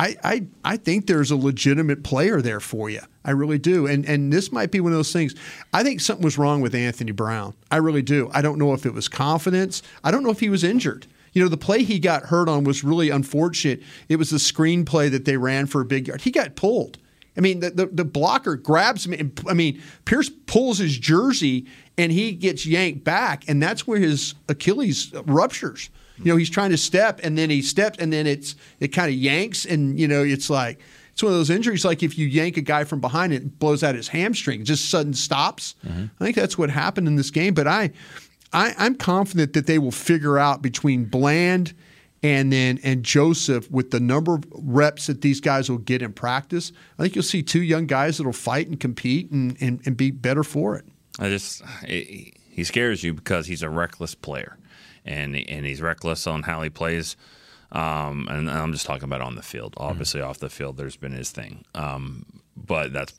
I, 0.00 0.16
I, 0.24 0.46
I 0.64 0.76
think 0.78 1.06
there's 1.06 1.30
a 1.30 1.36
legitimate 1.36 2.02
player 2.02 2.40
there 2.40 2.58
for 2.60 2.88
you. 2.88 3.02
I 3.22 3.32
really 3.32 3.58
do. 3.58 3.86
And 3.86 4.06
and 4.06 4.32
this 4.32 4.50
might 4.50 4.70
be 4.70 4.80
one 4.80 4.92
of 4.92 4.98
those 4.98 5.12
things. 5.12 5.34
I 5.74 5.82
think 5.82 6.00
something 6.00 6.24
was 6.24 6.38
wrong 6.38 6.62
with 6.62 6.74
Anthony 6.74 7.12
Brown. 7.12 7.52
I 7.70 7.76
really 7.76 8.00
do. 8.00 8.30
I 8.32 8.40
don't 8.40 8.58
know 8.58 8.72
if 8.72 8.86
it 8.86 8.94
was 8.94 9.08
confidence. 9.08 9.82
I 10.02 10.10
don't 10.10 10.22
know 10.22 10.30
if 10.30 10.40
he 10.40 10.48
was 10.48 10.64
injured. 10.64 11.06
You 11.34 11.42
know, 11.42 11.48
the 11.50 11.58
play 11.58 11.82
he 11.82 11.98
got 11.98 12.24
hurt 12.24 12.48
on 12.48 12.64
was 12.64 12.82
really 12.82 13.10
unfortunate. 13.10 13.82
It 14.08 14.16
was 14.16 14.30
the 14.30 14.38
screen 14.38 14.86
play 14.86 15.10
that 15.10 15.26
they 15.26 15.36
ran 15.36 15.66
for 15.66 15.82
a 15.82 15.84
big 15.84 16.08
yard. 16.08 16.22
He 16.22 16.30
got 16.30 16.56
pulled. 16.56 16.96
I 17.36 17.42
mean, 17.42 17.60
the, 17.60 17.70
the, 17.70 17.86
the 17.86 18.04
blocker 18.04 18.56
grabs 18.56 19.06
him. 19.06 19.32
I 19.46 19.52
mean, 19.52 19.82
Pierce 20.06 20.30
pulls 20.46 20.78
his 20.78 20.98
jersey 20.98 21.66
and 21.98 22.10
he 22.10 22.32
gets 22.32 22.64
yanked 22.64 23.04
back, 23.04 23.44
and 23.48 23.62
that's 23.62 23.86
where 23.86 24.00
his 24.00 24.34
Achilles 24.48 25.12
ruptures. 25.26 25.90
You 26.24 26.32
know, 26.32 26.36
he's 26.36 26.50
trying 26.50 26.70
to 26.70 26.78
step, 26.78 27.20
and 27.22 27.36
then 27.36 27.50
he 27.50 27.62
steps, 27.62 27.98
and 27.98 28.12
then 28.12 28.26
it's 28.26 28.56
it 28.78 28.88
kind 28.88 29.08
of 29.08 29.14
yanks, 29.14 29.64
and 29.64 29.98
you 29.98 30.08
know, 30.08 30.22
it's 30.22 30.50
like 30.50 30.80
it's 31.12 31.22
one 31.22 31.32
of 31.32 31.38
those 31.38 31.50
injuries. 31.50 31.84
Like 31.84 32.02
if 32.02 32.16
you 32.16 32.26
yank 32.26 32.56
a 32.56 32.62
guy 32.62 32.84
from 32.84 33.00
behind, 33.00 33.32
it 33.32 33.58
blows 33.58 33.82
out 33.82 33.94
his 33.94 34.08
hamstring. 34.08 34.64
Just 34.64 34.90
sudden 34.90 35.14
stops. 35.14 35.74
Mm-hmm. 35.86 36.06
I 36.18 36.24
think 36.24 36.36
that's 36.36 36.56
what 36.56 36.70
happened 36.70 37.08
in 37.08 37.16
this 37.16 37.30
game. 37.30 37.54
But 37.54 37.66
I, 37.66 37.90
I, 38.52 38.74
I'm 38.78 38.94
confident 38.94 39.52
that 39.52 39.66
they 39.66 39.78
will 39.78 39.90
figure 39.90 40.38
out 40.38 40.62
between 40.62 41.04
Bland 41.04 41.74
and 42.22 42.52
then 42.52 42.78
and 42.82 43.02
Joseph 43.02 43.70
with 43.70 43.90
the 43.90 44.00
number 44.00 44.34
of 44.34 44.44
reps 44.52 45.06
that 45.06 45.22
these 45.22 45.40
guys 45.40 45.70
will 45.70 45.78
get 45.78 46.02
in 46.02 46.12
practice. 46.12 46.72
I 46.98 47.02
think 47.02 47.14
you'll 47.14 47.22
see 47.22 47.42
two 47.42 47.62
young 47.62 47.86
guys 47.86 48.18
that'll 48.18 48.32
fight 48.32 48.68
and 48.68 48.78
compete 48.78 49.30
and, 49.30 49.56
and, 49.60 49.80
and 49.86 49.96
be 49.96 50.10
better 50.10 50.44
for 50.44 50.76
it. 50.76 50.84
I 51.18 51.28
just 51.28 51.62
he 51.86 52.32
he 52.48 52.64
scares 52.64 53.02
you 53.02 53.14
because 53.14 53.46
he's 53.46 53.62
a 53.62 53.70
reckless 53.70 54.14
player, 54.14 54.56
and 55.04 55.36
and 55.36 55.66
he's 55.66 55.80
reckless 55.80 56.26
on 56.26 56.42
how 56.42 56.62
he 56.62 56.70
plays. 56.70 57.16
Um, 57.72 58.26
and 58.28 58.50
I'm 58.50 58.72
just 58.72 58.86
talking 58.86 59.04
about 59.04 59.20
on 59.20 59.36
the 59.36 59.42
field. 59.42 59.74
Obviously, 59.76 60.20
off 60.20 60.38
the 60.38 60.50
field, 60.50 60.76
there's 60.76 60.96
been 60.96 61.12
his 61.12 61.30
thing. 61.30 61.64
Um, 61.74 62.26
but 62.56 62.92
that's 62.92 63.14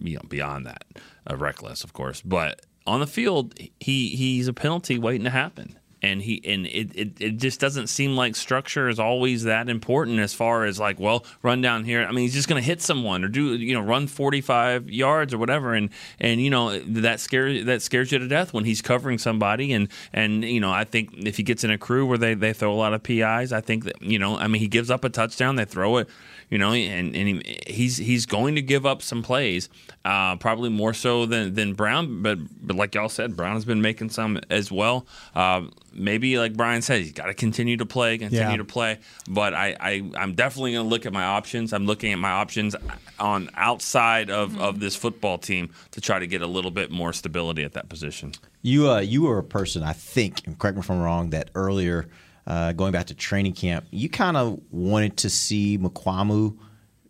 you 0.00 0.16
know 0.16 0.22
beyond 0.28 0.66
that, 0.66 0.84
uh, 1.30 1.36
reckless, 1.36 1.84
of 1.84 1.92
course. 1.92 2.20
But 2.20 2.60
on 2.86 3.00
the 3.00 3.06
field, 3.06 3.54
he 3.80 4.08
he's 4.10 4.48
a 4.48 4.52
penalty 4.52 4.98
waiting 4.98 5.24
to 5.24 5.30
happen. 5.30 5.78
And 6.04 6.20
he 6.20 6.40
and 6.44 6.66
it, 6.66 6.94
it, 6.94 7.20
it 7.20 7.36
just 7.38 7.60
doesn't 7.60 7.86
seem 7.86 8.14
like 8.14 8.36
structure 8.36 8.88
is 8.88 8.98
always 8.98 9.44
that 9.44 9.70
important 9.70 10.18
as 10.20 10.34
far 10.34 10.64
as 10.64 10.78
like 10.78 11.00
well 11.00 11.24
run 11.42 11.62
down 11.62 11.84
here. 11.84 12.04
I 12.04 12.12
mean 12.12 12.24
he's 12.24 12.34
just 12.34 12.46
going 12.48 12.60
to 12.60 12.66
hit 12.66 12.82
someone 12.82 13.24
or 13.24 13.28
do 13.28 13.54
you 13.54 13.72
know 13.72 13.80
run 13.80 14.06
forty 14.06 14.42
five 14.42 14.90
yards 14.90 15.32
or 15.32 15.38
whatever 15.38 15.72
and 15.72 15.88
and 16.20 16.42
you 16.42 16.50
know 16.50 16.78
that 16.78 17.20
scares 17.20 17.64
that 17.64 17.80
scares 17.80 18.12
you 18.12 18.18
to 18.18 18.28
death 18.28 18.52
when 18.52 18.64
he's 18.64 18.82
covering 18.82 19.16
somebody 19.18 19.72
and 19.72 19.88
and 20.12 20.44
you 20.44 20.60
know 20.60 20.70
I 20.70 20.84
think 20.84 21.14
if 21.26 21.38
he 21.38 21.42
gets 21.42 21.64
in 21.64 21.70
a 21.70 21.78
crew 21.78 22.06
where 22.06 22.18
they, 22.18 22.34
they 22.34 22.52
throw 22.52 22.72
a 22.72 22.76
lot 22.76 22.92
of 22.92 23.02
PIs 23.02 23.52
I 23.52 23.62
think 23.62 23.84
that 23.84 24.02
you 24.02 24.18
know 24.18 24.36
I 24.36 24.46
mean 24.46 24.60
he 24.60 24.68
gives 24.68 24.90
up 24.90 25.04
a 25.04 25.08
touchdown 25.08 25.56
they 25.56 25.64
throw 25.64 25.96
it 25.96 26.08
you 26.50 26.58
know, 26.58 26.72
and, 26.72 27.14
and 27.16 27.28
he, 27.44 27.58
he's 27.66 27.96
he's 27.96 28.26
going 28.26 28.54
to 28.56 28.62
give 28.62 28.84
up 28.86 29.02
some 29.02 29.22
plays, 29.22 29.68
uh, 30.04 30.36
probably 30.36 30.70
more 30.70 30.94
so 30.94 31.26
than, 31.26 31.54
than 31.54 31.74
Brown. 31.74 32.22
But 32.22 32.38
but 32.66 32.76
like 32.76 32.94
y'all 32.94 33.08
said, 33.08 33.36
Brown 33.36 33.54
has 33.54 33.64
been 33.64 33.82
making 33.82 34.10
some 34.10 34.38
as 34.50 34.70
well. 34.70 35.06
Uh, 35.34 35.62
maybe 35.92 36.38
like 36.38 36.54
Brian 36.54 36.82
said, 36.82 37.00
he's 37.02 37.12
got 37.12 37.26
to 37.26 37.34
continue 37.34 37.76
to 37.76 37.86
play, 37.86 38.18
continue 38.18 38.42
Yeah. 38.50 38.56
to 38.56 38.64
play. 38.64 38.98
But 39.28 39.54
I, 39.54 39.76
I 39.80 40.10
I'm 40.16 40.34
definitely 40.34 40.72
going 40.72 40.84
to 40.84 40.90
look 40.90 41.06
at 41.06 41.12
my 41.12 41.24
options. 41.24 41.72
I'm 41.72 41.86
looking 41.86 42.12
at 42.12 42.18
my 42.18 42.30
options 42.32 42.74
on 43.18 43.48
outside 43.54 44.30
of, 44.30 44.60
of 44.60 44.80
this 44.80 44.96
football 44.96 45.38
team 45.38 45.70
to 45.92 46.00
try 46.00 46.18
to 46.18 46.26
get 46.26 46.42
a 46.42 46.46
little 46.46 46.70
bit 46.72 46.90
more 46.90 47.12
stability 47.12 47.62
at 47.64 47.72
that 47.74 47.88
position. 47.88 48.32
You 48.62 48.90
uh, 48.90 49.00
you 49.00 49.22
were 49.22 49.38
a 49.38 49.44
person, 49.44 49.82
I 49.82 49.92
think, 49.92 50.46
and 50.46 50.58
correct 50.58 50.76
me 50.76 50.80
if 50.80 50.90
I'm 50.90 51.00
wrong, 51.00 51.30
that 51.30 51.50
earlier, 51.54 52.06
uh, 52.46 52.72
going 52.72 52.92
back 52.92 53.06
to 53.06 53.14
training 53.14 53.52
camp, 53.54 53.86
you 53.90 54.08
kind 54.08 54.36
of 54.36 54.60
wanted 54.70 55.16
to 55.18 55.30
see 55.30 55.78
Mukuamu 55.78 56.56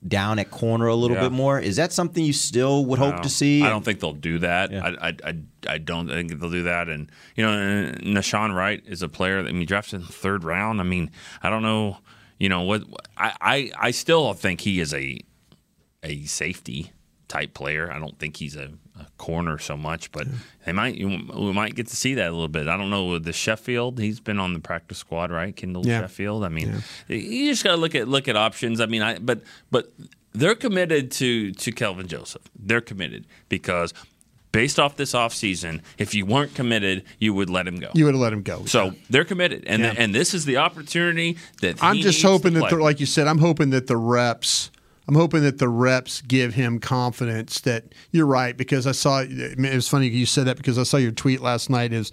down 0.07 0.39
at 0.39 0.51
corner 0.51 0.87
a 0.87 0.95
little 0.95 1.17
Yeah. 1.17 1.25
bit 1.25 1.33
more. 1.33 1.59
Is 1.59 1.77
that 1.77 1.91
something 1.93 2.23
you 2.23 2.35
still 2.35 2.85
would 2.85 2.99
hope 2.99 3.23
to 3.23 3.29
see? 3.31 3.63
I 3.63 3.71
don't 3.71 3.85
think 3.85 4.01
they'll 4.01 4.13
do 4.13 4.39
that. 4.41 4.71
I, 4.75 5.09
I, 5.09 5.17
I, 5.31 5.39
I 5.67 5.79
don't 5.79 6.09
think 6.09 6.39
they'll 6.39 6.51
do 6.51 6.65
that. 6.65 6.89
And 6.91 7.11
you 7.37 7.45
know, 7.45 7.51
Nahshon 8.03 8.55
Wright 8.55 8.83
is 8.87 9.01
a 9.03 9.09
player 9.09 9.43
that 9.43 9.49
I 9.49 9.53
mean, 9.53 9.67
drafted 9.67 10.01
in 10.01 10.07
the 10.07 10.13
third 10.13 10.45
round. 10.45 10.81
I 10.81 10.85
mean, 10.85 11.11
I 11.43 11.49
don't 11.51 11.63
know. 11.63 11.97
You 12.39 12.49
know 12.51 12.63
what? 12.63 12.83
I, 13.17 13.33
I, 13.41 13.71
I 13.79 13.91
still 13.93 14.35
think 14.35 14.61
he 14.61 14.81
is 14.81 14.93
a 14.93 15.19
a 16.03 16.25
safety. 16.27 16.93
type 17.29 17.55
player. 17.55 17.91
I 17.91 17.99
don't 17.99 18.19
think 18.19 18.37
he's 18.37 18.55
a 18.57 18.71
corner 19.19 19.59
so 19.59 19.77
much, 19.77 20.13
but 20.13 20.27
they 20.65 20.73
might 20.73 20.97
we 20.99 21.53
might 21.53 21.75
get 21.75 21.89
to 21.89 21.97
see 21.97 22.15
that 22.15 22.29
a 22.29 22.33
little 22.33 22.49
bit. 22.49 22.69
I 22.69 22.77
don't 22.77 22.91
know 22.91 23.19
the 23.19 23.33
Sheffield. 23.33 23.99
He's 23.99 24.21
been 24.21 24.39
on 24.39 24.53
the 24.55 24.61
practice 24.61 24.99
squad, 24.99 25.31
right? 25.31 25.55
Kendall 25.55 25.87
Yeah. 25.87 26.01
Sheffield. 26.03 26.45
I 26.45 26.49
mean, 26.49 26.83
you 27.09 27.51
just 27.51 27.65
got 27.65 27.73
to 27.73 27.77
look 27.77 27.95
at 27.95 28.09
look 28.09 28.29
at 28.29 28.37
options. 28.37 28.81
I 28.81 28.87
mean, 28.87 29.03
I 29.03 29.19
but 29.19 29.43
but 29.71 29.93
they're 30.33 30.55
committed 30.55 31.11
to 31.13 31.53
to 31.53 31.73
Kelvin 31.73 32.07
Joseph. 32.09 32.43
They're 32.59 32.81
committed 32.81 33.27
because 33.49 33.93
based 34.53 34.79
off 34.79 34.97
this 34.97 35.13
offseason, 35.15 35.81
if 35.99 36.15
you 36.15 36.25
weren't 36.25 36.55
committed, 36.55 37.03
you 37.19 37.35
would 37.35 37.51
let 37.51 37.67
him 37.67 37.77
go. 37.81 37.91
You 37.95 38.05
would 38.05 38.15
let 38.15 38.33
him 38.33 38.43
go. 38.43 38.65
So 38.67 38.95
they're 39.11 39.25
committed, 39.25 39.65
and 39.67 39.83
Yeah. 39.83 39.95
and 39.97 40.15
this 40.15 40.33
is 40.35 40.45
the 40.45 40.59
opportunity 40.59 41.37
that 41.61 41.83
I'm 41.83 41.97
just 41.97 42.23
hoping 42.23 42.55
that, 42.55 42.71
the, 42.71 42.77
like 42.77 43.01
you 43.01 43.07
said, 43.07 43.27
I'm 43.27 43.39
hoping 43.39 43.71
that 43.71 43.89
the 43.89 43.97
reps. 43.97 44.71
I'm 45.07 45.15
hoping 45.15 45.43
that 45.43 45.59
the 45.59 45.69
reps 45.69 46.23
give 46.23 46.55
him 46.55 46.79
confidence 46.79 47.61
that 47.61 47.95
you're 48.11 48.27
right 48.27 48.57
because 48.57 48.87
I 48.87 48.93
saw 48.93 49.21
it 49.21 49.59
was 49.59 49.89
funny 49.89 50.09
you 50.09 50.27
said 50.27 50.47
that 50.47 50.57
because 50.57 50.79
I 50.79 50.83
saw 50.85 50.97
your 50.97 51.13
tweet 51.13 51.41
last 51.41 51.69
night 51.69 51.93
is 51.93 52.11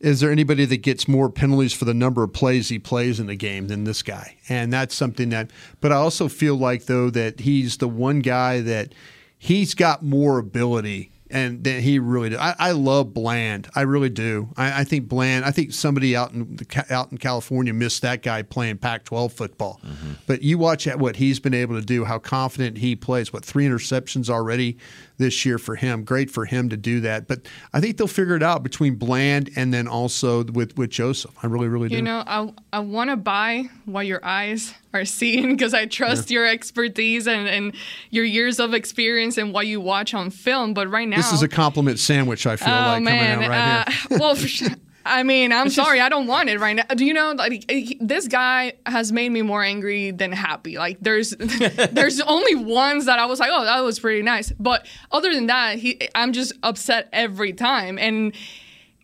is 0.00 0.20
there 0.20 0.30
anybody 0.30 0.64
that 0.64 0.76
gets 0.76 1.08
more 1.08 1.28
penalties 1.28 1.72
for 1.72 1.84
the 1.84 1.94
number 1.94 2.22
of 2.22 2.32
plays 2.32 2.68
he 2.68 2.78
plays 2.78 3.18
in 3.18 3.26
the 3.26 3.34
game 3.34 3.66
than 3.66 3.82
this 3.82 4.02
guy? 4.02 4.36
And 4.48 4.72
that's 4.72 4.94
something 4.94 5.30
that 5.30 5.50
but 5.80 5.90
I 5.90 5.96
also 5.96 6.28
feel 6.28 6.56
like 6.56 6.84
though 6.86 7.10
that 7.10 7.40
he's 7.40 7.78
the 7.78 7.88
one 7.88 8.20
guy 8.20 8.60
that 8.60 8.94
he's 9.38 9.74
got 9.74 10.02
more 10.02 10.38
ability 10.38 11.10
and 11.30 11.62
then 11.64 11.82
he 11.82 11.98
really 11.98 12.30
did. 12.30 12.38
I, 12.38 12.54
I 12.58 12.70
love 12.72 13.12
Bland. 13.12 13.68
I 13.74 13.82
really 13.82 14.08
do. 14.08 14.48
I, 14.56 14.80
I 14.80 14.84
think 14.84 15.08
Bland. 15.08 15.44
I 15.44 15.50
think 15.50 15.72
somebody 15.72 16.16
out 16.16 16.32
in 16.32 16.56
the, 16.56 16.86
out 16.90 17.12
in 17.12 17.18
California 17.18 17.72
missed 17.72 18.02
that 18.02 18.22
guy 18.22 18.42
playing 18.42 18.78
Pac-12 18.78 19.32
football. 19.32 19.80
Mm-hmm. 19.84 20.12
But 20.26 20.42
you 20.42 20.58
watch 20.58 20.86
at 20.86 20.98
what 20.98 21.16
he's 21.16 21.40
been 21.40 21.54
able 21.54 21.78
to 21.78 21.84
do. 21.84 22.04
How 22.04 22.18
confident 22.18 22.78
he 22.78 22.96
plays. 22.96 23.32
What 23.32 23.44
three 23.44 23.66
interceptions 23.66 24.30
already 24.30 24.78
this 25.18 25.44
year 25.44 25.58
for 25.58 25.76
him. 25.76 26.04
Great 26.04 26.30
for 26.30 26.44
him 26.44 26.68
to 26.68 26.76
do 26.76 27.00
that. 27.00 27.26
But 27.26 27.46
I 27.72 27.80
think 27.80 27.98
they'll 27.98 28.06
figure 28.06 28.36
it 28.36 28.42
out 28.42 28.62
between 28.62 28.94
Bland 28.94 29.50
and 29.56 29.74
then 29.74 29.86
also 29.86 30.44
with 30.44 30.76
with 30.78 30.90
Joseph. 30.90 31.32
I 31.42 31.46
really 31.46 31.68
really 31.68 31.88
do. 31.88 31.96
You 31.96 32.02
know, 32.02 32.22
I 32.26 32.52
I 32.72 32.78
want 32.80 33.10
to 33.10 33.16
buy 33.16 33.64
what 33.84 34.06
your 34.06 34.24
eyes 34.24 34.72
are 34.94 35.04
seeing 35.04 35.56
because 35.56 35.74
I 35.74 35.86
trust 35.86 36.30
your 36.30 36.46
expertise 36.46 37.26
and, 37.26 37.48
and 37.48 37.74
your 38.10 38.24
years 38.24 38.58
of 38.58 38.74
experience 38.74 39.38
and 39.38 39.52
what 39.52 39.66
you 39.66 39.80
watch 39.80 40.14
on 40.14 40.30
film. 40.30 40.74
But 40.74 40.88
right 40.90 41.08
now, 41.08 41.16
this 41.16 41.32
is 41.32 41.42
a 41.42 41.48
compliment 41.48 41.98
sandwich. 41.98 42.46
I 42.46 42.56
feel 42.56 42.68
oh 42.68 42.78
like 42.78 43.02
man, 43.02 43.34
coming 43.34 43.46
out 43.46 43.50
right 43.50 43.88
uh, 43.88 43.90
here. 43.90 44.18
well, 44.18 44.34
for 44.34 44.48
sure. 44.48 44.68
I 45.04 45.22
mean, 45.22 45.52
I'm 45.52 45.70
sorry, 45.70 46.00
I 46.00 46.10
don't 46.10 46.26
want 46.26 46.50
it 46.50 46.60
right 46.60 46.74
now. 46.76 46.82
Do 46.94 47.04
you 47.06 47.14
know, 47.14 47.32
like 47.32 47.64
this 47.98 48.28
guy 48.28 48.74
has 48.84 49.10
made 49.10 49.30
me 49.30 49.40
more 49.40 49.62
angry 49.62 50.10
than 50.10 50.32
happy. 50.32 50.76
Like 50.76 50.98
there's, 51.00 51.30
there's 51.92 52.20
only 52.20 52.54
ones 52.54 53.06
that 53.06 53.18
I 53.18 53.24
was 53.24 53.40
like, 53.40 53.48
oh, 53.50 53.64
that 53.64 53.80
was 53.80 53.98
pretty 53.98 54.20
nice. 54.20 54.52
But 54.58 54.86
other 55.10 55.32
than 55.32 55.46
that, 55.46 55.78
he, 55.78 55.98
I'm 56.14 56.32
just 56.34 56.52
upset 56.62 57.08
every 57.10 57.54
time. 57.54 57.98
And 57.98 58.34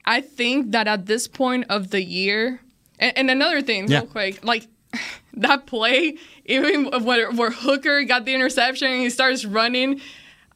I 0.04 0.20
think 0.20 0.72
that 0.72 0.86
at 0.86 1.06
this 1.06 1.26
point 1.26 1.66
of 1.70 1.88
the 1.90 2.02
year, 2.02 2.60
and, 2.98 3.16
and 3.16 3.30
another 3.30 3.62
thing, 3.62 3.88
Yeah. 3.88 4.00
real 4.00 4.06
quick, 4.08 4.44
like 4.44 4.66
that 5.34 5.66
play, 5.66 6.18
even 6.44 6.86
where, 7.04 7.30
where 7.30 7.50
Hooker 7.50 8.02
got 8.04 8.24
the 8.24 8.34
interception 8.34 8.88
and 8.88 9.02
he 9.02 9.10
starts 9.10 9.44
running. 9.44 10.00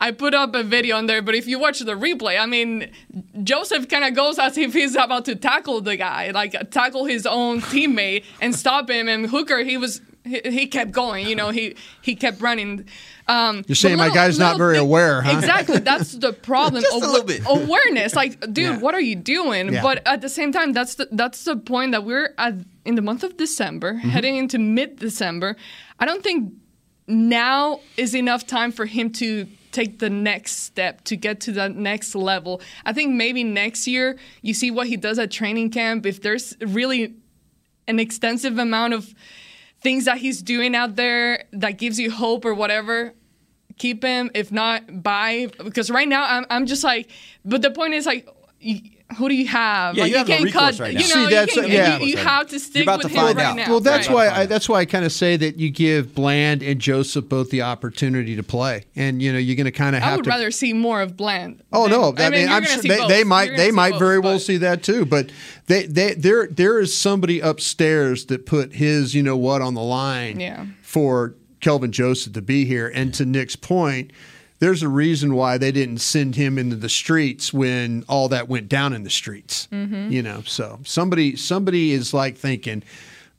I 0.00 0.12
put 0.12 0.32
up 0.32 0.54
a 0.54 0.62
video 0.62 0.96
on 0.96 1.06
there, 1.06 1.22
but 1.22 1.34
if 1.34 1.48
you 1.48 1.58
watch 1.58 1.80
the 1.80 1.94
replay, 1.94 2.38
I 2.40 2.46
mean, 2.46 2.90
Joseph 3.42 3.88
kind 3.88 4.04
of 4.04 4.14
goes 4.14 4.38
as 4.38 4.56
if 4.56 4.72
he's 4.72 4.94
about 4.94 5.24
to 5.24 5.34
tackle 5.34 5.80
the 5.80 5.96
guy, 5.96 6.30
like 6.30 6.70
tackle 6.70 7.06
his 7.06 7.26
own 7.26 7.60
teammate 7.60 8.24
and 8.40 8.54
stop 8.54 8.88
him. 8.88 9.08
And 9.08 9.26
Hooker, 9.26 9.64
he 9.64 9.76
was 9.76 10.00
he, 10.28 10.40
he 10.50 10.66
kept 10.66 10.92
going, 10.92 11.26
you 11.26 11.34
know, 11.34 11.50
he 11.50 11.74
he 12.02 12.14
kept 12.14 12.40
running. 12.40 12.86
Um, 13.26 13.64
You're 13.66 13.74
saying 13.76 13.96
but 13.98 14.08
my 14.08 14.14
guy's 14.14 14.38
not 14.38 14.56
very 14.56 14.74
thing- 14.76 14.84
aware, 14.86 15.20
huh? 15.22 15.36
Exactly, 15.36 15.78
that's 15.78 16.12
the 16.12 16.32
problem. 16.50 16.82
Just 16.82 16.94
a 16.94 16.98
little 16.98 17.24
bit. 17.26 17.42
awareness, 17.48 18.14
like, 18.14 18.40
dude, 18.52 18.80
what 18.80 18.94
are 18.94 19.00
you 19.00 19.16
doing? 19.16 19.72
Yeah. 19.72 19.82
But 19.82 20.06
at 20.06 20.20
the 20.20 20.28
same 20.28 20.52
time, 20.52 20.72
that's 20.72 20.94
the 20.94 21.08
that's 21.12 21.44
the 21.44 21.56
point 21.56 21.92
that 21.92 22.04
we're 22.04 22.34
at 22.38 22.54
in 22.84 22.94
the 22.94 23.02
month 23.02 23.24
of 23.24 23.36
December, 23.36 23.94
Mm-hmm. 23.94 24.08
heading 24.10 24.36
into 24.36 24.58
mid 24.58 24.98
December. 24.98 25.56
I 25.98 26.06
don't 26.06 26.22
think 26.22 26.52
now 27.06 27.80
is 27.96 28.14
enough 28.14 28.46
time 28.46 28.70
for 28.72 28.86
him 28.86 29.10
to 29.12 29.46
take 29.72 29.98
the 29.98 30.10
next 30.10 30.60
step 30.62 31.04
to 31.04 31.16
get 31.16 31.40
to 31.40 31.52
the 31.52 31.68
next 31.68 32.14
level. 32.14 32.60
I 32.84 32.92
think 32.92 33.12
maybe 33.14 33.44
next 33.44 33.86
year 33.86 34.18
you 34.42 34.54
see 34.54 34.70
what 34.70 34.86
he 34.86 34.96
does 34.96 35.18
at 35.18 35.30
training 35.30 35.70
camp. 35.70 36.06
If 36.06 36.22
there's 36.22 36.56
really 36.60 37.14
an 37.86 37.98
extensive 37.98 38.58
amount 38.58 38.94
of 38.94 39.14
things 39.80 40.06
that 40.06 40.18
he's 40.18 40.42
doing 40.42 40.74
out 40.74 40.96
there 40.96 41.44
that 41.52 41.78
gives 41.78 41.98
you 41.98 42.10
hope 42.10 42.44
or 42.44 42.54
whatever, 42.54 43.14
keep 43.78 44.02
him. 44.02 44.30
If 44.34 44.50
not, 44.50 45.02
buy. 45.02 45.50
Because 45.62 45.90
right 45.90 46.08
now 46.08 46.24
I'm, 46.24 46.46
I'm 46.50 46.66
just 46.66 46.84
like, 46.84 47.10
but 47.44 47.62
the 47.62 47.70
point 47.70 47.94
is 47.94 48.06
like, 48.06 48.28
who 49.16 49.28
do 49.28 49.34
you 49.34 49.46
have? 49.46 49.96
Yeah, 49.96 50.02
like, 50.02 50.10
you 50.12 50.18
have 50.18 50.28
no 50.28 50.34
can't 50.34 50.44
recourse 50.44 50.76
cut. 50.76 50.80
right 50.80 50.94
now. 50.94 51.00
You 51.00 51.08
know, 51.08 51.14
See, 51.14 51.22
you, 51.24 51.30
that's- 51.30 51.54
can, 51.54 51.70
yeah. 51.70 51.98
you, 51.98 52.06
you 52.08 52.16
have 52.18 52.46
to 52.48 52.60
stick 52.60 52.82
about 52.82 52.98
with 52.98 53.06
to 53.12 53.18
him 53.18 53.24
find 53.24 53.36
right 53.38 53.46
out. 53.46 53.56
now. 53.56 53.68
Well, 53.70 53.80
that's 53.80 54.06
right. 54.08 54.14
why 54.14 54.28
I, 54.28 54.46
that's 54.46 54.68
why 54.68 54.80
I 54.80 54.84
kind 54.84 55.04
of 55.06 55.12
say 55.12 55.36
that 55.38 55.58
you 55.58 55.70
give 55.70 56.14
Bland 56.14 56.62
and 56.62 56.78
Joseph 56.78 57.26
both 57.28 57.48
the 57.50 57.62
opportunity 57.62 58.36
to 58.36 58.42
play, 58.42 58.84
and 58.94 59.22
you 59.22 59.32
know 59.32 59.38
you're 59.38 59.56
going 59.56 59.64
to 59.64 59.70
kind 59.72 59.96
of 59.96 60.02
have. 60.02 60.12
I 60.12 60.16
would 60.16 60.24
to. 60.24 60.30
rather 60.30 60.50
see 60.50 60.72
more 60.74 61.00
of 61.00 61.16
Bland. 61.16 61.62
Oh 61.72 61.86
no! 61.86 62.12
I 62.18 62.26
I 62.26 62.30
mean, 62.30 62.32
mean, 62.32 62.40
you're 62.42 62.50
I'm 62.50 62.64
sure 62.64 62.82
see 62.82 62.88
they, 62.88 62.96
both. 62.98 63.08
they 63.08 63.16
You're 63.18 63.26
might 63.26 63.56
they 63.56 63.70
might 63.70 63.90
both, 63.92 63.98
very 64.00 64.18
well 64.18 64.38
see 64.38 64.58
that 64.58 64.82
too. 64.82 65.06
But 65.06 65.30
they 65.66 65.86
they 65.86 66.12
there 66.14 66.46
there 66.46 66.78
is 66.78 66.96
somebody 66.96 67.40
upstairs 67.40 68.26
that 68.26 68.44
put 68.46 68.74
his 68.74 69.14
you 69.14 69.22
know 69.22 69.36
what 69.38 69.62
on 69.62 69.72
the 69.74 69.82
line 69.82 70.38
Yeah. 70.38 70.66
for 70.82 71.34
Kelvin 71.60 71.92
Joseph 71.92 72.34
to 72.34 72.42
be 72.42 72.66
here. 72.66 72.88
And 72.94 73.12
to 73.14 73.24
Nick's 73.24 73.56
point, 73.56 74.12
there's 74.60 74.82
a 74.82 74.88
reason 74.88 75.34
why 75.34 75.56
they 75.58 75.70
didn't 75.72 75.98
send 75.98 76.34
him 76.34 76.58
into 76.58 76.76
the 76.76 76.88
streets 76.88 77.52
when 77.52 78.04
all 78.08 78.28
that 78.28 78.48
went 78.48 78.68
down 78.68 78.92
in 78.92 79.04
the 79.04 79.10
streets. 79.10 79.68
Mhm. 79.72 80.10
You 80.10 80.22
know, 80.22 80.42
so 80.46 80.80
somebody 80.84 81.36
somebody 81.36 81.92
is 81.92 82.12
like 82.12 82.36
thinking. 82.36 82.82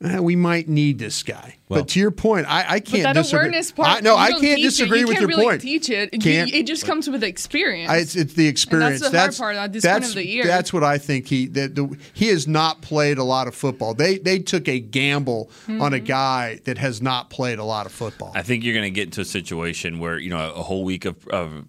"Eh, 0.02 0.18
we 0.18 0.34
might 0.36 0.68
need 0.68 0.98
this 0.98 1.22
guy, 1.22 1.56
but 1.68 1.88
to 1.88 2.00
your 2.00 2.10
point, 2.10 2.46
I, 2.48 2.64
I 2.76 2.80
can't 2.80 3.02
that 3.02 3.12
disagree. 3.12 3.40
awareness 3.40 3.70
part, 3.72 3.88
I, 3.88 4.00
no, 4.00 4.12
you 4.12 4.16
I 4.18 4.30
don't 4.30 4.40
can't 4.40 4.56
teach 4.56 4.64
it. 4.64 4.68
disagree 4.70 5.00
you 5.00 5.06
with 5.06 5.16
can't 5.18 5.28
your 5.28 5.36
really 5.36 5.44
point. 5.44 5.60
Teach 5.60 5.90
it. 5.90 6.10
Can't- 6.22 6.52
it 6.52 6.66
just 6.66 6.86
comes 6.86 7.08
with 7.10 7.22
experience. 7.22 7.90
I, 7.90 7.96
it's, 7.98 8.16
it's 8.16 8.32
the 8.34 8.46
experience. 8.46 9.02
And 9.02 9.12
that's 9.12 9.36
the 9.36 9.42
hard 9.42 9.56
part 9.56 9.62
at 9.64 9.72
this 9.74 9.84
point 9.84 10.04
of 10.04 10.14
the 10.14 10.26
year. 10.26 10.44
That's 10.46 10.72
what 10.72 10.82
I 10.84 10.96
think. 10.98 11.26
He 11.28 11.46
that 11.48 11.74
the, 11.74 11.96
he 12.14 12.28
has 12.28 12.48
not 12.48 12.80
played 12.82 13.18
a 13.18 13.24
lot 13.24 13.46
of 13.46 13.54
football. 13.54 13.92
They 13.94 14.16
they 14.18 14.38
took 14.38 14.68
a 14.68 14.80
gamble 14.80 15.50
on 15.68 15.92
a 15.92 15.98
Mhm. 16.00 16.06
guy 16.06 16.60
that 16.64 16.78
has 16.78 17.02
not 17.02 17.28
played 17.30 17.58
a 17.58 17.64
lot 17.64 17.84
of 17.86 17.92
football. 17.92 18.32
I 18.34 18.42
think 18.42 18.64
you're 18.64 18.74
going 18.74 18.84
to 18.84 18.90
get 18.90 19.04
into 19.04 19.20
a 19.20 19.24
situation 19.26 19.98
where 19.98 20.18
you 20.18 20.30
know 20.30 20.52
a 20.54 20.62
whole 20.62 20.82
week 20.84 21.04
of 21.04 21.26
of, 21.28 21.66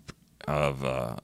of 0.47 0.85
uh, 0.85 1.17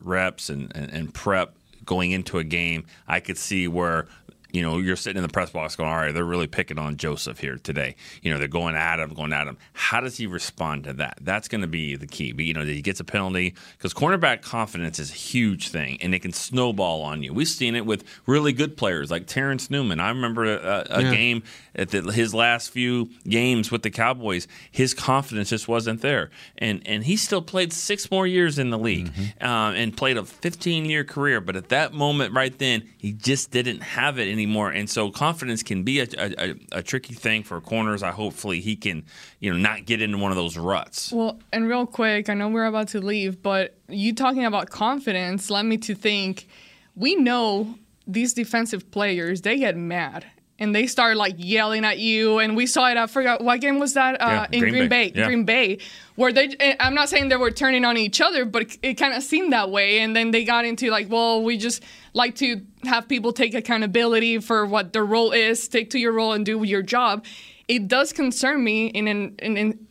reps 0.00 0.48
and, 0.50 0.72
and, 0.74 0.90
and 0.92 1.14
prep 1.14 1.54
going 1.84 2.10
into 2.10 2.38
a 2.38 2.44
game. 2.44 2.84
I 3.06 3.20
could 3.20 3.38
see 3.38 3.68
where 3.68 4.06
you 4.52 4.62
know 4.62 4.78
you're 4.78 4.96
sitting 4.96 5.18
in 5.18 5.22
the 5.22 5.32
press 5.32 5.50
box 5.50 5.76
going, 5.76 5.88
all 5.90 5.96
right, 5.96 6.12
they're 6.14 6.24
really 6.24 6.46
picking 6.46 6.78
on 6.78 6.96
Joseph 6.96 7.38
here 7.38 7.56
today. 7.56 7.96
You 8.22 8.32
know 8.32 8.38
they're 8.38 8.48
going 8.48 8.74
at 8.76 8.98
him, 9.00 9.12
going 9.14 9.32
at 9.32 9.46
him. 9.46 9.58
How 9.72 10.00
does 10.00 10.16
he 10.16 10.26
respond 10.26 10.84
to 10.84 10.92
that? 10.94 11.18
That's 11.20 11.48
going 11.48 11.60
to 11.60 11.66
be 11.66 11.96
the 11.96 12.06
key. 12.06 12.32
But 12.32 12.44
you 12.44 12.54
know, 12.54 12.64
he 12.64 12.80
gets 12.82 13.00
a 13.00 13.04
penalty 13.04 13.54
because 13.76 13.92
cornerback 13.94 14.42
confidence 14.42 14.98
is 14.98 15.10
a 15.10 15.14
huge 15.14 15.68
thing, 15.68 15.98
and 16.00 16.14
it 16.14 16.20
can 16.20 16.32
snowball 16.32 17.02
on 17.02 17.22
you. 17.22 17.32
We've 17.34 17.46
seen 17.48 17.74
it 17.76 17.84
with 17.86 18.04
really 18.26 18.52
good 18.52 18.76
players 18.76 19.10
like 19.10 19.26
Terrence 19.26 19.70
Newman. 19.70 20.00
I 20.00 20.08
remember 20.08 20.44
a, 20.44 20.86
a 20.90 21.02
Yeah. 21.02 21.10
game 21.12 21.42
at 21.74 21.90
the, 21.90 22.02
his 22.12 22.34
last 22.34 22.70
few 22.70 23.10
games 23.28 23.70
with 23.70 23.82
the 23.82 23.90
Cowboys, 23.90 24.48
his 24.70 24.94
confidence 24.94 25.50
just 25.50 25.68
wasn't 25.68 26.00
there, 26.00 26.30
and 26.56 26.82
and 26.86 27.04
he 27.04 27.16
still 27.16 27.42
played 27.42 27.72
six 27.72 28.10
more 28.10 28.26
years 28.26 28.58
in 28.58 28.70
the 28.70 28.78
league 28.78 29.10
um, 29.40 29.74
and 29.74 29.96
played 29.96 30.16
a 30.16 30.24
15 30.24 30.84
year 30.86 31.04
career. 31.04 31.40
But 31.40 31.56
at 31.56 31.68
that 31.68 31.92
moment, 31.92 32.34
right 32.34 32.56
then, 32.58 32.88
he 32.98 33.12
just 33.12 33.50
didn't 33.50 33.80
have 33.82 34.18
it 34.18 34.28
anymore, 34.38 34.70
and 34.70 34.88
so 34.88 35.10
confidence 35.10 35.62
can 35.62 35.82
be 35.82 36.00
a, 36.00 36.06
a, 36.16 36.34
a, 36.38 36.54
a 36.78 36.82
tricky 36.82 37.14
thing 37.14 37.42
for 37.42 37.60
corners. 37.60 38.02
I 38.02 38.10
hopefully 38.10 38.60
he 38.60 38.76
can 38.76 39.04
you 39.40 39.52
know 39.52 39.58
not 39.58 39.84
get 39.84 40.00
into 40.00 40.18
one 40.18 40.30
of 40.30 40.36
those 40.36 40.56
ruts. 40.56 41.12
Well, 41.12 41.40
and 41.52 41.68
real 41.68 41.86
quick, 41.86 42.28
I 42.28 42.34
know 42.34 42.48
we're 42.48 42.66
about 42.66 42.88
to 42.88 43.00
leave, 43.00 43.42
but 43.42 43.76
you 43.88 44.14
talking 44.14 44.44
about 44.44 44.70
confidence 44.70 45.50
led 45.50 45.64
me 45.64 45.76
to 45.78 45.94
think 45.94 46.48
we 46.94 47.14
know 47.16 47.74
these 48.06 48.32
defensive 48.32 48.90
players, 48.90 49.42
they 49.42 49.58
get 49.58 49.76
mad 49.76 50.24
and 50.58 50.74
they 50.74 50.86
start 50.86 51.16
like 51.16 51.34
yelling 51.38 51.84
at 51.84 51.98
you. 51.98 52.38
And 52.38 52.56
we 52.56 52.66
saw 52.66 52.90
it, 52.90 52.96
I 52.96 53.06
forgot 53.06 53.42
what 53.42 53.60
game 53.60 53.78
was 53.78 53.94
that? 53.94 54.20
Uh, 54.20 54.26
Yeah, 54.26 54.46
in 54.52 54.60
Green 54.60 54.72
Green, 54.72 54.88
Bay. 54.88 55.10
Bay. 55.10 55.20
Yeah. 55.20 55.26
Green 55.26 55.44
Bay, 55.44 55.78
where 56.16 56.32
they, 56.32 56.76
I'm 56.80 56.94
not 56.94 57.08
saying 57.08 57.28
they 57.28 57.36
were 57.36 57.50
turning 57.50 57.84
on 57.84 57.96
each 57.96 58.20
other, 58.20 58.44
but 58.44 58.76
it, 58.82 58.94
kind 58.94 59.14
of 59.14 59.22
seemed 59.22 59.52
that 59.52 59.70
way. 59.70 60.00
And 60.00 60.16
then 60.16 60.32
they 60.32 60.44
got 60.44 60.64
into 60.64 60.90
like, 60.90 61.08
well, 61.08 61.42
we 61.42 61.56
just 61.56 61.82
like 62.12 62.34
to 62.36 62.62
have 62.84 63.08
people 63.08 63.32
take 63.32 63.54
accountability 63.54 64.38
for 64.40 64.66
what 64.66 64.92
their 64.92 65.04
role 65.04 65.32
is, 65.32 65.62
stick 65.62 65.90
to 65.90 65.98
your 65.98 66.12
role 66.12 66.32
and 66.32 66.44
do 66.44 66.64
your 66.64 66.82
job. 66.82 67.24
It 67.68 67.86
does 67.86 68.12
concern 68.12 68.64
me 68.64 68.86
in 68.86 69.06
an, 69.06 69.36
in, 69.40 69.56
in 69.56 69.86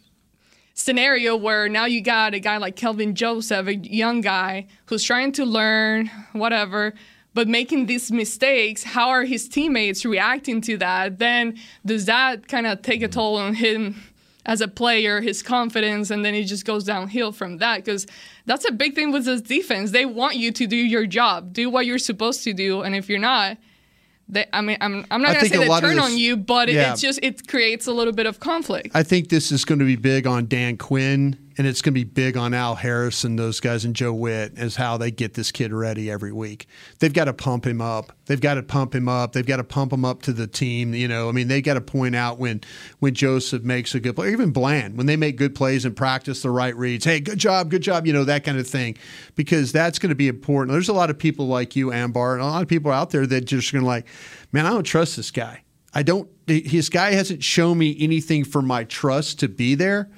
scenario 0.73 1.35
where 1.35 1.69
now 1.69 1.85
you 1.85 2.01
got 2.01 2.33
a 2.33 2.39
guy 2.39 2.57
like 2.57 2.75
Kelvin 2.75 3.15
Joseph, 3.15 3.67
a 3.67 3.75
young 3.75 4.21
guy 4.21 4.67
who's 4.85 5.03
trying 5.03 5.31
to 5.33 5.45
learn, 5.45 6.11
whatever, 6.33 6.93
but 7.37 7.47
making 7.47 7.85
these 7.85 8.11
mistakes. 8.11 8.81
How 8.83 9.09
are 9.09 9.23
his 9.23 9.47
teammates 9.47 10.03
reacting 10.03 10.59
to 10.61 10.75
that? 10.77 11.19
Then 11.19 11.55
does 11.85 12.05
that 12.05 12.47
kind 12.47 12.65
of 12.65 12.81
take 12.81 13.03
a 13.03 13.07
toll 13.07 13.35
on 13.35 13.53
him 13.53 14.01
as 14.47 14.59
a 14.59 14.67
player, 14.67 15.21
his 15.21 15.43
confidence, 15.43 16.09
and 16.09 16.25
then 16.25 16.33
it 16.33 16.45
just 16.45 16.65
goes 16.65 16.83
downhill 16.83 17.31
from 17.31 17.57
that. 17.59 17.85
Because 17.85 18.07
that's 18.47 18.67
a 18.67 18.71
big 18.71 18.95
thing 18.95 19.11
with 19.11 19.25
this 19.25 19.41
defense. 19.41 19.91
They 19.91 20.03
want 20.03 20.37
you 20.37 20.51
to 20.51 20.65
do 20.65 20.75
your 20.75 21.05
job, 21.05 21.53
do 21.53 21.69
what 21.69 21.85
you're 21.85 21.99
supposed 21.99 22.43
to 22.45 22.53
do, 22.53 22.81
and 22.81 22.95
if 22.95 23.07
you're 23.07 23.19
not, 23.19 23.57
they, 24.27 24.47
I 24.51 24.61
mean, 24.61 24.77
I'm, 24.81 25.05
I'm 25.11 25.21
not 25.21 25.35
gonna 25.35 25.47
say 25.47 25.57
they 25.57 25.79
turn 25.79 25.97
this- 25.97 26.05
on 26.05 26.17
you, 26.17 26.37
but 26.37 26.69
it, 26.69 26.75
it's 26.75 27.01
just 27.01 27.19
it 27.21 27.47
creates 27.47 27.85
a 27.85 27.93
little 27.93 28.13
bit 28.13 28.25
of 28.25 28.39
conflict. 28.39 28.95
I 28.95 29.03
think 29.03 29.29
this 29.29 29.51
is 29.51 29.63
going 29.63 29.77
to 29.77 29.85
be 29.85 29.95
big 29.95 30.25
on 30.25 30.47
Dan 30.47 30.77
Quinn, 30.77 31.37
and 31.57 31.65
it's 31.65 31.81
going 31.81 31.93
to 31.93 31.99
be 31.99 32.03
big 32.03 32.37
on 32.37 32.53
Al 32.53 32.75
Harris 32.75 33.23
and 33.23 33.37
those 33.37 33.59
guys 33.59 33.83
and 33.83 33.95
Joe 33.95 34.13
Whitt 34.13 34.57
as 34.57 34.75
how 34.75 34.97
they 34.97 35.09
get 35.09 35.33
this 35.33 35.51
kid 35.51 35.73
ready 35.73 36.11
every 36.11 36.31
week. 36.31 36.67
They've 36.99 37.13
got 37.13 37.25
to 37.25 37.33
pump 37.33 37.65
him 37.65 37.81
up. 37.81 38.13
They've 38.27 38.39
got 38.39 38.55
to 38.55 38.63
pump 38.63 38.93
him 38.93 39.09
up. 39.09 39.33
They've 39.33 39.45
got 39.45 39.57
to 39.57 39.63
pump 39.63 39.91
him 39.91 40.05
up 40.05 40.21
to 40.23 40.33
the 40.33 40.45
team. 40.45 40.93
You 40.93 41.07
know, 41.07 41.29
I 41.29 41.31
mean, 41.31 41.47
they 41.47 41.61
got 41.61 41.73
to 41.73 41.81
point 41.81 42.15
out 42.15 42.37
when 42.37 42.61
when 42.99 43.13
Joseph 43.15 43.63
makes 43.63 43.95
a 43.95 43.99
good 43.99 44.15
play, 44.15 44.31
even 44.31 44.51
Bland 44.51 44.97
when 44.97 45.07
they 45.07 45.15
make 45.15 45.37
good 45.37 45.55
plays 45.55 45.83
and 45.85 45.95
practice 45.95 46.41
the 46.41 46.51
right 46.51 46.75
reads. 46.75 47.05
Hey, 47.05 47.19
good 47.19 47.39
job, 47.39 47.71
good 47.71 47.81
job. 47.81 48.05
You 48.05 48.13
know 48.13 48.23
that 48.25 48.43
kind 48.43 48.59
of 48.59 48.67
thing, 48.67 48.97
because 49.35 49.71
that's 49.71 49.97
going 49.99 50.09
to 50.09 50.15
be 50.15 50.27
important. 50.27 50.73
There's 50.73 50.89
a 50.89 50.93
lot 50.93 51.09
of 51.09 51.17
people 51.17 51.47
like 51.47 51.75
you, 51.75 51.91
Ambar, 51.91 52.33
and 52.33 52.41
a 52.41 52.45
lot 52.45 52.61
of 52.61 52.67
people 52.67 52.91
out 52.91 53.09
there 53.09 53.25
that 53.25 53.45
just 53.45 53.71
going 53.71 53.83
to 53.83 53.87
like, 53.87 54.05
man, 54.51 54.65
I 54.65 54.69
don't 54.69 54.83
trust 54.83 55.15
this 55.15 55.31
guy. 55.31 55.63
I 55.93 56.03
don't. 56.03 56.29
His 56.45 56.89
guy 56.89 57.13
hasn't 57.13 57.43
shown 57.43 57.77
me 57.77 57.95
anything 57.99 58.43
for 58.43 58.61
my 58.61 58.83
trust 58.83 59.39
to 59.39 59.47
be 59.47 59.73
there. 59.75 60.09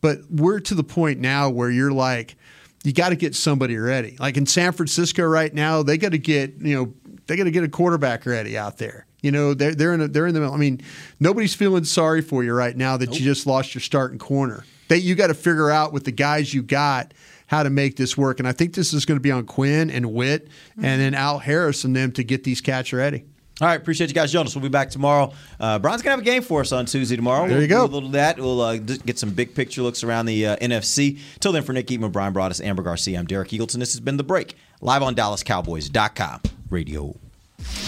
But 0.00 0.18
we're 0.30 0.60
to 0.60 0.74
the 0.74 0.84
point 0.84 1.20
now 1.20 1.48
where 1.50 1.70
you're 1.70 1.92
like, 1.92 2.36
you 2.84 2.92
got 2.92 3.08
to 3.08 3.16
get 3.16 3.34
somebody 3.34 3.76
ready. 3.76 4.16
Like 4.20 4.36
in 4.36 4.46
San 4.46 4.72
Francisco 4.72 5.24
right 5.24 5.52
now, 5.52 5.82
they 5.82 5.98
got 5.98 6.12
to 6.12 6.18
get 6.18 6.54
you 6.60 6.76
know 6.76 6.94
they 7.26 7.36
got 7.36 7.44
to 7.44 7.50
get 7.50 7.64
a 7.64 7.68
quarterback 7.68 8.26
ready 8.26 8.56
out 8.56 8.78
there. 8.78 9.06
You 9.22 9.32
know 9.32 9.54
they're 9.54 9.74
they're 9.74 9.94
in 9.94 10.00
a, 10.02 10.08
they're 10.08 10.26
in 10.26 10.34
the 10.34 10.40
middle. 10.40 10.54
I 10.54 10.58
mean, 10.58 10.80
nobody's 11.18 11.54
feeling 11.54 11.84
sorry 11.84 12.22
for 12.22 12.44
you 12.44 12.52
right 12.52 12.76
now 12.76 12.96
that 12.96 13.18
you 13.18 13.24
just 13.24 13.46
lost 13.46 13.74
your 13.74 13.82
starting 13.82 14.18
corner. 14.18 14.64
That 14.88 15.00
you 15.00 15.16
got 15.16 15.28
to 15.28 15.34
figure 15.34 15.68
out 15.68 15.92
with 15.92 16.04
the 16.04 16.12
guys 16.12 16.54
you 16.54 16.62
got 16.62 17.12
how 17.48 17.62
to 17.62 17.70
make 17.70 17.96
this 17.96 18.16
work. 18.16 18.38
And 18.38 18.46
I 18.46 18.52
think 18.52 18.74
this 18.74 18.92
is 18.92 19.04
going 19.04 19.16
to 19.16 19.22
be 19.22 19.30
on 19.30 19.46
Quinn 19.46 19.90
and 19.90 20.12
Whitt 20.12 20.48
and 20.76 20.84
mm-hmm. 20.84 20.98
then 20.98 21.14
Al 21.14 21.38
Harris 21.38 21.84
and 21.84 21.94
them 21.94 22.12
to 22.12 22.24
get 22.24 22.44
these 22.44 22.60
cats 22.60 22.92
ready. 22.92 23.24
All 23.58 23.66
right, 23.66 23.80
appreciate 23.80 24.10
you 24.10 24.14
guys 24.14 24.30
joining 24.30 24.48
us. 24.48 24.54
We'll 24.54 24.62
be 24.62 24.68
back 24.68 24.90
tomorrow. 24.90 25.32
Uh, 25.58 25.78
Brian's 25.78 26.02
gonna 26.02 26.10
have 26.12 26.20
a 26.20 26.24
game 26.24 26.42
for 26.42 26.60
us 26.60 26.72
on 26.72 26.84
Tuesday 26.84 27.16
tomorrow. 27.16 27.48
There 27.48 27.56
we'll 27.56 27.62
you 27.62 27.68
go. 27.68 27.86
Do 27.86 27.92
a 27.92 27.94
little 27.94 28.08
of 28.08 28.12
that. 28.12 28.38
We'll 28.38 28.60
uh, 28.60 28.76
get 28.76 29.18
some 29.18 29.30
big 29.30 29.54
picture 29.54 29.80
looks 29.80 30.04
around 30.04 30.26
the 30.26 30.46
uh, 30.46 30.56
NFC. 30.56 31.18
Till 31.40 31.52
then, 31.52 31.62
for 31.62 31.72
Nick 31.72 31.86
Eatman, 31.86 32.12
Brian 32.12 32.34
Broaddus, 32.34 32.62
Ambar 32.62 32.84
Garcia, 32.84 33.18
I'm 33.18 33.24
Derek 33.24 33.48
Eagleton. 33.48 33.78
This 33.78 33.94
has 33.94 34.00
been 34.00 34.18
the 34.18 34.24
break 34.24 34.56
live 34.82 35.02
on 35.02 35.14
DallasCowboys.com 35.14 36.40
radio. 36.68 37.16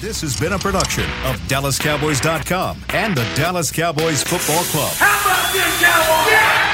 This 0.01 0.23
has 0.23 0.39
been 0.41 0.55
a 0.55 0.59
production 0.59 1.05
of 1.25 1.37
DallasCowboys.com 1.49 2.85
and 2.91 3.15
the 3.15 3.31
Dallas 3.37 3.71
Cowboys 3.71 4.23
Football 4.23 4.65
Club. 4.65 4.93
How 4.95 5.21
about 5.21 5.53
this, 5.53 5.81
Cowboys? 5.83 6.33
Yeah! 6.33 6.68